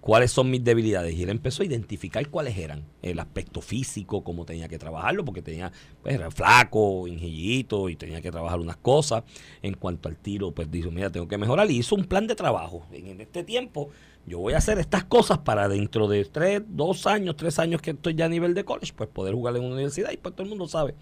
¿Cuáles 0.05 0.29
son 0.29 0.51
mis 0.51 0.63
debilidades? 0.63 1.15
Y 1.15 1.23
él 1.23 1.31
empezó 1.31 1.63
a 1.63 1.65
identificar 1.65 2.29
cuáles 2.29 2.55
eran. 2.59 2.83
El 3.01 3.17
aspecto 3.17 3.59
físico, 3.59 4.23
cómo 4.23 4.45
tenía 4.45 4.67
que 4.67 4.77
trabajarlo, 4.77 5.25
porque 5.25 5.41
tenía, 5.41 5.71
pues 6.03 6.13
era 6.13 6.29
flaco, 6.29 7.07
ingellito 7.07 7.89
y 7.89 7.95
tenía 7.95 8.21
que 8.21 8.29
trabajar 8.29 8.59
unas 8.59 8.77
cosas. 8.77 9.23
En 9.63 9.73
cuanto 9.73 10.07
al 10.07 10.15
tiro, 10.15 10.51
pues 10.51 10.69
dijo, 10.69 10.91
mira, 10.91 11.11
tengo 11.11 11.27
que 11.27 11.39
mejorar. 11.39 11.71
Y 11.71 11.77
hizo 11.77 11.95
un 11.95 12.03
plan 12.03 12.27
de 12.27 12.35
trabajo. 12.35 12.85
En 12.91 13.19
este 13.19 13.43
tiempo, 13.43 13.89
yo 14.27 14.37
voy 14.37 14.53
a 14.53 14.59
hacer 14.59 14.77
estas 14.77 15.05
cosas 15.05 15.39
para 15.39 15.67
dentro 15.67 16.07
de 16.07 16.23
tres, 16.25 16.61
dos 16.67 17.07
años, 17.07 17.35
tres 17.35 17.57
años 17.57 17.81
que 17.81 17.89
estoy 17.89 18.13
ya 18.13 18.25
a 18.25 18.29
nivel 18.29 18.53
de 18.53 18.63
college, 18.63 18.93
pues 18.95 19.09
poder 19.09 19.33
jugar 19.33 19.55
en 19.55 19.63
una 19.63 19.73
universidad. 19.73 20.11
Y 20.11 20.17
pues 20.17 20.35
todo 20.35 20.43
el 20.43 20.49
mundo 20.49 20.67
sabe 20.67 20.93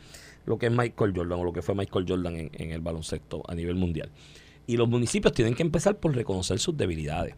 lo 0.45 0.57
que 0.57 0.67
es 0.67 0.71
Michael 0.71 1.11
Jordan 1.13 1.39
o 1.41 1.43
lo 1.43 1.51
que 1.51 1.61
fue 1.61 1.75
Michael 1.75 2.05
Jordan 2.07 2.49
en 2.53 2.71
el 2.71 2.79
baloncesto 2.79 3.43
a 3.49 3.53
nivel 3.53 3.75
mundial. 3.75 4.13
Y 4.65 4.77
los 4.77 4.87
municipios 4.87 5.33
tienen 5.33 5.55
que 5.55 5.63
empezar 5.63 5.97
por 5.97 6.15
reconocer 6.15 6.57
sus 6.57 6.77
debilidades. 6.77 7.35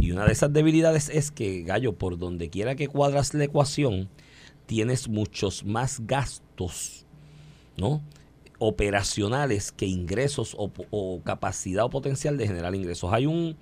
Y 0.00 0.12
una 0.12 0.24
de 0.24 0.32
esas 0.32 0.52
debilidades 0.52 1.08
es 1.08 1.30
que, 1.30 1.62
Gallo, 1.62 1.94
por 1.94 2.18
donde 2.18 2.50
quiera 2.50 2.76
que 2.76 2.88
cuadras 2.88 3.34
la 3.34 3.44
ecuación, 3.44 4.08
tienes 4.66 5.08
muchos 5.08 5.64
más 5.64 6.06
gastos, 6.06 7.06
¿no? 7.76 8.02
Operacionales 8.58 9.72
que 9.72 9.86
ingresos 9.86 10.54
o, 10.58 11.22
capacidad 11.24 11.84
o 11.84 11.90
potencial 11.90 12.36
de 12.36 12.46
generar 12.46 12.74
ingresos. 12.74 13.12
Hay 13.12 13.26
un 13.26 13.56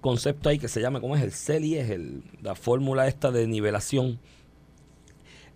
concepto 0.00 0.48
ahí 0.48 0.58
que 0.58 0.68
se 0.68 0.80
llama, 0.80 1.00
¿cómo 1.00 1.16
es? 1.16 1.22
El 1.22 1.32
CELI, 1.32 1.76
es 1.76 1.90
el, 1.90 2.22
la 2.42 2.54
fórmula 2.54 3.06
esta 3.06 3.30
de 3.30 3.46
nivelación. 3.46 4.18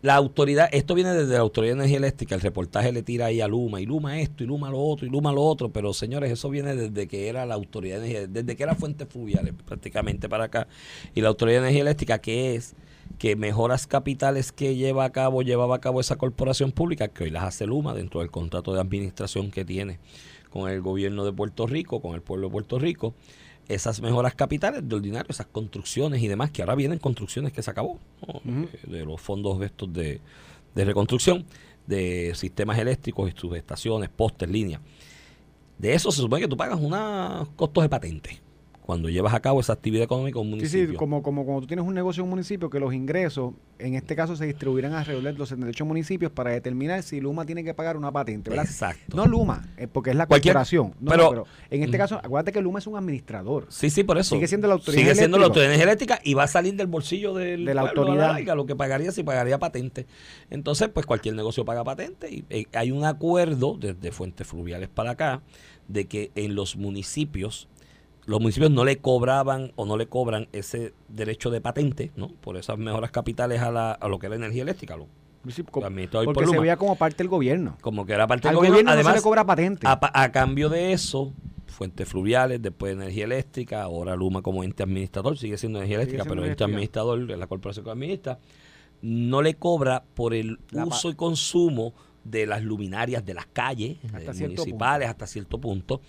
La 0.03 0.15
autoridad, 0.15 0.71
esto 0.73 0.95
viene 0.95 1.13
desde 1.13 1.35
la 1.35 1.41
Autoridad 1.41 1.75
de 1.75 1.81
Energía 1.81 1.99
Eléctrica, 1.99 2.35
el 2.35 2.41
reportaje 2.41 2.91
le 2.91 3.03
tira 3.03 3.27
ahí 3.27 3.43
a 3.43 3.49
Luma, 3.49 3.83
y 3.83 3.87
Luma 3.87 4.19
esto, 4.19 4.43
y 4.43 4.47
Luma 4.47 4.71
lo 4.71 4.79
otro, 4.79 5.07
y 5.07 5.11
Luma 5.11 5.31
lo 5.31 5.43
otro, 5.43 5.71
pero 5.73 5.93
señores, 5.93 6.33
eso 6.33 6.49
viene 6.49 6.75
desde 6.75 7.07
que 7.07 7.29
era 7.29 7.45
la 7.45 7.55
Autoridad 7.55 8.01
de 8.01 8.07
Energía, 8.07 8.27
desde 8.27 8.57
que 8.57 8.63
era 8.63 8.75
Fuentes 8.75 9.09
Fluviales 9.09 9.53
prácticamente 9.67 10.27
para 10.27 10.45
acá, 10.45 10.69
y 11.15 11.21
la 11.21 11.29
Autoridad 11.29 11.59
de 11.59 11.67
Energía 11.67 11.83
Eléctrica, 11.83 12.19
que 12.19 12.55
es 12.55 12.75
que 13.19 13.37
mejoras 13.37 13.87
capitales 13.87 14.53
que 14.53 14.75
lleva 14.75 15.05
a 15.05 15.11
cabo, 15.13 15.43
llevaba 15.43 15.77
a 15.77 15.81
cabo 15.81 16.01
esa 16.01 16.17
corporación 16.17 16.73
pública, 16.73 17.09
que 17.09 17.25
hoy 17.25 17.31
las 17.31 17.45
hace 17.45 17.67
Luma 17.67 17.93
dentro 17.93 18.21
del 18.21 18.31
contrato 18.31 18.73
de 18.73 18.81
administración 18.81 19.51
que 19.51 19.67
tiene 19.67 19.99
con 20.49 20.71
el 20.71 20.81
gobierno 20.81 21.27
de 21.27 21.33
Puerto 21.33 21.67
Rico, 21.67 22.01
con 22.01 22.15
el 22.15 22.23
pueblo 22.23 22.49
de 22.49 22.53
Puerto 22.53 22.79
Rico, 22.79 23.15
esas 23.75 24.01
mejoras 24.01 24.35
capitales 24.35 24.89
de 24.89 24.95
ordinario, 24.95 25.31
esas 25.31 25.47
construcciones 25.47 26.23
y 26.23 26.29
demás, 26.29 26.51
que 26.51 26.63
ahora 26.63 26.75
vienen 26.75 26.99
construcciones 26.99 27.53
que 27.53 27.63
se 27.63 27.71
acabó, 27.71 27.99
¿no? 28.27 28.41
Eh, 28.65 28.69
de 28.87 29.05
los 29.05 29.21
fondos 29.21 29.63
estos 29.63 29.93
de, 29.93 30.21
de 30.75 30.85
reconstrucción, 30.85 31.45
de 31.87 32.33
sistemas 32.35 32.79
eléctricos 32.79 33.31
y 33.31 33.39
subestaciones, 33.39 34.09
postes, 34.09 34.49
líneas. 34.49 34.81
De 35.79 35.95
eso 35.95 36.11
se 36.11 36.21
supone 36.21 36.43
que 36.43 36.49
tú 36.49 36.57
pagas 36.57 36.79
unos 36.81 37.49
costos 37.57 37.83
de 37.83 37.89
patente 37.89 38.50
cuando 38.91 39.09
llevas 39.09 39.35
a 39.35 39.39
cabo 39.41 39.61
esa 39.61 39.73
actividad 39.73 40.03
económica 40.03 40.41
en 40.41 40.47
un 40.47 40.51
Sí, 40.51 40.57
municipio. 40.57 40.89
sí, 40.91 40.97
como, 40.97 41.23
como 41.23 41.45
cuando 41.45 41.61
tú 41.61 41.67
tienes 41.69 41.87
un 41.87 41.95
negocio 41.95 42.23
en 42.23 42.25
un 42.25 42.31
municipio, 42.31 42.69
que 42.71 42.81
los 42.81 42.93
ingresos, 42.93 43.55
en 43.79 43.95
este 43.95 44.17
caso, 44.17 44.35
se 44.35 44.47
distribuirán 44.47 44.95
alrededor 44.95 45.23
de 45.23 45.33
los 45.35 45.49
78 45.49 45.85
municipios 45.85 46.33
para 46.33 46.51
determinar 46.51 47.01
si 47.05 47.21
Luma 47.21 47.47
tiene 47.47 47.63
que 47.63 47.73
pagar 47.73 47.97
una 47.97 48.11
patente, 48.11 48.51
¿verdad? 48.51 48.65
Exacto. 48.67 49.17
No 49.17 49.27
Luma, 49.27 49.69
eh, 49.77 49.87
porque 49.87 50.11
es 50.11 50.17
la 50.17 50.27
Cualquier- 50.27 50.55
corporación. 50.55 50.93
No, 50.99 51.09
pero- 51.13 51.23
no, 51.23 51.31
pero 51.31 51.47
en 51.71 51.85
este 51.85 51.99
caso, 51.99 52.17
acuérdate 52.17 52.51
que 52.51 52.61
Luma 52.61 52.81
es 52.81 52.89
un 52.89 52.97
administrador. 52.97 53.67
Sí, 53.69 53.91
sí, 53.91 54.03
por 54.03 54.19
eso. 54.19 54.35
Sigue 54.35 54.49
siendo 54.49 54.67
la 54.67 54.75
autoridad 54.75 55.01
Sigue 55.01 55.15
siendo 55.15 55.39
la 55.39 55.47
autoridad 55.47 55.73
eléctrica 55.73 56.19
y 56.25 56.35
va 56.35 56.43
a 56.43 56.49
salir 56.49 56.75
del 56.75 56.89
bolsillo 56.89 57.33
del 57.33 57.65
De 57.65 57.73
la 57.75 57.83
pueblo 57.83 58.03
autoridad. 58.03 58.33
larga, 58.33 58.55
lo 58.57 58.67
que 58.67 58.75
pagaría 58.75 59.13
si 59.13 59.23
pagaría 59.23 59.59
patente. 59.61 60.07
Entonces, 60.51 60.89
pues 60.89 61.07
cualquier 61.07 61.37
negocio 61.37 61.65
paga 61.65 61.85
patente 61.85 62.29
y 62.29 62.45
eh, 62.51 62.67
hay 62.73 62.91
un 62.91 63.05
acuerdo 63.05 63.77
desde 63.79 64.11
Fuentes 64.11 64.49
Fluviales 64.49 64.89
para 64.89 65.13
acá 65.13 65.43
de 65.87 66.07
que 66.07 66.31
en 66.35 66.55
los 66.55 66.77
municipios 66.77 67.69
los 68.31 68.41
municipios 68.41 68.71
no 68.71 68.85
le 68.85 68.99
cobraban 68.99 69.73
o 69.77 69.85
no 69.85 69.97
le 69.97 70.07
cobran 70.07 70.49
ese 70.53 70.95
derecho 71.09 71.51
de 71.51 71.61
patente, 71.61 72.13
¿no? 72.17 72.29
Por 72.29 72.57
esas 72.57 72.79
mejoras 72.79 73.11
capitales 73.11 73.61
a, 73.61 73.71
la, 73.71 73.93
a 73.93 74.09
lo 74.09 74.19
que 74.19 74.27
es 74.27 74.31
la 74.31 74.37
energía 74.37 74.63
eléctrica, 74.63 74.97
lo, 74.97 75.07
Sí, 75.49 75.65
administrado 75.83 76.27
por 76.27 76.35
porque 76.35 76.51
se 76.51 76.59
veía 76.59 76.77
como 76.77 76.97
parte 76.97 77.17
del 77.17 77.29
gobierno. 77.29 77.79
como 77.81 78.05
que 78.05 78.13
era 78.13 78.27
parte 78.27 78.49
Al 78.49 78.53
del 78.53 78.57
gobierno. 78.59 78.75
gobierno 78.75 78.91
no 78.91 78.95
Además, 78.95 79.13
se 79.15 79.19
le 79.19 79.23
cobra 79.23 79.45
patente. 79.47 79.87
a, 79.89 80.33
cambio 80.33 80.69
de 80.69 80.93
eso, 80.93 81.33
fuentes 81.67 82.07
fluviales, 82.07 82.61
después 82.61 82.93
energía 82.93 83.25
eléctrica, 83.25 83.83
ahora 83.83 84.15
Luma 84.17 84.43
como 84.43 84.63
ente 84.65 84.83
administrador, 84.83 85.39
sigue 85.39 85.57
siendo 85.57 85.79
energía 85.79 85.97
eléctrica, 85.97 86.25
siendo 86.25 86.43
pero 86.43 86.51
ente 86.51 86.63
administrador 86.63 87.19
la 87.21 87.47
corporación 87.47 87.87
que 87.87 87.91
administra, 87.91 88.39
no 89.03 89.41
le 89.41 89.55
cobra 89.55 90.05
por 90.15 90.35
el 90.35 90.59
La 90.71 90.85
uso 90.85 91.09
y 91.09 91.15
consumo 91.15 91.95
de 92.23 92.47
las 92.47 92.63
luminarias 92.63 93.25
de 93.25 93.33
las 93.33 93.47
calles 93.47 93.97
Hasta 94.13 94.33
eh, 94.33 94.47
municipales 94.49 95.09
hasta 95.09 95.27
cierto 95.27 95.59
punto, 95.59 96.03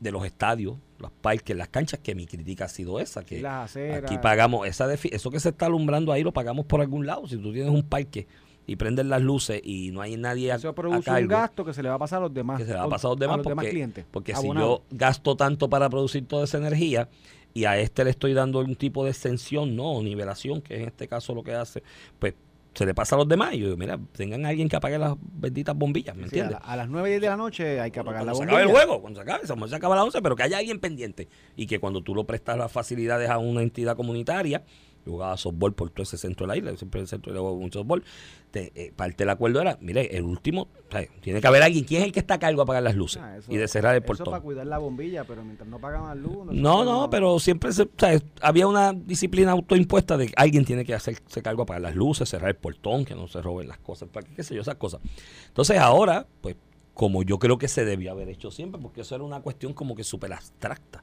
de 0.00 0.12
los 0.12 0.24
estadios, 0.24 0.76
los 0.98 1.10
parques, 1.10 1.56
las 1.56 1.68
canchas, 1.68 2.00
que 2.02 2.14
mi 2.14 2.26
crítica 2.26 2.66
ha 2.66 2.68
sido 2.68 3.00
esa, 3.00 3.24
que 3.24 3.38
Y 3.38 3.40
las 3.40 3.70
aceras. 3.70 4.04
Aquí 4.04 4.18
pagamos, 4.18 4.66
esa 4.66 4.92
eso 4.92 5.30
que 5.30 5.40
se 5.40 5.50
está 5.50 5.66
alumbrando 5.66 6.12
ahí 6.12 6.22
lo 6.22 6.32
pagamos 6.32 6.66
por 6.66 6.80
algún 6.80 7.06
lado. 7.06 7.26
Si 7.26 7.36
tú 7.36 7.52
tienes 7.52 7.70
un 7.70 7.82
parque 7.82 8.26
y 8.66 8.76
prendes 8.76 9.06
las 9.06 9.20
luces 9.20 9.60
y 9.62 9.90
no 9.90 10.00
hay 10.00 10.16
nadie 10.16 10.52
a, 10.52 10.56
Eso 10.56 10.68
a 10.68 10.74
produce 10.74 11.10
un 11.10 11.28
gasto 11.28 11.64
que 11.64 11.74
se 11.74 11.82
le 11.82 11.88
va 11.88 11.96
a 11.96 11.98
pasar 11.98 12.18
a 12.18 12.22
los 12.22 12.34
demás. 12.34 12.58
que 12.58 12.64
se 12.64 12.72
le 12.72 12.78
va 12.78 12.84
a 12.84 12.88
pasar 12.88 13.08
a 13.08 13.12
los 13.12 13.20
demás, 13.20 13.40
porque, 13.42 13.70
clientes. 13.70 14.04
porque 14.10 14.34
si 14.34 14.46
yo 14.46 14.82
gasto 14.90 15.36
tanto 15.36 15.68
para 15.68 15.88
producir 15.90 16.26
toda 16.26 16.44
esa 16.44 16.58
energía 16.58 17.08
y 17.52 17.66
a 17.66 17.78
este 17.78 18.04
le 18.04 18.10
estoy 18.10 18.34
dando 18.34 18.60
un 18.60 18.74
tipo 18.74 19.04
de 19.04 19.10
extensión, 19.10 19.76
no, 19.76 19.92
o 19.92 20.02
nivelación, 20.02 20.60
que 20.60 20.76
en 20.76 20.88
este 20.88 21.06
caso 21.06 21.34
lo 21.34 21.44
que 21.44 21.54
hace, 21.54 21.82
pues 22.18 22.34
se 22.74 22.84
le 22.86 22.94
pasa 22.94 23.14
a 23.14 23.18
los 23.18 23.28
demás 23.28 23.54
y 23.54 23.58
yo 23.58 23.66
digo, 23.66 23.76
mira, 23.76 23.98
tengan 24.16 24.44
a 24.44 24.48
alguien 24.48 24.68
que 24.68 24.76
apague 24.76 24.98
las 24.98 25.14
benditas 25.20 25.76
bombillas, 25.76 26.16
¿me 26.16 26.22
Sí, 26.28 26.38
a, 26.40 26.42
entiendes? 26.44 26.52
la- 26.60 26.72
a 26.72 26.76
las 26.76 26.88
9 26.88 27.08
y 27.08 27.12
10 27.12 27.20
de 27.22 27.26
la 27.28 27.36
noche 27.36 27.80
hay 27.80 27.90
que 27.90 28.00
apagar 28.00 28.24
cuando 28.24 28.32
la 28.32 28.34
se 28.34 28.38
bombilla. 28.40 28.58
acabe 28.58 28.70
el 28.72 28.76
juego, 28.86 29.00
cuando 29.00 29.18
se 29.18 29.22
acabe, 29.22 29.46
se 29.46 29.68
se 29.68 29.76
acaba 29.76 29.94
a 29.94 29.96
las 29.98 30.04
11, 30.06 30.22
pero 30.22 30.36
que 30.36 30.42
haya 30.42 30.58
alguien 30.58 30.80
pendiente 30.80 31.28
y 31.56 31.66
que 31.66 31.78
cuando 31.78 32.02
tú 32.02 32.14
lo 32.14 32.24
prestas 32.24 32.58
las 32.58 32.70
facilidades 32.72 33.30
a 33.30 33.38
una 33.38 33.62
entidad 33.62 33.96
comunitaria, 33.96 34.62
yo 35.04 35.12
jugaba 35.12 35.36
softball 35.36 35.72
por 35.74 35.90
todo 35.90 36.02
ese 36.02 36.16
centro 36.16 36.46
de 36.46 36.48
la 36.48 36.56
isla, 36.56 36.76
siempre 36.76 37.00
en 37.00 37.02
el 37.04 37.08
centro 37.08 37.32
de 37.32 37.40
mucho 37.40 37.80
softball, 37.80 38.02
te, 38.50 38.72
eh, 38.74 38.92
parte 38.94 39.18
del 39.18 39.30
acuerdo 39.30 39.60
era, 39.60 39.76
mire, 39.80 40.16
el 40.16 40.22
último, 40.24 40.68
tiene 41.20 41.40
que 41.40 41.46
haber 41.46 41.62
alguien, 41.62 41.84
¿quién 41.84 42.02
es 42.02 42.06
el 42.06 42.12
que 42.12 42.20
está 42.20 42.34
a 42.34 42.38
cargo 42.38 42.58
de 42.58 42.62
apagar 42.62 42.82
las 42.84 42.94
luces 42.94 43.20
Ah, 43.20 43.36
eso- 43.36 43.52
y 43.52 43.56
de 43.56 43.66
cerrar 43.66 43.94
el 43.96 44.02
Eso 44.02 44.06
para 44.06 44.24
portón? 44.24 44.40
cuidar 44.42 44.66
la 44.66 44.78
bombilla, 44.78 45.24
pero 45.24 45.42
mientras 45.44 45.68
no 45.68 45.78
la 45.80 46.14
luz. 46.14 46.46
No, 46.52 46.84
no, 46.84 47.10
pero 47.10 47.38
siempre 47.40 47.72
se, 47.72 47.82
o 47.82 47.88
sea, 47.98 48.18
había 48.40 48.66
una 48.68 48.92
disciplina 48.92 49.52
autoimpuesta 49.52 50.16
de 50.16 50.28
que 50.28 50.32
alguien 50.36 50.64
tiene 50.64 50.84
que 50.84 50.94
hacerse 50.94 51.42
cargo 51.42 51.58
de 51.58 51.62
apagar 51.64 51.82
las 51.82 51.96
luces, 51.96 52.28
cerrar 52.28 52.50
el 52.50 52.56
portón, 52.56 53.04
que 53.04 53.14
no 53.14 53.26
se 53.28 53.42
roben 53.42 53.66
las 53.68 53.78
cosas, 53.78 54.08
para 54.08 54.26
qué, 54.26 54.34
qué 54.36 54.42
sé 54.44 54.54
yo, 54.54 54.60
esas 54.62 54.76
cosas. 54.76 55.00
Entonces 55.48 55.78
ahora, 55.78 56.26
pues, 56.40 56.56
como 56.94 57.24
yo 57.24 57.40
creo 57.40 57.58
que 57.58 57.66
se 57.66 57.84
debía 57.84 58.12
haber 58.12 58.28
hecho 58.28 58.52
siempre, 58.52 58.80
porque 58.80 59.00
eso 59.00 59.16
era 59.16 59.24
una 59.24 59.40
cuestión 59.40 59.72
como 59.72 59.96
que 59.96 60.04
súper 60.04 60.32
abstracta, 60.32 61.02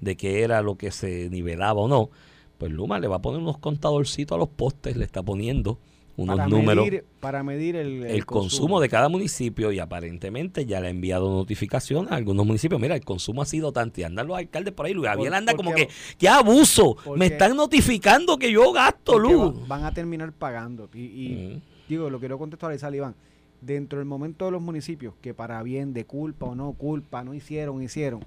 de 0.00 0.16
qué 0.16 0.42
era 0.42 0.62
lo 0.62 0.76
que 0.76 0.90
se 0.90 1.28
nivelaba 1.30 1.80
o 1.80 1.86
no, 1.88 2.10
pues 2.58 2.72
Luma 2.72 2.98
le 2.98 3.08
va 3.08 3.16
a 3.16 3.22
poner 3.22 3.40
unos 3.40 3.58
contadorcitos 3.58 4.34
a 4.36 4.38
los 4.38 4.48
postes, 4.48 4.96
le 4.96 5.04
está 5.04 5.22
poniendo 5.22 5.78
unos 6.16 6.36
para 6.36 6.48
números 6.48 6.84
Medir, 6.84 7.04
para 7.20 7.42
medir 7.44 7.76
el, 7.76 8.02
el, 8.04 8.26
consumo. 8.26 8.80
de 8.80 8.88
cada 8.88 9.08
municipio 9.08 9.70
y 9.70 9.78
aparentemente 9.78 10.66
ya 10.66 10.80
le 10.80 10.88
ha 10.88 10.90
enviado 10.90 11.30
notificación 11.30 12.08
a 12.12 12.16
algunos 12.16 12.44
municipios. 12.44 12.80
Mira, 12.80 12.96
el 12.96 13.04
consumo 13.04 13.40
ha 13.42 13.46
sido 13.46 13.70
tanto 13.70 14.00
y 14.00 14.04
andan 14.04 14.26
los 14.26 14.36
alcaldes 14.36 14.74
por 14.74 14.86
ahí. 14.86 14.94
Luis 14.94 15.08
Javier 15.08 15.32
anda 15.32 15.54
como 15.54 15.72
que, 15.72 15.88
qué 16.18 16.28
abuso. 16.28 16.96
Me 17.16 17.26
están 17.26 17.54
notificando 17.54 18.36
que 18.36 18.50
yo 18.50 18.72
gasto 18.72 19.16
luz. 19.16 19.54
va- 19.62 19.66
van 19.68 19.84
a 19.84 19.94
terminar 19.94 20.32
pagando. 20.32 20.88
Y, 20.92 21.02
y 21.04 21.28
Mm. 21.54 21.60
digo, 21.88 22.10
lo 22.10 22.18
quiero 22.18 22.36
contextualizar, 22.36 22.92
Iván. 22.92 23.14
Dentro 23.60 23.98
del 24.00 24.06
momento 24.06 24.44
de 24.46 24.50
los 24.50 24.60
municipios 24.62 25.14
que 25.20 25.34
para 25.34 25.62
bien, 25.62 25.92
de 25.92 26.04
culpa 26.04 26.46
o 26.46 26.54
no 26.56 26.72
culpa, 26.72 27.22
no 27.22 27.32
hicieron, 27.34 27.80
hicieron, 27.80 28.24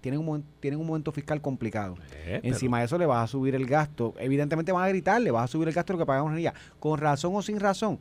tienen 0.00 0.26
un, 0.26 0.44
tienen 0.60 0.80
un 0.80 0.86
momento 0.86 1.12
fiscal 1.12 1.40
complicado. 1.40 1.96
Eh, 2.12 2.40
Encima 2.42 2.78
de 2.78 2.86
eso 2.86 2.98
le 2.98 3.06
vas 3.06 3.24
a 3.24 3.26
subir 3.26 3.54
el 3.54 3.66
gasto. 3.66 4.14
Evidentemente 4.18 4.72
van 4.72 4.84
a 4.84 4.88
gritar, 4.88 5.20
le 5.20 5.30
vas 5.30 5.44
a 5.44 5.48
subir 5.48 5.68
el 5.68 5.74
gasto 5.74 5.92
de 5.92 5.98
lo 5.98 6.04
que 6.04 6.06
pagamos 6.06 6.30
en 6.30 6.38
energía. 6.38 6.54
Con 6.80 6.98
razón 6.98 7.32
o 7.34 7.42
sin 7.42 7.60
razón, 7.60 7.98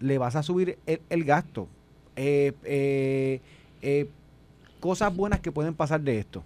le 0.00 0.18
vas 0.18 0.36
a 0.36 0.42
subir 0.42 0.78
el, 0.86 1.00
el 1.10 1.24
gasto. 1.24 1.68
Eh, 2.16 2.52
eh, 3.82 4.08
cosas 4.80 5.14
buenas 5.14 5.40
que 5.40 5.52
pueden 5.52 5.74
pasar 5.74 6.00
de 6.00 6.18
esto. 6.18 6.42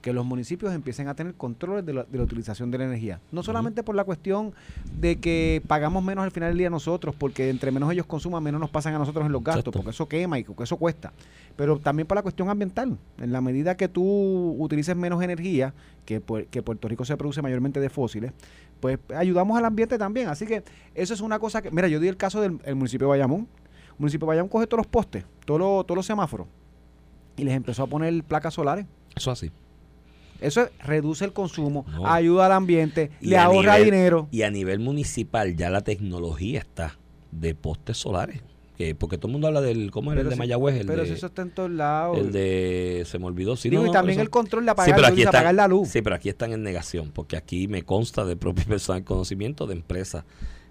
Que 0.00 0.12
los 0.12 0.26
municipios 0.26 0.74
empiecen 0.74 1.06
a 1.06 1.14
tener 1.14 1.34
controles 1.34 1.86
de 1.86 1.92
la, 1.92 2.02
de 2.02 2.18
la 2.18 2.24
utilización 2.24 2.72
de 2.72 2.78
la 2.78 2.84
energía. 2.86 3.20
No 3.30 3.44
solamente 3.44 3.84
por 3.84 3.94
la 3.94 4.02
cuestión 4.02 4.52
de 4.98 5.20
que 5.20 5.62
pagamos 5.68 6.02
menos 6.02 6.24
al 6.24 6.32
final 6.32 6.50
del 6.50 6.58
día 6.58 6.70
nosotros, 6.70 7.14
porque 7.16 7.50
entre 7.50 7.70
menos 7.70 7.92
ellos 7.92 8.06
consuman, 8.06 8.42
menos 8.42 8.60
nos 8.60 8.68
pasan 8.70 8.94
a 8.94 8.98
nosotros 8.98 9.24
en 9.26 9.30
los 9.30 9.44
gastos, 9.44 9.60
Exacto. 9.60 9.78
porque 9.78 9.90
eso 9.90 10.08
quema 10.08 10.40
y 10.40 10.44
porque 10.44 10.64
eso 10.64 10.76
cuesta. 10.76 11.12
Pero 11.56 11.78
también 11.78 12.06
por 12.06 12.16
la 12.16 12.22
cuestión 12.22 12.48
ambiental. 12.48 12.98
En 13.18 13.32
la 13.32 13.40
medida 13.40 13.76
que 13.76 13.88
tú 13.88 14.56
utilices 14.58 14.96
menos 14.96 15.22
energía, 15.22 15.74
que, 16.04 16.22
que 16.50 16.62
Puerto 16.62 16.88
Rico 16.88 17.04
se 17.04 17.16
produce 17.16 17.42
mayormente 17.42 17.78
de 17.80 17.90
fósiles, 17.90 18.32
pues 18.80 18.98
ayudamos 19.14 19.58
al 19.58 19.64
ambiente 19.64 19.98
también. 19.98 20.28
Así 20.28 20.46
que 20.46 20.64
eso 20.94 21.14
es 21.14 21.20
una 21.20 21.38
cosa 21.38 21.60
que, 21.62 21.70
mira, 21.70 21.88
yo 21.88 22.00
di 22.00 22.08
el 22.08 22.16
caso 22.16 22.40
del 22.40 22.58
el 22.64 22.74
municipio 22.74 23.06
de 23.06 23.10
Bayamón, 23.10 23.40
un 23.40 23.48
municipio 23.98 24.24
de 24.26 24.28
Bayamón 24.28 24.48
coge 24.48 24.66
todos 24.66 24.78
los 24.78 24.86
postes, 24.86 25.24
todos 25.44 25.60
los, 25.60 25.86
todos 25.86 25.96
los 25.96 26.06
semáforos, 26.06 26.46
y 27.36 27.44
les 27.44 27.54
empezó 27.54 27.82
a 27.84 27.86
poner 27.86 28.24
placas 28.24 28.54
solares. 28.54 28.86
Eso 29.14 29.30
así. 29.30 29.50
Eso 30.40 30.66
reduce 30.80 31.24
el 31.24 31.32
consumo, 31.32 31.84
No. 31.92 32.06
ayuda 32.06 32.46
al 32.46 32.52
ambiente, 32.52 33.12
Y 33.20 33.28
le 33.28 33.38
ahorra 33.38 33.76
nivel- 33.78 33.84
dinero. 33.84 34.28
Y 34.32 34.42
a 34.42 34.50
nivel 34.50 34.80
municipal 34.80 35.54
ya 35.54 35.70
la 35.70 35.82
tecnología 35.82 36.58
está 36.58 36.98
de 37.30 37.54
postes 37.54 37.98
solares. 37.98 38.42
Que, 38.78 38.94
porque 38.94 39.18
todo 39.18 39.28
el 39.28 39.32
mundo 39.32 39.48
habla 39.48 39.60
del, 39.60 39.90
¿cómo 39.90 40.12
era 40.12 40.22
el 40.22 40.28
de 40.28 40.32
si- 40.34 40.38
Mayagüez? 40.38 40.76
El 40.80 40.86
pero 40.86 41.02
de, 41.02 41.08
si 41.08 41.12
eso 41.12 41.26
está 41.26 41.42
en 41.42 41.50
todos 41.50 41.70
lados. 41.70 42.16
el 42.18 42.32
de, 42.32 43.02
se 43.06 43.18
me 43.18 43.26
olvidó. 43.26 43.54
Sí, 43.54 43.68
Digo, 43.68 43.82
no, 43.82 43.88
y 43.90 43.92
también 43.92 44.14
eso- 44.18 44.22
el 44.22 44.30
control 44.30 44.64
de 44.64 44.70
Sí, 44.70 44.72
apagar, 44.72 44.90
pero 44.94 45.02
la 45.02 45.08
aquí 45.08 45.16
luz, 45.18 45.26
están, 45.34 45.56
la 45.56 45.68
luz. 45.68 45.88
Sí, 45.88 46.00
pero 46.02 46.16
aquí 46.16 46.28
están 46.30 46.52
en 46.52 46.62
negación, 46.62 47.10
porque 47.12 47.36
aquí 47.36 47.68
me 47.68 47.82
consta 47.82 48.24
de 48.24 48.34
propia 48.36 48.64
persona 48.68 48.98
el 48.98 49.04
conocimiento 49.04 49.66
de 49.66 49.74
empresas 49.74 50.24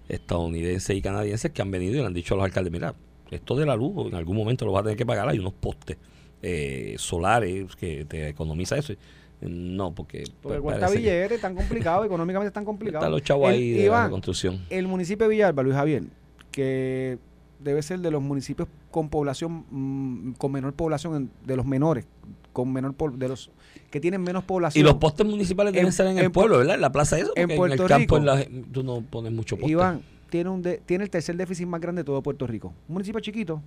estadounidenses 0.08 0.96
y 0.96 1.00
canadienses 1.00 1.50
que 1.52 1.62
han 1.62 1.70
venido 1.70 1.94
y 1.94 1.98
le 1.98 2.04
han 2.06 2.12
dicho 2.14 2.34
a 2.34 2.36
los 2.38 2.44
alcaldes, 2.44 2.72
mira, 2.72 2.94
esto 3.30 3.56
de 3.56 3.66
la 3.66 3.76
luz 3.76 4.08
en 4.08 4.14
algún 4.16 4.36
momento 4.36 4.66
lo 4.66 4.72
vas 4.72 4.80
a 4.80 4.84
tener 4.84 4.98
que 4.98 5.06
pagar, 5.06 5.28
hay 5.28 5.38
unos 5.38 5.52
postes 5.54 5.96
eh, 6.42 6.96
solares 6.98 7.74
que 7.76 8.04
te 8.04 8.28
economiza 8.28 8.76
eso. 8.76 8.94
No, 9.40 9.92
porque, 9.94 10.24
Porque 10.40 10.58
pues, 10.58 10.60
cuesta 10.60 10.86
parece 10.88 11.28
que 11.28 11.38
tan 11.38 11.54
complicado, 11.54 12.04
económicamente 12.04 12.52
tan 12.52 12.64
complicado. 12.64 12.98
están 13.04 13.12
los 13.12 13.22
chavos 13.22 13.48
El- 13.50 13.54
ahí 13.56 13.70
de 13.72 13.88
la 13.88 14.10
construcción. 14.10 14.64
el 14.70 14.86
municipio 14.88 15.26
de 15.28 15.30
Villalba, 15.34 15.62
Luis 15.62 15.74
Javier, 15.76 16.02
que 16.50 17.18
debe 17.62 17.82
ser 17.82 18.00
de 18.00 18.10
los 18.10 18.22
municipios 18.22 18.68
con 18.90 19.08
población, 19.08 19.64
mm, 19.70 20.32
con 20.32 20.52
menor 20.52 20.72
población, 20.74 21.14
en- 21.16 21.30
de 21.46 21.56
los 21.56 21.64
menores, 21.66 22.06
con 22.52 22.72
menor 22.72 22.94
de 23.14 23.28
los 23.28 23.50
que 23.90 24.00
tienen 24.00 24.22
menos 24.22 24.44
población. 24.44 24.80
Y 24.80 24.84
los 24.84 24.96
postes 24.96 25.26
municipales 25.26 25.72
deben 25.72 25.86
En- 25.86 25.92
ser 25.92 26.06
en 26.06 26.18
el 26.18 26.30
pueblo, 26.30 26.58
¿verdad? 26.58 26.74
En 26.76 26.80
la 26.80 26.92
plaza 26.92 27.18
eso, 27.18 27.32
en 27.36 27.56
Puerto 27.56 27.82
el 27.84 27.88
campo 27.88 28.16
Rico, 28.16 28.16
en 28.16 28.26
la- 28.26 28.64
tú 28.72 28.82
no 28.82 29.00
pones 29.02 29.32
mucho 29.32 29.56
poste. 29.56 29.70
Iván 29.72 30.02
tiene 30.30 30.50
un 30.50 30.62
de- 30.62 30.78
tiene 30.84 31.04
el 31.04 31.10
tercer 31.10 31.36
déficit 31.36 31.66
más 31.66 31.80
grande 31.80 32.00
de 32.02 32.04
todo 32.04 32.22
Puerto 32.22 32.46
Rico. 32.46 32.68
Un 32.88 32.94
municipio 32.94 33.20
chiquito 33.20 33.60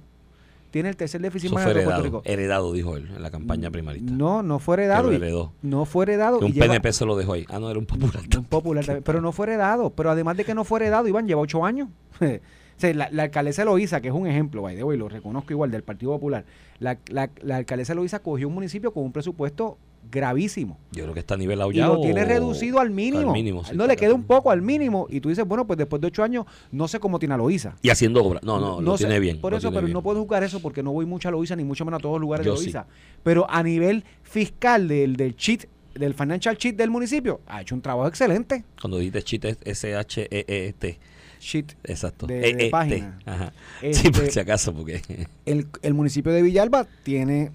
tiene 0.72 0.90
el 0.90 0.98
tercer 0.98 1.22
déficit 1.22 1.52
más 1.52 1.64
grande 1.64 1.80
de 1.82 1.86
Puerto 1.86 2.04
Rico. 2.04 2.22
heredado, 2.26 2.74
dijo 2.74 2.98
él, 2.98 3.08
en 3.16 3.22
la 3.22 3.30
campaña 3.32 3.70
primarista. 3.72 4.12
No, 4.12 4.42
no 4.44 4.60
fue 4.60 4.76
heredado. 4.78 5.12
y- 5.12 5.16
heredó. 5.16 5.54
No 5.62 5.86
fue 5.86 6.04
heredado. 6.06 6.40
Que 6.40 6.46
y 6.46 6.48
un 6.50 6.54
lleva- 6.54 6.66
PNP 6.68 6.92
se 6.92 7.06
lo 7.06 7.16
dejó 7.16 7.34
ahí. 7.34 7.46
Ah, 7.50 7.60
no, 7.60 7.70
era 7.70 7.80
un 7.80 7.86
popular. 7.86 8.24
un 8.38 8.44
popular 8.46 8.84
también, 8.86 9.04
pero 9.04 9.22
no 9.22 9.32
fue 9.32 9.46
heredado. 9.48 9.92
Pero 9.92 10.10
además 10.12 10.36
de 10.38 10.44
que 10.44 10.54
no 10.56 10.64
fue 10.64 10.80
heredado, 10.82 11.08
Iván 11.08 11.28
lleva 11.28 11.42
ocho 11.42 11.64
años. 11.64 11.88
O 12.78 12.80
sea, 12.80 12.94
la, 12.94 13.10
la 13.12 13.24
alcaldesa 13.24 13.64
Loíza, 13.66 14.02
que 14.02 14.10
es 14.10 14.14
un 14.14 14.28
ejemplo, 14.28 14.62
by 14.62 14.76
the 14.76 14.84
way, 14.84 14.98
lo 14.98 15.08
reconozco 15.08 15.54
igual, 15.54 15.72
del 15.72 15.84
Partido 15.84 16.12
Popular. 16.12 16.44
La, 16.80 16.98
la, 17.10 17.30
la 17.42 17.58
alcaldesa 17.58 17.94
Loíza 17.96 18.20
cogió 18.20 18.48
un 18.50 18.54
municipio 18.54 18.92
con 18.94 19.04
un 19.04 19.12
presupuesto 19.14 19.78
gravísimo. 20.12 20.78
Yo 20.92 21.04
creo 21.04 21.14
que 21.14 21.22
está 21.22 21.36
nivelado 21.38 21.72
Y 21.72 21.76
ya. 21.78 21.88
lo 21.88 22.00
o- 22.00 22.02
tiene 22.02 22.24
reducido 22.26 22.80
al 22.80 22.92
mínimo. 22.92 23.28
Al 23.30 23.34
mínimo, 23.34 23.64
sí, 23.64 23.76
no 23.76 23.88
le 23.88 23.96
queda 23.96 24.14
un 24.14 24.24
poco 24.24 24.52
al 24.52 24.62
mínimo. 24.62 25.08
Y 25.10 25.20
tú 25.22 25.30
dices, 25.30 25.46
bueno, 25.48 25.66
pues 25.66 25.78
después 25.78 26.02
de 26.02 26.08
ocho 26.08 26.22
años, 26.22 26.46
no 26.72 26.88
sé 26.88 27.00
cómo 27.00 27.18
tiene 27.18 27.34
a 27.34 27.38
Loíza. 27.38 27.76
Y 27.82 27.90
haciendo 27.90 28.24
obra. 28.24 28.40
No, 28.44 28.60
no, 28.60 28.82
lo 28.82 28.98
sé, 28.98 29.06
tiene 29.06 29.20
bien. 29.20 29.40
Por 29.42 29.54
lo 29.54 29.58
eso, 29.58 29.70
pero 29.72 29.82
bien. 29.84 29.94
no 29.94 30.04
puedo 30.04 30.20
juzgar 30.22 30.44
eso 30.44 30.60
porque 30.62 30.84
no 30.84 30.92
voy 30.92 31.06
mucho 31.06 31.28
a 31.30 31.32
Loíza, 31.32 31.56
ni 31.56 31.64
mucho 31.64 31.86
menos 31.86 32.00
a 32.00 32.02
todos 32.02 32.16
los 32.16 32.22
lugares 32.22 32.46
Yo 32.46 32.52
de 32.54 32.58
sí. 32.60 32.66
Loíza. 32.66 32.86
Pero 33.24 33.50
a 33.50 33.64
nivel 33.64 34.04
fiscal 34.22 34.88
del, 34.88 35.16
del 35.16 35.36
cheat, 35.36 35.64
del 35.96 36.14
financial 36.14 36.58
cheat 36.58 36.76
del 36.76 36.90
municipio, 36.92 37.40
ha 37.48 37.62
hecho 37.62 37.74
un 37.74 37.82
trabajo 37.82 38.08
excelente. 38.08 38.64
Cuando 38.80 38.98
dices 39.00 39.24
cheat 39.24 39.46
es 39.46 39.58
S-H-E-E-T. 39.64 41.00
Cheat. 41.46 41.74
Exacto. 41.84 42.26
De- 42.28 42.40
de 42.40 42.50
E-E-T. 42.50 42.70
página. 42.72 43.20
Ajá. 43.26 43.54
Este- 43.82 44.02
Sí, 44.02 44.10
por 44.12 44.30
si 44.32 44.40
acaso, 44.40 44.74
porque. 44.74 45.02
El, 45.46 45.68
el 45.82 45.94
municipio 45.94 46.32
de 46.32 46.42
Villalba 46.42 46.88
tiene, 47.04 47.52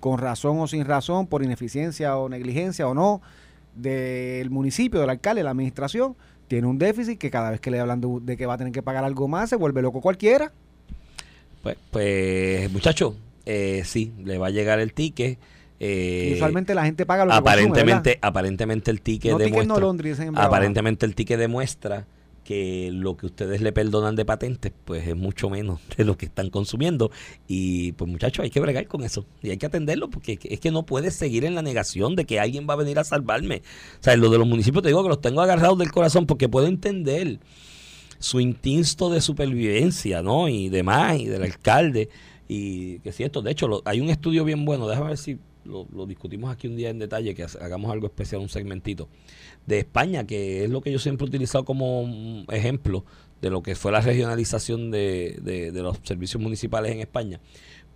con 0.00 0.18
razón 0.18 0.58
o 0.60 0.66
sin 0.68 0.84
razón, 0.84 1.26
por 1.26 1.42
ineficiencia 1.42 2.16
o 2.16 2.28
negligencia 2.28 2.86
o 2.86 2.94
no, 2.94 3.20
del 3.74 4.50
municipio, 4.50 5.00
del 5.00 5.10
alcalde, 5.10 5.42
la 5.42 5.50
administración, 5.50 6.16
tiene 6.48 6.66
un 6.66 6.78
déficit 6.78 7.18
que 7.18 7.30
cada 7.30 7.50
vez 7.50 7.60
que 7.60 7.70
le 7.70 7.80
hablan 7.80 8.00
de, 8.00 8.08
de 8.22 8.36
que 8.36 8.46
va 8.46 8.54
a 8.54 8.58
tener 8.58 8.72
que 8.72 8.82
pagar 8.82 9.04
algo 9.04 9.28
más, 9.28 9.50
se 9.50 9.56
vuelve 9.56 9.82
loco 9.82 10.00
cualquiera. 10.00 10.52
Pues, 11.62 11.76
pues 11.90 12.72
muchacho, 12.72 13.16
eh, 13.46 13.82
sí, 13.84 14.12
le 14.24 14.38
va 14.38 14.46
a 14.46 14.50
llegar 14.50 14.78
el 14.80 14.92
ticket. 14.92 15.38
eh, 15.80 16.32
usualmente 16.34 16.74
la 16.74 16.84
gente 16.84 17.04
paga 17.06 17.24
lo 17.24 17.30
que 17.32 17.36
consume, 17.36 17.50
aparentemente, 17.52 18.18
aparentemente 18.22 18.90
el 18.90 19.00
ticket 19.00 19.32
No 19.32 19.38
ticket, 19.38 19.50
demuestra. 19.52 19.74
no 19.74 19.80
Londres, 19.80 20.20
aparentemente 20.36 21.04
el 21.06 21.14
ticket 21.14 21.38
demuestra 21.38 22.06
que 22.48 22.88
lo 22.94 23.14
que 23.18 23.26
ustedes 23.26 23.60
le 23.60 23.72
perdonan 23.72 24.16
de 24.16 24.24
patentes, 24.24 24.72
pues 24.86 25.06
es 25.06 25.14
mucho 25.14 25.50
menos 25.50 25.80
de 25.98 26.04
lo 26.06 26.16
que 26.16 26.24
están 26.24 26.48
consumiendo. 26.48 27.10
Y 27.46 27.92
pues 27.92 28.10
muchachos, 28.10 28.42
hay 28.42 28.48
que 28.48 28.58
bregar 28.58 28.86
con 28.86 29.04
eso. 29.04 29.26
Y 29.42 29.50
hay 29.50 29.58
que 29.58 29.66
atenderlo 29.66 30.08
porque 30.08 30.32
es 30.32 30.38
que- 30.38 30.54
es 30.54 30.72
no 30.72 30.86
puedes 30.86 31.14
seguir 31.14 31.44
en 31.44 31.54
la 31.54 31.60
negación 31.60 32.16
de 32.16 32.24
que 32.24 32.40
alguien 32.40 32.66
va 32.66 32.72
a 32.72 32.76
venir 32.78 32.98
a 32.98 33.04
salvarme. 33.04 33.60
O 34.00 34.02
sea, 34.02 34.16
lo 34.16 34.30
de 34.30 34.38
los 34.38 34.46
municipios 34.48 34.82
te 34.82 34.88
digo 34.88 35.02
que 35.02 35.10
los 35.10 35.20
tengo 35.20 35.42
agarrados 35.42 35.76
del 35.76 35.92
corazón 35.92 36.24
porque 36.24 36.48
puedo 36.48 36.66
entender 36.66 37.38
su 38.18 38.40
instinto 38.40 39.10
de 39.10 39.20
supervivencia, 39.20 40.22
¿no? 40.22 40.48
Y 40.48 40.70
demás, 40.70 41.18
y 41.20 41.26
del 41.26 41.42
alcalde. 41.42 42.08
Y 42.48 43.00
que 43.00 43.12
si 43.12 43.24
esto, 43.24 43.42
de 43.42 43.50
hecho, 43.50 43.68
lo- 43.68 43.82
hay 43.84 44.00
un 44.00 44.08
estudio 44.08 44.42
bien 44.44 44.64
bueno, 44.64 44.88
déjame 44.88 45.08
ver 45.08 45.18
si 45.18 45.36
lo, 45.64 46.06
discutimos 46.06 46.50
aquí 46.50 46.66
un 46.66 46.76
día 46.76 46.88
en 46.88 46.98
detalle, 46.98 47.34
que 47.34 47.42
ha- 47.42 47.58
hagamos 47.60 47.92
algo 47.92 48.06
especial, 48.06 48.40
un 48.40 48.48
segmentito, 48.48 49.08
de 49.68 49.78
España, 49.80 50.26
que 50.26 50.64
es 50.64 50.70
lo 50.70 50.80
que 50.80 50.90
yo 50.90 50.98
siempre 50.98 51.26
he 51.26 51.28
utilizado 51.28 51.64
como 51.64 52.04
mm, 52.06 52.44
ejemplo 52.50 53.04
de 53.42 53.50
lo 53.50 53.62
que 53.62 53.74
fue 53.76 53.92
la 53.92 54.00
regionalización 54.00 54.90
de, 54.90 55.38
de- 55.42 55.70
los 55.82 55.98
servicios 56.02 56.42
municipales 56.42 56.90
en 56.90 57.00
España. 57.00 57.38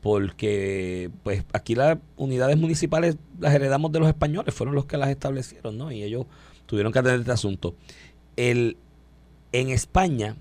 Porque 0.03 1.11
pues 1.23 1.45
aquí 1.53 1.75
las 1.75 1.99
unidades 2.16 2.57
municipales 2.59 3.16
las 3.41 3.55
heredamos 3.55 3.91
de 3.93 4.01
los 4.01 4.09
españoles, 4.09 4.55
fueron 4.55 4.75
los 4.75 4.85
que 4.85 4.99
las 4.99 5.09
establecieron, 5.11 5.79
¿no? 5.79 5.91
Y 5.93 6.03
ellos 6.03 6.27
tuvieron 6.66 6.93
que 6.93 6.99
atender 6.99 7.20
este 7.20 7.33
asunto. 7.33 7.75
El, 8.37 8.77
en 9.53 9.70
España, 9.70 10.37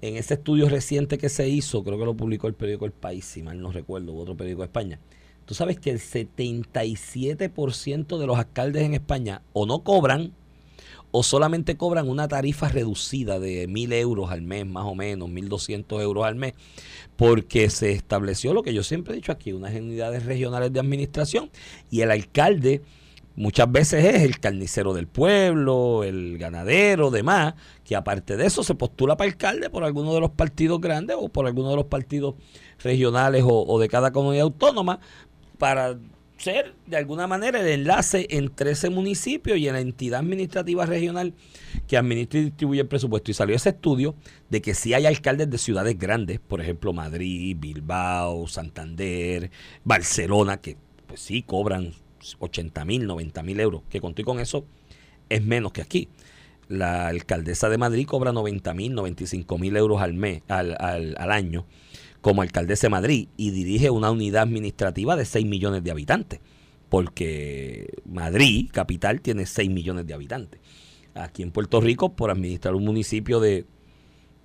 en 0.00 0.16
ese 0.16 0.34
estudio 0.34 0.68
reciente 0.68 1.18
que 1.18 1.28
se 1.28 1.48
hizo, 1.48 1.84
creo 1.84 1.98
que 1.98 2.04
lo 2.06 2.16
publicó 2.16 2.48
el 2.48 2.54
periódico 2.54 2.86
El 2.86 2.92
País, 2.92 3.24
si 3.24 3.42
mal 3.42 3.60
no 3.60 3.70
recuerdo, 3.70 4.12
u 4.12 4.18
otro 4.18 4.36
periódico 4.36 4.62
de 4.62 4.66
España, 4.66 4.98
tú 5.44 5.54
sabes 5.54 5.78
que 5.78 5.90
el 5.90 6.00
77% 6.00 8.18
de 8.18 8.26
los 8.26 8.38
alcaldes 8.38 8.82
en 8.82 8.94
España 8.94 9.42
o 9.52 9.66
no 9.66 9.80
cobran 9.80 10.32
o 11.18 11.22
solamente 11.22 11.78
cobran 11.78 12.10
una 12.10 12.28
tarifa 12.28 12.68
reducida 12.68 13.38
de 13.38 13.66
mil 13.68 13.94
euros 13.94 14.30
al 14.30 14.42
mes, 14.42 14.66
más 14.66 14.84
o 14.84 14.94
menos, 14.94 15.30
1.200 15.30 16.02
euros 16.02 16.26
al 16.26 16.34
mes, 16.34 16.52
porque 17.16 17.70
se 17.70 17.92
estableció 17.92 18.52
lo 18.52 18.62
que 18.62 18.74
yo 18.74 18.82
siempre 18.82 19.14
he 19.14 19.16
dicho 19.16 19.32
aquí, 19.32 19.54
unas 19.54 19.74
unidades 19.74 20.26
regionales 20.26 20.74
de 20.74 20.78
administración 20.78 21.50
y 21.90 22.02
el 22.02 22.10
alcalde 22.10 22.82
muchas 23.34 23.72
veces 23.72 24.04
es 24.04 24.24
el 24.24 24.40
carnicero 24.40 24.92
del 24.92 25.06
pueblo, 25.06 26.04
el 26.04 26.36
ganadero, 26.36 27.10
demás, 27.10 27.54
que 27.82 27.96
aparte 27.96 28.36
de 28.36 28.44
eso 28.44 28.62
se 28.62 28.74
postula 28.74 29.16
para 29.16 29.30
alcalde 29.30 29.70
por 29.70 29.84
alguno 29.84 30.12
de 30.12 30.20
los 30.20 30.32
partidos 30.32 30.82
grandes 30.82 31.16
o 31.18 31.30
por 31.30 31.46
alguno 31.46 31.70
de 31.70 31.76
los 31.76 31.86
partidos 31.86 32.34
regionales 32.80 33.42
o, 33.42 33.64
o 33.66 33.78
de 33.78 33.88
cada 33.88 34.12
comunidad 34.12 34.42
autónoma 34.44 35.00
para 35.56 35.96
ser 36.36 36.74
de 36.86 36.96
alguna 36.96 37.26
manera 37.26 37.60
el 37.60 37.66
enlace 37.66 38.26
entre 38.30 38.72
ese 38.72 38.90
municipio 38.90 39.56
y 39.56 39.64
la 39.70 39.80
entidad 39.80 40.20
administrativa 40.20 40.86
regional 40.86 41.34
que 41.88 41.96
administra 41.96 42.40
y 42.40 42.44
distribuye 42.44 42.80
el 42.82 42.88
presupuesto. 42.88 43.30
Y 43.30 43.34
salió 43.34 43.56
ese 43.56 43.70
estudio 43.70 44.14
de 44.50 44.60
que 44.60 44.74
sí 44.74 44.94
hay 44.94 45.06
alcaldes 45.06 45.50
de 45.50 45.58
ciudades 45.58 45.98
grandes, 45.98 46.40
por 46.40 46.60
ejemplo 46.60 46.92
Madrid, 46.92 47.56
Bilbao, 47.58 48.46
Santander, 48.46 49.50
Barcelona, 49.84 50.58
que 50.58 50.76
pues 51.06 51.20
sí 51.20 51.42
cobran 51.42 51.92
80 52.38 52.84
mil, 52.84 53.06
90 53.06 53.42
mil 53.42 53.60
euros, 53.60 53.82
que 53.88 54.00
conté 54.00 54.24
con 54.24 54.40
eso 54.40 54.66
es 55.28 55.42
menos 55.42 55.72
que 55.72 55.82
aquí. 55.82 56.08
La 56.68 57.06
alcaldesa 57.06 57.68
de 57.68 57.78
Madrid 57.78 58.06
cobra 58.06 58.32
90 58.32 58.74
mil, 58.74 58.94
95 58.94 59.58
mil 59.58 59.76
euros 59.76 60.02
al 60.02 60.14
mes, 60.14 60.42
al, 60.48 60.76
al, 60.80 61.14
al 61.16 61.30
año 61.30 61.64
como 62.26 62.42
alcaldesa 62.42 62.88
de 62.88 62.90
Madrid 62.90 63.28
y 63.36 63.52
dirige 63.52 63.88
una 63.88 64.10
unidad 64.10 64.42
administrativa 64.42 65.14
de 65.14 65.24
6 65.24 65.46
millones 65.46 65.84
de 65.84 65.92
habitantes, 65.92 66.40
porque 66.88 67.86
Madrid, 68.04 68.68
capital, 68.72 69.20
tiene 69.20 69.46
6 69.46 69.70
millones 69.70 70.08
de 70.08 70.14
habitantes. 70.14 70.60
Aquí 71.14 71.44
en 71.44 71.52
Puerto 71.52 71.80
Rico, 71.80 72.16
por 72.16 72.32
administrar 72.32 72.74
un 72.74 72.84
municipio 72.84 73.38
de 73.38 73.64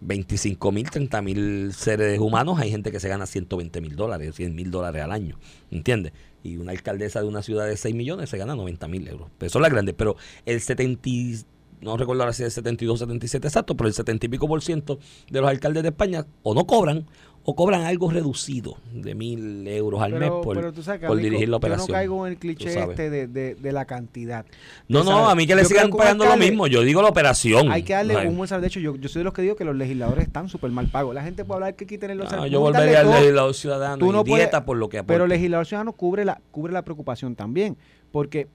25 0.02 0.72
mil, 0.72 0.92
30 0.92 1.22
mil 1.24 1.74
seres 1.74 2.20
humanos, 2.20 2.60
hay 2.60 2.70
gente 2.70 2.92
que 2.92 3.00
se 3.00 3.10
gana 3.10 3.26
120 3.26 3.82
mil 3.82 3.96
dólares, 3.96 4.36
100 4.36 4.54
mil 4.54 4.70
dólares 4.70 5.02
al 5.02 5.12
año, 5.12 5.40
¿entiendes? 5.72 6.14
Y 6.44 6.58
una 6.58 6.74
alcaldesa 6.74 7.20
de 7.22 7.28
una 7.28 7.42
ciudad 7.42 7.66
de 7.66 7.78
6 7.78 7.96
millones 7.96 8.30
se 8.30 8.38
gana 8.38 8.56
90 8.56 8.88
mil 8.90 9.08
euros. 9.08 9.32
Eso 9.40 9.58
es 9.58 9.62
la 9.64 9.70
grande, 9.70 9.96
pero 9.96 10.18
el 10.46 10.62
70, 10.62 11.10
y- 11.10 11.36
no 11.82 11.98
recuerdo 11.98 12.22
ahora 12.22 12.34
si 12.34 12.44
es 12.44 12.50
el 12.50 12.52
72 12.52 13.00
77 13.00 13.48
exacto, 13.48 13.76
pero 13.76 13.88
el 13.88 13.96
70 13.96 14.28
y 14.28 14.30
pico 14.30 14.48
por 14.48 14.62
ciento 14.62 15.00
de 15.32 15.42
los 15.42 15.50
alcaldes 15.50 15.82
de 15.82 15.90
España 15.90 16.28
o 16.44 16.54
no 16.54 16.68
cobran 16.68 17.08
o 17.44 17.56
cobran 17.56 17.82
algo 17.82 18.12
reducido 18.12 18.78
de 18.94 19.16
mil 19.16 19.68
euros 19.68 20.00
al 20.02 20.14
mes 20.14 20.30
por, 20.30 20.56
pero 20.56 20.72
tú 20.72 20.84
sabes 20.84 21.02
que, 21.02 21.08
por 21.08 21.18
dirigir 21.18 21.50
la 21.50 21.54
Yo 21.54 21.58
operación. 21.58 21.88
no 21.88 21.94
caigo 21.94 22.28
en 22.28 22.34
el 22.34 22.38
cliché 22.40 22.80
este 22.80 23.10
de, 23.10 23.28
de, 23.28 23.56
de 23.56 23.72
la 23.72 23.86
cantidad. 23.86 24.46
No, 24.88 25.00
no, 25.04 25.10
sabes, 25.12 25.30
a 25.32 25.36
mí 25.36 25.48
que 25.48 25.56
le 25.56 25.64
yo 25.64 25.68
sigan 25.70 25.90
pagando 25.90 26.26
lo 26.26 26.38
mismo. 26.38 26.68
Yo 26.68 26.82
digo 26.82 27.02
la 27.02 27.10
operación. 27.10 27.72
Hay 27.72 27.82
que 27.84 27.94
darle 27.94 28.16
Ay, 28.16 28.28
un 28.28 28.38
buen 28.38 28.48
salario. 28.48 28.62
De 28.62 28.68
hecho, 28.68 28.80
yo, 28.80 28.96
yo 28.96 29.10
soy 29.10 29.22
de 29.22 29.24
los 29.24 29.34
que 29.34 29.42
digo 29.42 29.56
que 29.56 29.66
los 29.66 29.76
legisladores 29.76 30.28
están 30.28 30.50
súper 30.50 30.70
mal 30.72 30.88
pagos. 30.88 31.16
La 31.16 31.24
gente 31.24 31.44
puede 31.44 31.56
hablar 31.58 31.76
que 31.76 31.88
quiten 31.88 32.16
los 32.18 32.32
no, 32.32 32.46
yo 32.46 32.60
volvería 32.60 33.00
al 33.00 33.10
legislador 33.10 33.54
ciudadano 33.56 33.98
Tú 33.98 34.12
no 34.12 34.22
y 34.22 34.24
dieta 34.26 34.50
puedes- 34.52 34.66
por 34.66 34.78
lo 34.78 34.90
que 34.90 35.00
aporta. 35.00 35.14
Pero 35.14 35.24
el 35.24 35.30
legislador 35.32 35.66
ciudadano 35.66 35.94
cubre 35.94 36.26
la, 36.26 36.40
cubre 36.52 36.72
la 36.74 36.84
preocupación 36.84 37.36
también. 37.36 37.76
Porque 38.12 38.50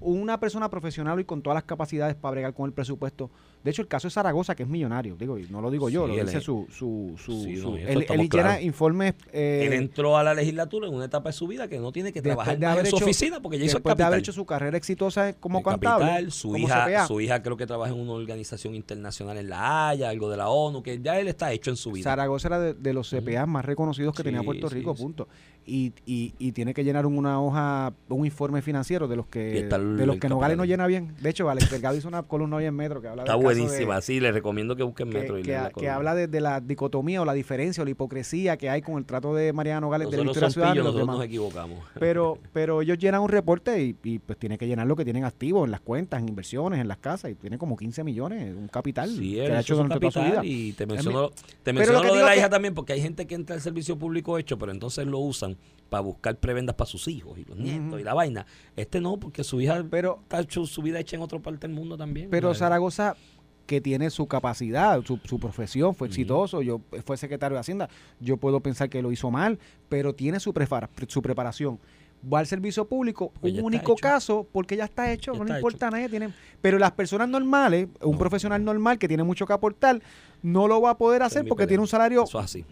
una 0.00 0.40
persona 0.40 0.68
profesional 0.68 1.20
y 1.20 1.24
con 1.24 1.42
todas 1.42 1.54
las 1.54 1.64
capacidades 1.64 2.16
para 2.16 2.32
bregar 2.32 2.54
con 2.54 2.66
el 2.66 2.72
presupuesto 2.72 3.30
De 3.64 3.70
hecho, 3.70 3.82
el 3.82 3.88
caso 3.88 4.08
de 4.08 4.12
Zaragoza, 4.12 4.54
que 4.56 4.64
es 4.64 4.68
millonario, 4.68 5.14
digo, 5.16 5.38
y 5.38 5.46
no 5.48 5.60
lo 5.60 5.70
digo 5.70 5.88
yo, 5.88 6.06
Sí, 6.08 6.16
lo 6.16 6.24
dice 6.24 6.38
es- 6.38 6.44
su... 6.44 6.66
su, 6.70 7.14
su, 7.16 7.44
Sí, 7.44 7.56
su- 7.56 7.70
no, 7.72 7.76
él, 7.76 8.04
él 8.08 8.28
llena 8.28 8.60
informes... 8.60 9.14
eh, 9.32 9.64
Él 9.66 9.72
entró 9.74 10.16
a 10.18 10.24
la 10.24 10.34
legislatura 10.34 10.88
en 10.88 10.94
una 10.94 11.04
etapa 11.04 11.28
de 11.28 11.32
su 11.34 11.46
vida 11.46 11.68
que 11.68 11.78
no 11.78 11.92
tiene 11.92 12.12
que 12.12 12.20
trabajar 12.22 12.58
de 12.58 12.66
haber 12.66 12.84
en 12.86 12.90
su 12.90 12.96
hecho- 12.96 13.04
oficina 13.04 13.40
porque 13.40 13.58
ya 13.58 13.64
hizo 13.66 13.76
el 13.76 13.82
después 13.82 13.96
de 13.96 14.02
haber 14.02 14.16
capital. 14.16 14.20
hecho 14.20 14.32
su 14.32 14.46
carrera 14.46 14.76
exitosa 14.76 15.32
como 15.34 15.58
El 15.58 15.64
contable, 15.64 16.06
capital, 16.06 16.32
su 16.32 16.48
como 16.52 16.58
hija, 16.58 16.86
CPA. 16.86 17.06
su 17.06 17.20
hija 17.20 17.42
creo 17.42 17.56
que 17.56 17.66
trabaja 17.66 17.92
en 17.92 18.00
una 18.00 18.12
organización 18.12 18.74
internacional 18.74 19.38
en 19.38 19.48
La 19.48 19.88
Haya, 19.90 20.08
algo 20.08 20.28
de 20.28 20.36
la 20.38 20.48
ONU, 20.48 20.82
que 20.82 21.00
ya 21.00 21.20
él 21.20 21.28
está 21.28 21.52
hecho 21.52 21.70
en 21.70 21.76
su 21.76 21.92
vida. 21.92 22.04
Zaragoza 22.04 22.48
era 22.48 22.58
de, 22.60 22.74
de 22.74 22.92
los 22.92 23.08
CPA 23.10 23.46
más 23.46 23.64
reconocidos 23.64 24.14
que 24.14 24.24
tenía 24.24 24.40
Sí, 24.40 24.46
Puerto 24.46 24.68
sí, 24.68 24.74
Rico, 24.74 24.94
punto. 24.94 25.28
Y, 25.64 25.92
y, 26.06 26.34
y 26.40 26.50
tiene 26.50 26.74
que 26.74 26.82
llenar 26.82 27.06
una 27.06 27.40
hoja, 27.40 27.92
un 28.08 28.26
informe 28.26 28.62
financiero 28.62 29.06
de 29.06 29.14
los 29.14 29.26
que 29.28 29.60
el- 29.60 29.68
de 29.96 30.06
los 30.06 30.16
que 30.16 30.28
Nogales 30.28 30.56
capital. 30.56 30.56
no 30.56 30.64
llena 30.64 30.86
bien. 30.88 31.14
De 31.20 31.30
hecho, 31.30 31.48
Alex 31.48 31.70
Delgado 31.70 31.96
hizo 31.96 32.08
una 32.08 32.24
columna 32.24 32.56
hoy 32.56 32.64
en 32.64 32.74
Metro 32.74 33.00
que 33.00 33.06
habla 33.06 33.22
Está 33.22 33.36
caso 33.52 33.62
de- 33.62 33.68
buenísima, 33.68 34.00
sí, 34.00 34.20
le 34.20 34.32
recomiendo 34.32 34.76
que 34.76 34.82
busquen 34.82 35.10
que, 35.10 35.18
Metro 35.18 35.38
y 35.38 35.42
que- 35.42 35.52
la 35.52 35.66
que 35.68 35.72
columna. 35.74 35.94
habla 35.94 36.14
de, 36.14 36.26
de 36.28 36.40
la 36.40 36.60
dicotomía 36.60 37.22
o 37.22 37.24
la 37.24 37.32
diferencia 37.34 37.82
o 37.82 37.84
la 37.84 37.90
hipocresía 37.90 38.56
que 38.56 38.68
hay 38.70 38.82
con 38.82 38.96
el 38.98 39.04
trato 39.04 39.34
de 39.34 39.52
Mariana 39.52 39.80
Nogales 39.82 40.10
de 40.10 40.16
la 40.16 40.24
Nosotros 40.24 40.50
historia 40.50 40.72
ciudadana 40.72 40.74
y 40.80 40.84
nosotros 40.84 41.02
demás. 41.02 41.16
nos 41.16 41.24
equivocamos. 41.26 41.78
Pero, 41.98 42.38
pero 42.52 42.82
ellos 42.82 42.98
llenan 42.98 43.20
un 43.22 43.28
reporte 43.28 43.82
y, 43.82 43.96
y, 44.04 44.18
pues 44.18 44.38
tiene 44.38 44.58
que 44.58 44.66
llenar 44.66 44.86
lo 44.86 44.96
que 44.96 45.04
tienen 45.04 45.24
activo 45.24 45.64
en 45.64 45.70
las 45.70 45.80
cuentas, 45.80 46.20
en 46.20 46.28
inversiones, 46.28 46.80
en 46.80 46.88
las 46.88 46.98
casas, 46.98 47.30
y 47.30 47.34
tiene 47.34 47.58
como 47.58 47.76
15 47.76 48.02
millones, 48.04 48.54
un 48.56 48.68
capital 48.68 49.08
Sí, 49.10 49.34
que 49.34 49.52
ha 49.52 49.60
hecho 49.60 49.76
durante 49.76 49.98
toda 50.00 50.10
su 50.10 50.20
vida. 50.20 50.40
y 50.44 50.72
te 50.72 50.84
Es 50.84 50.88
mi- 50.88 50.94
menciono, 50.94 51.30
te 51.62 51.72
menciono 51.72 51.98
lo 51.98 52.02
que 52.02 52.08
lo 52.08 52.14
de 52.16 52.22
la 52.24 52.32
que- 52.32 52.38
hija 52.38 52.48
también 52.50 52.74
porque 52.74 52.92
hay 52.92 53.00
gente 53.02 53.26
que 53.26 53.34
entra 53.34 53.54
al 53.54 53.62
servicio 53.62 53.96
público 53.98 54.38
hecho, 54.38 54.58
pero 54.58 54.72
entonces 54.72 55.06
lo 55.06 55.18
usan 55.18 55.56
para 55.88 56.00
buscar 56.00 56.36
prebendas 56.36 56.74
para 56.74 56.88
sus 56.88 57.06
hijos 57.08 57.38
y 57.38 57.44
los 57.44 57.56
nietos 57.58 58.00
y 58.00 58.02
la 58.04 58.14
vaina. 58.14 58.46
Este 58.76 59.00
no, 59.00 59.18
porque 59.18 59.44
su 59.44 59.60
hija 59.60 59.84
Pero, 59.90 60.20
está 60.22 60.40
hecho 60.40 60.64
su 60.66 60.80
vida 60.82 60.98
hecha 60.98 61.16
en 61.16 61.22
otra 61.22 61.38
parte 61.38 61.66
del 61.66 61.76
mundo 61.76 61.96
también. 61.98 62.28
pero 62.30 62.48
¿sabes? 62.48 62.58
Zaragoza 62.60 63.14
que 63.66 63.80
tiene 63.80 64.10
su 64.10 64.26
capacidad, 64.26 65.02
su, 65.04 65.18
su 65.24 65.38
profesión, 65.38 65.94
fue 65.94 66.08
exitoso, 66.08 66.62
yo 66.62 66.80
fue 67.04 67.16
secretario 67.16 67.54
de 67.56 67.60
Hacienda, 67.60 67.88
yo 68.20 68.36
puedo 68.36 68.60
pensar 68.60 68.88
que 68.90 69.02
lo 69.02 69.12
hizo 69.12 69.30
mal, 69.30 69.58
pero 69.88 70.14
tiene 70.14 70.40
su, 70.40 70.52
prepara- 70.52 70.88
su 71.08 71.22
preparación. 71.22 71.78
Va 72.32 72.38
al 72.38 72.46
servicio 72.46 72.84
público, 72.84 73.32
Pues 73.40 73.54
un 73.54 73.64
único 73.64 73.96
caso, 73.96 74.46
porque 74.52 74.76
ya 74.76 74.84
está 74.84 75.10
hecho, 75.12 75.32
Ya 75.32 75.38
no 75.38 75.44
está 75.44 75.54
le 75.54 75.58
importa 75.60 75.88
a 75.88 75.90
nadie. 75.90 76.08
Tiene, 76.08 76.32
pero 76.60 76.78
las 76.78 76.92
personas 76.92 77.28
normales, 77.28 77.88
un 78.00 78.12
No. 78.12 78.18
profesional 78.18 78.64
normal 78.64 78.96
que 78.98 79.08
tiene 79.08 79.24
mucho 79.24 79.44
que 79.44 79.52
aportar, 79.52 80.00
no 80.40 80.68
lo 80.68 80.80
va 80.80 80.90
a 80.90 80.98
poder 80.98 81.22
hacer 81.24 81.44
porque 81.48 81.66
tiene 81.66 81.80
un 81.80 81.88
salario 81.88 82.22
Eso 82.22 82.38
es 82.38 82.44
así. 82.44 82.64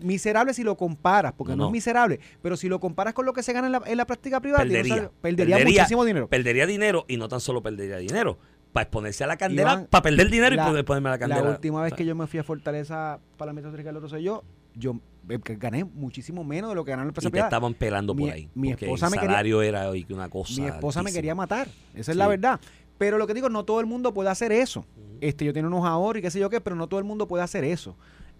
miserable 0.00 0.54
si 0.54 0.62
lo 0.62 0.76
comparas, 0.76 1.32
porque 1.36 1.52
no, 1.52 1.56
No, 1.56 1.66
es 1.66 1.72
miserable, 1.72 2.20
pero 2.42 2.56
si 2.56 2.68
lo 2.68 2.78
comparas 2.80 3.14
con 3.14 3.26
lo 3.26 3.32
que 3.32 3.42
se 3.42 3.52
gana 3.52 3.66
en 3.66 3.72
la, 3.72 3.82
en 3.86 3.96
la 3.96 4.06
práctica 4.06 4.40
privada, 4.40 4.64
perdería, 4.64 5.10
Perdería. 5.20 5.58
muchísimo 5.64 6.04
dinero. 6.04 6.28
Perdería 6.28 6.66
dinero 6.66 7.04
y 7.08 7.16
no 7.16 7.28
tan 7.28 7.40
solo 7.40 7.62
perdería 7.62 7.98
dinero. 7.98 8.38
Para 8.72 8.82
exponerse 8.84 9.24
a 9.24 9.26
la 9.26 9.36
candela, 9.36 9.72
Iván, 9.72 9.86
para 9.90 10.02
perder 10.02 10.30
dinero 10.30 10.54
la- 10.56 10.62
y 10.64 10.66
poder 10.68 10.84
ponerme 10.84 11.08
a 11.08 11.12
la 11.12 11.18
candela. 11.18 11.42
La 11.42 11.50
última 11.50 11.82
vez 11.82 11.94
que 11.94 12.04
yo 12.04 12.14
me 12.14 12.26
fui 12.26 12.38
a 12.38 12.44
Fortaleza 12.44 13.18
para 13.36 13.48
la 13.50 13.52
Metro 13.54 13.70
Ricardo 13.72 13.98
Rosselló, 14.00 14.44
yo 14.74 15.00
eh, 15.30 15.38
gané 15.58 15.84
muchísimo 15.84 16.44
menos 16.44 16.70
de 16.70 16.74
lo 16.76 16.84
que 16.84 16.90
ganaron 16.92 17.08
empresa 17.10 17.28
y 17.28 17.32
te 17.32 17.38
estaban 17.38 17.74
pelando 17.74 18.14
por 18.14 18.24
Mi- 18.24 18.30
ahí. 18.30 18.48
mi 18.54 18.70
esposa 18.70 19.06
el 19.06 19.10
me 19.12 19.16
quería- 19.18 19.30
salario 19.30 19.62
era 19.62 19.88
hoy 19.90 20.04
que 20.04 20.14
una 20.14 20.28
cosa. 20.28 20.60
Mi 20.60 20.66
esposa 20.68 21.00
me 21.00 21.08
altísima. 21.08 21.18
quería 21.18 21.34
matar. 21.34 21.68
Esa 21.94 22.12
es 22.12 22.14
Sí. 22.14 22.18
la 22.18 22.26
verdad. 22.28 22.60
Pero 22.98 23.16
lo 23.18 23.26
que 23.26 23.34
digo, 23.34 23.48
no 23.48 23.64
todo 23.64 23.80
el 23.80 23.86
mundo 23.86 24.12
puede 24.14 24.30
hacer 24.30 24.52
eso. 24.52 24.84
Este, 25.20 25.44
yo 25.44 25.52
tengo 25.52 25.68
unos 25.68 25.84
ahorros 25.86 26.18
y 26.20 26.22
qué 26.22 26.30
sé 26.30 26.38
yo 26.40 26.48
qué, 26.50 26.60
pero 26.60 26.76
no 26.76 26.86
todo 26.88 26.98
el 27.00 27.04
mundo 27.04 27.26
puede 27.28 27.42
hacer 27.44 27.64
eso. 27.64 27.96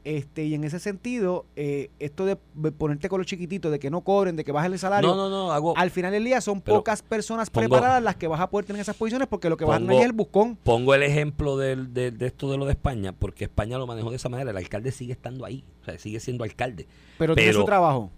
Este, 0.09 0.45
y 0.47 0.55
en 0.55 0.65
ese 0.65 0.79
sentido, 0.79 1.45
eh, 1.55 1.91
esto 1.99 2.25
de 2.25 2.37
ponerte 2.37 3.11
con 3.11 3.19
los 3.21 3.27
chiquititos, 3.27 3.71
de 3.71 3.79
que 3.79 3.91
no 3.91 4.01
cobren, 4.01 4.37
de 4.37 4.45
que 4.45 4.53
bajen 4.53 4.73
el 4.73 4.79
salario, 4.79 5.07
No, 5.11 5.15
no, 5.15 5.29
no, 5.29 5.53
hago, 5.53 5.77
al 5.77 5.91
final 5.91 6.13
del 6.13 6.25
día 6.25 6.41
son 6.41 6.63
pocas 6.63 7.03
personas 7.03 7.51
pongo- 7.51 7.69
preparadas 7.69 8.03
las 8.03 8.17
que 8.17 8.27
vas 8.27 8.41
a 8.41 8.49
poder 8.49 8.65
tener 8.65 8.79
en 8.79 8.83
esas 8.83 8.97
posiciones 8.97 9.29
porque 9.29 9.51
lo 9.51 9.59
que 9.59 9.67
vas 9.67 9.77
a 9.77 9.81
tener 9.81 9.99
es 9.99 10.05
el 10.07 10.13
buscón. 10.13 10.57
pongo 10.63 10.95
el 10.95 11.03
ejemplo 11.03 11.59
del- 11.59 11.93
de, 11.93 12.11
de 12.11 12.27
esto 12.27 12.51
de 12.51 12.57
lo 12.57 12.65
de 12.65 12.73
España, 12.73 13.13
porque 13.13 13.45
España 13.45 13.77
lo 13.77 13.87
manejó 13.87 14.09
de 14.09 14.17
esa 14.17 14.31
manera. 14.31 14.51
El 14.51 14.57
alcalde 14.57 14.93
sigue 14.93 15.13
estando 15.13 15.45
ahí, 15.45 15.63
o 15.83 15.85
sea, 15.85 15.99
sigue 15.99 16.21
siendo 16.21 16.43
alcalde. 16.43 16.87
Pero, 17.19 17.35
tiene 17.35 17.53
su 17.53 17.65
trabajo. 17.67 18.11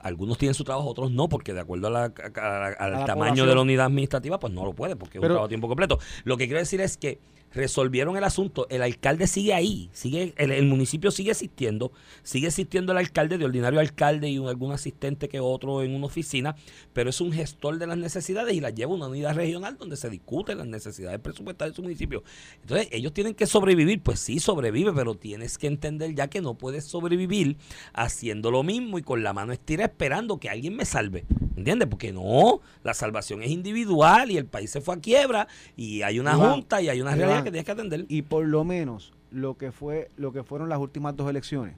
Algunos 0.00 0.36
tienen 0.38 0.54
su 0.54 0.64
trabajo, 0.64 0.88
otros 0.88 1.10
no, 1.12 1.28
porque 1.28 1.52
de 1.54 1.60
acuerdo 1.60 1.88
a 1.88 1.90
la- 1.90 2.12
a- 2.34 2.40
a- 2.40 2.98
al 2.98 3.04
tamaño 3.04 3.46
de 3.46 3.54
la 3.54 3.60
unidad 3.60 3.86
administrativa, 3.86 4.38
pues 4.40 4.52
no 4.52 4.64
lo 4.64 4.72
puede, 4.72 4.96
porque 4.96 5.18
es 5.18 5.20
Pero- 5.20 5.34
un 5.34 5.36
trabajo 5.36 5.46
a 5.46 5.48
tiempo 5.48 5.68
completo. 5.68 5.98
Lo 6.24 6.36
que 6.36 6.46
quiero 6.46 6.58
decir 6.60 6.80
es 6.80 6.96
que 6.96 7.18
resolvieron 7.52 8.16
el 8.16 8.24
asunto, 8.24 8.66
el 8.70 8.82
alcalde 8.82 9.26
sigue 9.26 9.54
ahí, 9.54 9.88
sigue 9.92 10.34
el, 10.36 10.52
el 10.52 10.66
municipio 10.66 11.10
sigue 11.10 11.30
existiendo, 11.30 11.92
sigue 12.22 12.46
existiendo 12.48 12.92
el 12.92 12.98
alcalde, 12.98 13.38
de 13.38 13.44
ordinario 13.44 13.80
alcalde 13.80 14.28
y 14.28 14.38
un- 14.38 14.48
algún 14.48 14.72
asistente 14.72 15.28
que 15.28 15.40
otro 15.40 15.82
en 15.82 15.94
una 15.94 16.06
oficina, 16.06 16.56
pero 16.92 17.10
es 17.10 17.20
un 17.20 17.32
gestor 17.32 17.78
de 17.78 17.86
las 17.86 17.98
necesidades 17.98 18.54
y 18.54 18.60
las 18.60 18.74
lleva 18.74 18.92
a 18.92 18.96
una 18.96 19.06
unidad 19.08 19.34
regional 19.34 19.76
donde 19.78 19.96
se 19.96 20.10
discuten 20.10 20.58
las 20.58 20.66
necesidades 20.66 21.18
presupuestarias 21.20 21.72
de 21.72 21.76
su 21.76 21.82
municipio. 21.82 22.22
Entonces, 22.62 22.88
ellos 22.92 23.12
tienen 23.12 23.34
que 23.34 23.46
sobrevivir, 23.46 24.00
pues 24.02 24.20
sí, 24.20 24.38
sobrevive, 24.40 24.92
pero 24.92 25.14
tienes 25.14 25.58
que 25.58 25.66
entender 25.66 26.14
ya 26.14 26.28
que 26.28 26.40
no 26.40 26.54
puedes 26.54 26.84
sobrevivir 26.84 27.56
haciendo 27.92 28.50
lo 28.50 28.62
mismo 28.62 28.98
y 28.98 29.02
con 29.02 29.22
la 29.22 29.32
mano 29.32 29.52
estira 29.52 29.84
esperando 29.84 30.38
que 30.38 30.48
alguien 30.48 30.76
me 30.76 30.84
salve. 30.84 31.24
¿Entiendes? 31.56 31.88
Porque 31.88 32.12
no, 32.12 32.60
la 32.84 32.94
salvación 32.94 33.42
es 33.42 33.50
individual 33.50 34.30
y 34.30 34.36
el 34.36 34.46
país 34.46 34.70
se 34.70 34.80
fue 34.80 34.94
a 34.94 35.00
quiebra 35.00 35.48
y 35.76 36.02
hay 36.02 36.20
una 36.20 36.34
junta 36.52 36.80
y 36.80 36.88
hay 36.88 37.00
una 37.00 37.16
Iván, 37.32 37.37
que 37.44 37.50
tienes 37.50 37.64
que 37.64 37.72
atender. 37.72 38.04
Y 38.08 38.22
por 38.22 38.46
lo 38.46 38.64
menos 38.64 39.12
lo 39.30 39.56
que 39.56 39.72
fue 39.72 40.10
lo 40.16 40.32
que 40.32 40.42
fueron 40.42 40.68
las 40.68 40.78
últimas 40.78 41.16
dos 41.16 41.28
elecciones, 41.30 41.74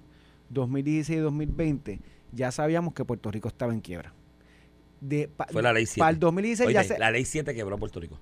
2016 0.51 1.19
y 1.19 1.21
2020, 1.21 2.01
ya 2.33 2.51
sabíamos 2.53 2.95
que 2.95 3.05
Puerto 3.05 3.31
Rico 3.31 3.49
estaba 3.49 3.73
en 3.73 3.81
quiebra. 3.81 4.13
De, 5.01 5.29
pa- 5.29 5.47
Fue 5.51 5.63
la 5.63 5.73
ley 5.73 5.87
7. 5.87 5.99
Para 5.99 6.11
el 6.11 6.19
2016 6.19 6.75
ya 6.75 6.85
se, 6.85 6.99
la 6.99 7.11
ley 7.11 7.25
7 7.25 7.55
quebró 7.55 7.77
a 7.77 7.79
Puerto 7.79 8.01
Rico. 8.01 8.19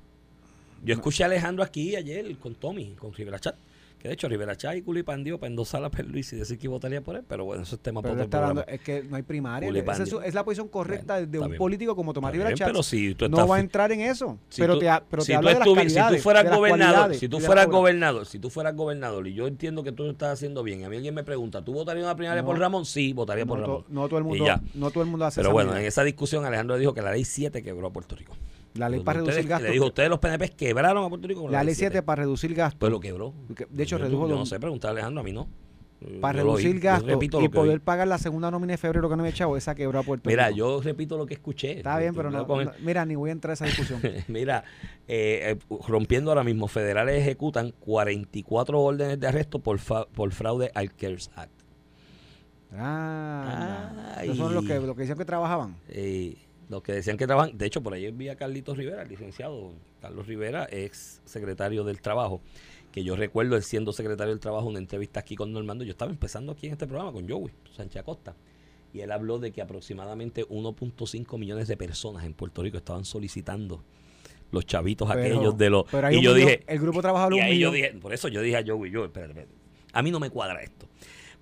Yo 0.85 0.95
escuché 0.95 1.25
a 1.25 1.27
Alejandro 1.27 1.65
aquí 1.65 1.97
ayer 1.97 2.37
con 2.39 2.55
Tommy, 2.55 2.95
con 2.95 3.13
Rivera 3.13 3.39
Chat. 3.41 3.57
Que 3.99 4.07
de 4.09 4.15
hecho 4.15 4.29
Rivera 4.29 4.57
Chat 4.57 4.77
y 4.77 4.83
Culipandio 4.83 5.39
para 5.39 5.49
endosar 5.51 5.83
a 5.85 5.91
Luis 6.03 6.33
y 6.33 6.37
decir 6.37 6.57
que 6.57 6.69
votaría 6.69 7.01
por 7.01 7.17
él, 7.17 7.25
pero 7.27 7.45
bueno, 7.45 7.65
eso 7.65 7.75
es 7.75 7.83
tema 7.83 8.01
para 8.01 8.15
otro 8.23 8.39
hablando- 8.39 8.65
es 8.69 8.81
que 8.81 9.03
no 9.03 9.17
hay 9.17 9.23
primaria. 9.23 9.69
Esa 9.71 10.05
es, 10.05 10.15
es 10.25 10.35
la 10.35 10.45
posición 10.45 10.69
correcta 10.69 11.15
Bueno, 11.15 11.31
de 11.33 11.39
un 11.41 11.47
bien. 11.49 11.59
político 11.59 11.97
como 11.97 12.13
Tomás 12.15 12.31
Rivera 12.31 12.55
Chatz. 12.55 12.69
pero 12.71 12.83
si 12.85 13.15
tú 13.17 13.29
no 13.29 13.37
estás- 13.39 13.51
va 13.51 13.57
a 13.57 13.61
entrar 13.61 13.91
en 13.91 14.01
eso. 14.03 14.39
Si 14.51 14.61
pero 14.61 14.75
tú- 14.75 14.81
te, 14.81 14.87
pero 15.11 15.23
si 15.23 15.27
te 15.29 15.33
tú 15.33 15.39
habla 15.39 15.51
de 15.51 15.59
las 15.59 15.69
calidades, 15.75 16.11
si 16.13 16.17
tú 16.19 16.23
fueras 16.23 16.51
gobernador, 16.57 17.15
si 17.17 17.29
tú 17.29 17.41
fueras 17.41 17.67
gobernador, 17.67 18.27
si 18.27 18.39
tú 18.39 18.51
fueras 18.51 18.77
gobernador 18.77 19.27
y 19.27 19.35
yo 19.35 19.47
entiendo 19.49 19.83
que 19.83 19.91
tú 19.91 20.05
lo 20.05 20.13
estás 20.13 20.33
haciendo 20.35 20.63
bien, 20.63 20.85
a 20.85 20.89
mí 20.89 20.97
alguien 20.97 21.15
me 21.15 21.25
pregunta, 21.25 21.65
¿tú 21.65 21.73
votarías 21.73 22.05
una 22.05 22.15
primaria 22.17 22.43
No. 22.43 22.47
por 22.47 22.59
Ramón? 22.59 22.85
Sí, 22.85 23.13
votaría 23.13 23.45
no, 23.45 23.49
por 23.49 23.61
Ramón. 23.61 23.85
no 23.89 24.07
todo 24.09 24.19
el 24.19 24.25
mundo, 24.25 24.45
no 24.75 24.91
todo 24.93 25.03
el 25.03 25.11
mundo 25.11 25.25
hace 25.27 25.41
Pero 25.41 25.51
bueno, 25.53 25.77
en 25.77 25.85
esa 25.85 26.05
discusión 26.05 26.45
Alejandro 26.45 26.79
dijo 26.79 26.95
que 26.95 27.03
la 27.03 27.11
ley 27.11 27.25
7 27.25 27.65
quebró 27.65 27.89
a 27.89 27.91
Puerto 27.93 28.15
Rico. 28.15 28.37
La 28.75 28.89
ley 28.89 29.01
para 29.01 29.21
reducir 29.21 29.47
gastos. 29.49 29.69
Le 29.69 29.73
dijo, 29.75 29.87
ustedes 29.87 30.09
los 30.11 30.19
PNP 30.19 30.51
quebraron 30.51 31.05
a 31.05 31.09
Puerto 31.09 31.27
Rico 31.29 31.43
con 31.43 31.53
la 31.53 31.65
ley 31.65 31.75
7 31.75 32.03
para 32.03 32.23
reducir 32.23 32.55
gastos. 32.55 32.79
Pues 32.79 32.93
lo 32.93 33.01
quebró. 33.01 33.35
Que, 33.57 33.67
de 33.69 33.83
hecho, 33.83 33.99
Yo- 33.99 34.05
redujo 34.05 34.29
Yo 34.29 34.37
no 34.37 34.47
sé, 34.47 34.61
preguntar 34.61 34.91
Alejandro, 34.93 35.21
a 35.21 35.25
mí 35.25 35.33
no. 35.33 35.49
para 36.21 36.39
reducir 36.45 36.79
gastos 36.79 37.11
y 37.21 37.35
oí. 37.37 37.49
poder 37.49 37.81
pagar 37.81 38.07
la 38.07 38.19
segunda 38.19 38.53
nómina 38.53 38.75
de 38.75 38.77
febrero 38.79 39.09
que 39.09 39.17
no 39.17 39.23
había 39.23 39.31
echado, 39.33 39.57
esa 39.57 39.75
quebró 39.75 39.99
a 39.99 40.03
Puerto 40.05 40.31
Mira, 40.31 40.47
Rico. 40.47 40.57
yo 40.59 40.81
repito 40.81 41.19
lo 41.19 41.27
que 41.27 41.35
escuché. 41.35 41.79
Está 41.79 41.99
bien, 41.99 42.13
Tú- 42.13 42.19
pero 42.19 42.31
no, 42.31 42.47
mira, 42.85 43.05
ni 43.05 43.17
voy 43.17 43.31
a 43.31 43.33
entrar 43.33 43.51
a 43.51 43.55
esa 43.55 43.65
discusión. 43.65 44.01
Mira, 44.29 44.63
eh, 45.09 45.57
eh, 45.71 45.77
rompiendo 45.89 46.31
ahora 46.31 46.45
mismo, 46.45 46.69
federales 46.69 47.21
ejecutan 47.21 47.73
44 47.81 48.81
órdenes 48.81 49.19
de 49.19 49.27
arresto 49.27 49.59
por, 49.59 49.81
fa- 49.81 50.07
por 50.07 50.31
fraude 50.31 50.71
al 50.75 50.95
CARES 50.95 51.31
Act. 51.35 51.51
Ah, 52.77 54.19
esos 54.23 54.37
son 54.37 54.55
los 54.55 54.65
que, 54.65 54.79
los 54.79 54.95
que 54.95 55.01
decían 55.03 55.19
que 55.19 55.25
trabajaban. 55.25 55.77
Eh, 55.89 56.37
los 56.69 56.83
que 56.83 56.93
decían 56.93 57.17
que 57.17 57.27
trabajan, 57.27 57.57
de 57.57 57.67
hecho, 57.67 57.83
por 57.83 57.95
ahí 57.95 58.11
vi 58.11 58.29
a 58.29 58.37
Carlitos 58.37 58.77
Rivera, 58.77 59.03
el 59.03 59.09
licenciado 59.09 59.73
Carlos 60.03 60.27
Rivera, 60.27 60.67
ex 60.71 61.21
secretario 61.25 61.85
del 61.85 62.01
Trabajo, 62.01 62.41
que 62.93 63.03
yo 63.05 63.17
recuerdo 63.17 63.57
él 63.57 63.63
siendo 63.63 63.93
secretario 63.93 64.33
del 64.33 64.41
Trabajo, 64.41 64.67
una 64.69 64.79
entrevista 64.79 65.21
aquí 65.21 65.35
con 65.37 65.53
Normando, 65.53 65.85
yo 65.85 65.93
estaba 65.93 66.11
empezando 66.11 66.53
aquí 66.53 66.67
en 66.67 66.73
este 66.73 66.87
programa 66.87 67.13
con 67.13 67.29
Joey 67.29 67.53
Sánchez 67.75 67.97
Acosta, 68.03 68.35
y 68.93 69.01
él 69.01 69.13
habló 69.13 69.39
de 69.39 69.53
que 69.53 69.61
aproximadamente 69.63 70.47
1.5 70.47 71.39
millones 71.39 71.69
de 71.69 71.77
personas 71.77 72.25
en 72.25 72.33
Puerto 72.35 72.63
Rico 72.63 72.77
estaban 72.79 73.05
solicitando 73.05 73.83
los 74.51 74.65
chavitos 74.65 75.09
Pero- 75.13 75.21
aquellos 75.37 75.59
de 75.59 75.71
los... 75.71 75.85
pero 75.91 76.11
Y 76.11 76.23
yo 76.23 76.33
millón- 76.33 76.37
dije, 76.37 76.65
el 76.67 76.79
grupo 76.81 77.01
trabajador 77.03 77.35
y 77.35 77.37
un 77.39 77.43
ahí 77.43 77.59
yo 77.59 77.71
dije, 77.71 77.93
por 78.01 78.13
eso 78.15 78.29
yo 78.29 78.41
dije 78.41 78.57
a 78.57 78.65
Joey, 78.67 78.91
yo, 78.91 79.05
espérate, 79.05 79.33
espérate, 79.33 79.55
a 79.93 80.03
mí 80.03 80.11
no 80.11 80.21
me 80.21 80.31
cuadra 80.31 80.63
esto. 80.63 80.87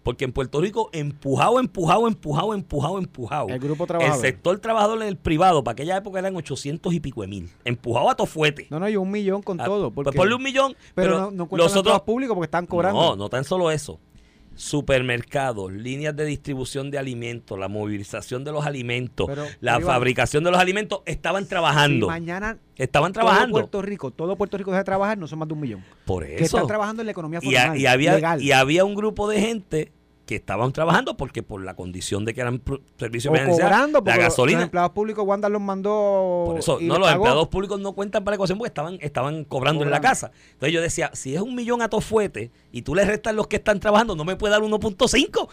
Porque 0.06 0.24
en 0.24 0.30
Puerto 0.30 0.60
Rico, 0.60 0.88
empujado, 0.92 1.58
empujado, 1.58 2.06
empujado, 2.06 2.54
empujado, 2.54 2.98
empujado. 2.98 3.48
El 3.48 3.58
grupo 3.58 3.82
El 3.82 3.88
trabajador. 3.88 4.20
sector 4.20 4.58
trabajador 4.60 5.02
en 5.02 5.08
el 5.08 5.16
privado, 5.16 5.64
para 5.64 5.72
aquella 5.72 5.96
época 5.96 6.20
eran 6.20 6.36
800 6.36 6.94
y 6.94 7.00
pico 7.00 7.22
de 7.22 7.26
mil. 7.26 7.50
Empujado 7.64 8.08
a 8.08 8.14
tofuete. 8.14 8.68
No, 8.70 8.78
no, 8.78 8.88
y 8.88 8.94
un 8.94 9.10
millón 9.10 9.42
con 9.42 9.58
todo. 9.58 9.90
pues 9.90 10.04
Porque, 10.04 10.16
ponle 10.16 10.36
un 10.36 10.44
millón, 10.44 10.76
pero, 10.94 11.10
pero, 11.10 11.30
no, 11.32 11.48
no 11.48 11.48
los 11.56 11.74
otros... 11.74 12.02
públicos 12.02 12.36
porque 12.36 12.44
están 12.44 12.66
cobrando. 12.66 13.00
No, 13.00 13.16
no 13.16 13.28
tan 13.28 13.42
solo 13.42 13.68
eso. 13.72 13.98
Supermercados, 14.56 15.72
líneas 15.72 16.16
de 16.16 16.24
distribución 16.24 16.90
de 16.90 16.98
alimentos, 16.98 17.58
la 17.58 17.68
movilización 17.68 18.42
de 18.44 18.52
los 18.52 18.66
alimentos, 18.66 19.26
Pero, 19.28 19.44
la 19.60 19.72
Iván, 19.72 19.82
fabricación 19.84 20.44
de 20.44 20.50
los 20.50 20.58
alimentos, 20.60 21.00
estaban 21.06 21.46
trabajando. 21.46 22.06
Si 22.06 22.10
mañana 22.10 22.58
estaban 22.76 23.12
todo 23.12 23.22
trabajando. 23.24 23.52
Puerto 23.52 23.82
Rico, 23.82 24.10
todo 24.10 24.36
Puerto 24.36 24.56
Rico 24.58 24.70
deja 24.70 24.80
de 24.80 24.84
trabajar, 24.84 25.18
no 25.18 25.26
son 25.26 25.38
más 25.38 25.48
de 25.48 25.54
un 25.54 25.60
millón. 25.60 25.84
Por 26.04 26.24
Que 26.26 26.36
eso. 26.36 26.56
están 26.56 26.66
trabajando 26.66 27.02
en 27.02 27.06
la 27.06 27.12
economía 27.12 27.40
Y, 27.42 27.54
formal, 27.54 27.78
y 27.78 27.86
había, 27.86 28.14
legal. 28.14 28.42
y 28.42 28.52
había 28.52 28.84
un 28.84 28.94
grupo 28.94 29.28
de 29.28 29.40
gente 29.40 29.92
que 30.26 30.34
estaban 30.34 30.72
trabajando 30.72 31.16
porque 31.16 31.42
por 31.44 31.64
la 31.64 31.74
condición 31.76 32.24
de 32.24 32.34
que 32.34 32.40
eran 32.40 32.60
servicios 32.98 33.32
cobrando, 33.32 34.00
la 34.00 34.10
los- 34.10 34.16
Los 34.16 34.24
gasolina. 34.24 34.62
empleados 34.62 34.90
públicos, 34.90 35.24
Wanda 35.24 35.48
los 35.48 35.62
mandó. 35.62 36.42
Por 36.46 36.58
eso, 36.58 36.78
no, 36.80 36.98
los 36.98 37.06
pagó. 37.08 37.16
empleados 37.24 37.48
públicos 37.48 37.80
no 37.80 37.92
cuentan 37.92 38.24
para 38.24 38.32
la 38.32 38.36
ecuación 38.36 38.58
porque 38.58 38.68
estaban, 38.68 38.98
estaban 39.00 39.44
cobrando 39.44 39.84
en 39.84 39.90
la 39.90 39.98
Cobrando. 39.98 40.08
casa. 40.14 40.32
Entonces 40.54 40.72
yo 40.74 40.80
decía, 40.80 41.10
si 41.14 41.34
es 41.36 41.40
un 41.40 41.54
millón 41.54 41.80
a 41.80 41.88
tofuete 41.88 42.50
y 42.72 42.82
tú 42.82 42.94
le 42.96 43.04
restas 43.04 43.34
los 43.34 43.46
que 43.46 43.56
están 43.56 43.78
trabajando, 43.78 44.16
no 44.16 44.24
me 44.24 44.34
puede 44.36 44.50
dar 44.52 44.62
1.5 44.62 45.48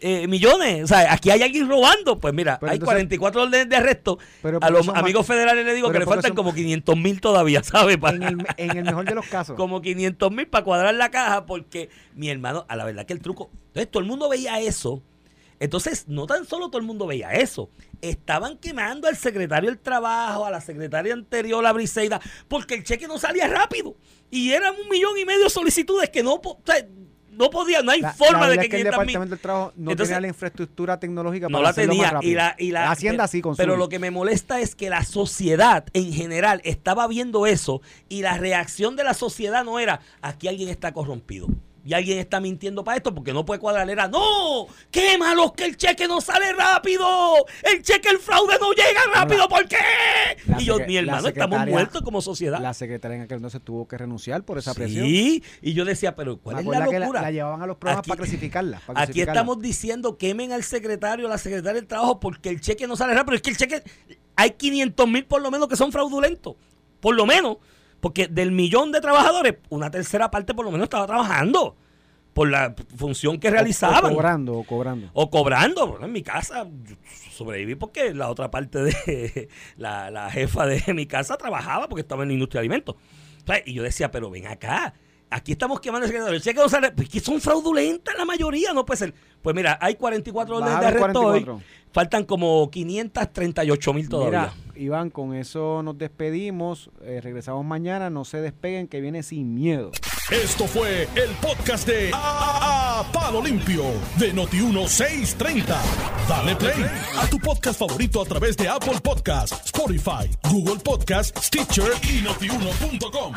eh, 0.00 0.26
millones. 0.28 0.84
O 0.84 0.86
sea, 0.86 1.12
aquí 1.12 1.30
hay 1.30 1.42
alguien 1.42 1.68
robando. 1.68 2.18
Pues 2.20 2.32
mira, 2.34 2.58
Pero 2.60 2.70
hay 2.72 2.76
entonces- 2.76 2.94
44 2.94 3.42
órdenes 3.42 3.68
de 3.68 3.76
arresto. 3.76 4.18
Pero 4.42 4.58
A 4.62 4.70
los 4.70 4.86
más- 4.86 4.96
amigos 4.96 5.26
federales 5.26 5.64
le 5.64 5.74
digo 5.74 5.90
que 5.90 5.98
le 5.98 6.04
faltan 6.06 6.34
como 6.34 6.54
500 6.54 6.96
mil 6.96 7.20
todavía, 7.20 7.62
¿sabes? 7.64 7.98
En 8.02 8.22
el, 8.22 8.46
en 8.56 8.76
el 8.78 8.84
mejor 8.84 9.04
de 9.04 9.14
los 9.14 9.26
casos. 9.26 9.56
como 9.56 9.80
500 9.82 10.30
mil 10.30 10.46
para 10.46 10.64
cuadrar 10.64 10.94
la 10.94 11.10
caja 11.10 11.46
porque 11.46 11.90
mi 12.14 12.28
hermano, 12.28 12.64
a 12.68 12.76
la 12.76 12.84
verdad 12.84 13.04
que 13.06 13.12
el 13.12 13.20
truco, 13.20 13.50
entonces 13.68 13.90
todo 13.90 14.02
el 14.02 14.08
mundo 14.08 14.28
veía 14.28 14.60
eso. 14.60 15.02
Entonces, 15.60 16.06
no 16.08 16.26
tan 16.26 16.44
solo 16.46 16.68
todo 16.68 16.80
el 16.80 16.86
mundo 16.86 17.06
veía 17.06 17.30
eso, 17.32 17.70
estaban 18.02 18.58
quemando 18.58 19.06
al 19.08 19.16
secretario 19.16 19.70
del 19.70 19.78
trabajo, 19.78 20.44
a 20.44 20.50
la 20.50 20.60
secretaria 20.60 21.14
anterior, 21.14 21.62
la 21.62 21.72
Briseida, 21.72 22.20
porque 22.48 22.74
el 22.74 22.82
cheque 22.82 23.06
no 23.06 23.18
salía 23.18 23.46
rápido. 23.46 23.94
Y 24.30 24.50
eran 24.50 24.74
un 24.82 24.88
millón 24.88 25.16
y 25.16 25.24
medio 25.24 25.44
de 25.44 25.50
solicitudes 25.50 26.10
que 26.10 26.24
no, 26.24 26.34
o 26.34 26.60
sea, 26.66 26.84
no 27.36 27.50
podía, 27.50 27.82
no 27.82 27.90
hay 27.90 28.00
La- 28.00 28.12
forma 28.12 28.40
la 28.40 28.48
de 28.50 28.54
que 28.58 28.62
es 28.64 28.68
que 28.70 28.76
el 28.76 28.82
500 28.82 28.98
mil- 29.00 29.06
Departamento 29.06 29.34
del 29.34 29.40
Trabajo 29.42 29.72
no 29.76 29.90
Entonces, 29.90 30.08
tenía 30.14 30.20
la 30.20 30.28
infraestructura 30.28 31.00
tecnológica 31.00 31.48
no 31.48 31.52
para 31.58 31.62
la 31.64 31.68
hacerlo 31.70 31.94
más 31.94 31.98
tenía 31.98 32.10
rápido. 32.12 32.30
y 32.32 32.34
la, 32.34 32.56
y 32.58 32.70
la- 32.70 32.90
Hacienda 32.90 33.24
pe- 33.24 33.28
sí 33.28 33.40
con 33.42 33.56
pero 33.56 33.76
lo 33.76 33.88
que 33.88 33.98
me 33.98 34.10
molesta 34.10 34.60
es 34.60 34.74
que 34.74 34.90
la 34.90 35.04
sociedad 35.04 35.84
en 35.92 36.12
general 36.12 36.60
estaba 36.64 37.06
viendo 37.08 37.46
eso 37.46 37.80
y 38.08 38.22
la 38.22 38.38
reacción 38.38 38.96
de 38.96 39.04
la 39.04 39.14
sociedad 39.14 39.64
no 39.64 39.78
era 39.78 40.00
aquí 40.22 40.48
alguien 40.48 40.68
está 40.68 40.92
corrompido 40.92 41.48
y 41.84 41.92
alguien 41.94 42.18
está 42.18 42.40
mintiendo 42.40 42.82
para 42.82 42.96
esto 42.96 43.14
porque 43.14 43.32
no 43.32 43.44
puede 43.44 43.60
cuadrar 43.60 43.88
era 43.90 44.08
no 44.08 44.66
quémalos 44.90 45.52
que 45.52 45.66
el 45.66 45.76
cheque 45.76 46.08
no 46.08 46.20
sale 46.20 46.52
rápido 46.54 47.06
el 47.62 47.82
cheque 47.82 48.08
el 48.08 48.18
fraude 48.18 48.54
no 48.60 48.72
llega 48.72 49.00
rápido 49.12 49.48
¿por 49.48 49.68
qué? 49.68 49.76
La 50.46 50.60
y 50.60 50.64
yo 50.64 50.78
mi 50.86 50.96
hermano 50.96 51.28
estamos 51.28 51.66
muertos 51.66 52.02
como 52.02 52.22
sociedad 52.22 52.60
La 52.60 52.72
secretaria 52.74 53.16
en 53.16 53.22
aquel 53.22 53.36
entonces 53.36 53.60
tuvo 53.62 53.86
que 53.86 53.98
renunciar 53.98 54.44
por 54.44 54.58
esa 54.58 54.72
presión. 54.74 55.04
sí 55.06 55.42
y 55.60 55.74
yo 55.74 55.84
decía 55.84 56.16
pero 56.16 56.38
¿cuál 56.38 56.60
es 56.60 56.66
la 56.66 56.86
locura? 56.86 57.20
La, 57.22 57.30
llevaban 57.30 57.62
a 57.62 57.66
los 57.66 57.76
programas 57.76 58.00
Aquí- 58.00 58.08
para 58.10 58.18
clasificarla. 58.22 58.78
para 58.86 59.00
Aquí 59.00 59.06
clasificarla. 59.12 59.40
estamos 59.40 59.60
diciendo 59.60 60.16
quemen 60.16 60.52
al 60.52 60.62
secretario, 60.64 61.26
a 61.26 61.30
la 61.30 61.38
secretaria 61.38 61.80
del 61.80 61.86
trabajo, 61.86 62.20
porque 62.20 62.48
el 62.48 62.60
cheque 62.60 62.86
no 62.86 62.96
sale 62.96 63.14
rápido. 63.14 63.36
Es 63.36 63.42
que 63.42 63.50
el 63.50 63.56
cheque, 63.56 63.82
hay 64.36 64.50
500 64.52 65.08
mil 65.08 65.24
por 65.26 65.42
lo 65.42 65.50
menos 65.50 65.68
que 65.68 65.76
son 65.76 65.92
fraudulentos. 65.92 66.54
Por 67.00 67.14
lo 67.14 67.26
menos. 67.26 67.58
Porque 68.04 68.28
del 68.28 68.52
millón 68.52 68.92
de 68.92 69.00
trabajadores, 69.00 69.54
una 69.70 69.90
tercera 69.90 70.30
parte 70.30 70.52
por 70.52 70.66
lo 70.66 70.70
menos 70.70 70.84
estaba 70.84 71.06
trabajando. 71.06 71.74
Por 72.34 72.50
la 72.50 72.74
función 72.98 73.40
que 73.40 73.48
realizaban. 73.48 74.12
O 74.12 74.16
cobrando, 74.16 74.58
o 74.58 74.62
cobrando. 74.62 75.08
O 75.14 75.30
cobrando. 75.30 75.86
Bueno, 75.86 76.04
en 76.04 76.12
mi 76.12 76.22
casa 76.22 76.68
sobreviví 77.32 77.76
porque 77.76 78.12
la 78.12 78.28
otra 78.28 78.50
parte 78.50 78.82
de 78.82 79.48
la, 79.78 80.10
la 80.10 80.30
jefa 80.30 80.66
de 80.66 80.82
mi 80.92 81.06
casa 81.06 81.38
trabajaba 81.38 81.88
porque 81.88 82.02
estaba 82.02 82.24
en 82.24 82.28
la 82.28 82.34
industria 82.34 82.60
de 82.60 82.66
alimentos. 82.66 82.96
Y 83.64 83.72
yo 83.72 83.82
decía, 83.82 84.10
pero 84.10 84.28
ven 84.28 84.48
acá. 84.48 84.92
Aquí 85.30 85.52
estamos 85.52 85.80
quemando 85.80 86.04
el 86.04 86.10
secretario. 86.10 86.36
El 86.36 86.42
cheque 86.42 86.60
no 86.60 86.68
sale. 86.68 86.92
Pues 86.92 87.08
que 87.08 87.20
son 87.20 87.40
fraudulentas 87.40 88.14
la 88.18 88.26
mayoría, 88.26 88.74
no 88.74 88.84
puede 88.84 88.98
ser. 88.98 89.14
Pues 89.40 89.56
mira, 89.56 89.78
hay 89.80 89.94
44 89.94 90.56
órdenes 90.58 90.78
de 90.78 90.86
arresto 90.86 91.20
hoy. 91.22 91.46
44. 91.94 92.00
Faltan 92.04 92.24
como 92.24 92.68
538 92.70 93.92
mil 93.94 94.08
todavía. 94.08 94.52
Mira, 94.74 94.82
Iván, 94.84 95.10
con 95.10 95.34
eso 95.34 95.82
nos 95.84 95.96
despedimos. 95.96 96.90
Eh, 97.02 97.20
regresamos 97.22 97.64
mañana. 97.64 98.10
No 98.10 98.24
se 98.24 98.40
despeguen, 98.40 98.88
que 98.88 99.00
viene 99.00 99.22
sin 99.22 99.54
miedo. 99.54 99.92
Esto 100.30 100.66
fue 100.66 101.02
el 101.14 101.30
podcast 101.40 101.86
de 101.86 102.10
A, 102.12 103.00
A- 103.00 103.12
Palo 103.12 103.42
Limpio 103.42 103.84
de 104.18 104.34
Noti1630. 104.34 105.76
Dale 106.28 106.56
play 106.56 106.84
a 107.18 107.26
tu 107.28 107.38
podcast 107.38 107.78
favorito 107.78 108.20
a 108.22 108.24
través 108.24 108.56
de 108.56 108.68
Apple 108.68 108.98
Podcasts, 109.02 109.60
Spotify, 109.66 110.28
Google 110.50 110.80
Podcasts, 110.82 111.46
Stitcher 111.46 111.92
y 112.10 112.22
notiuno.com. 112.22 113.34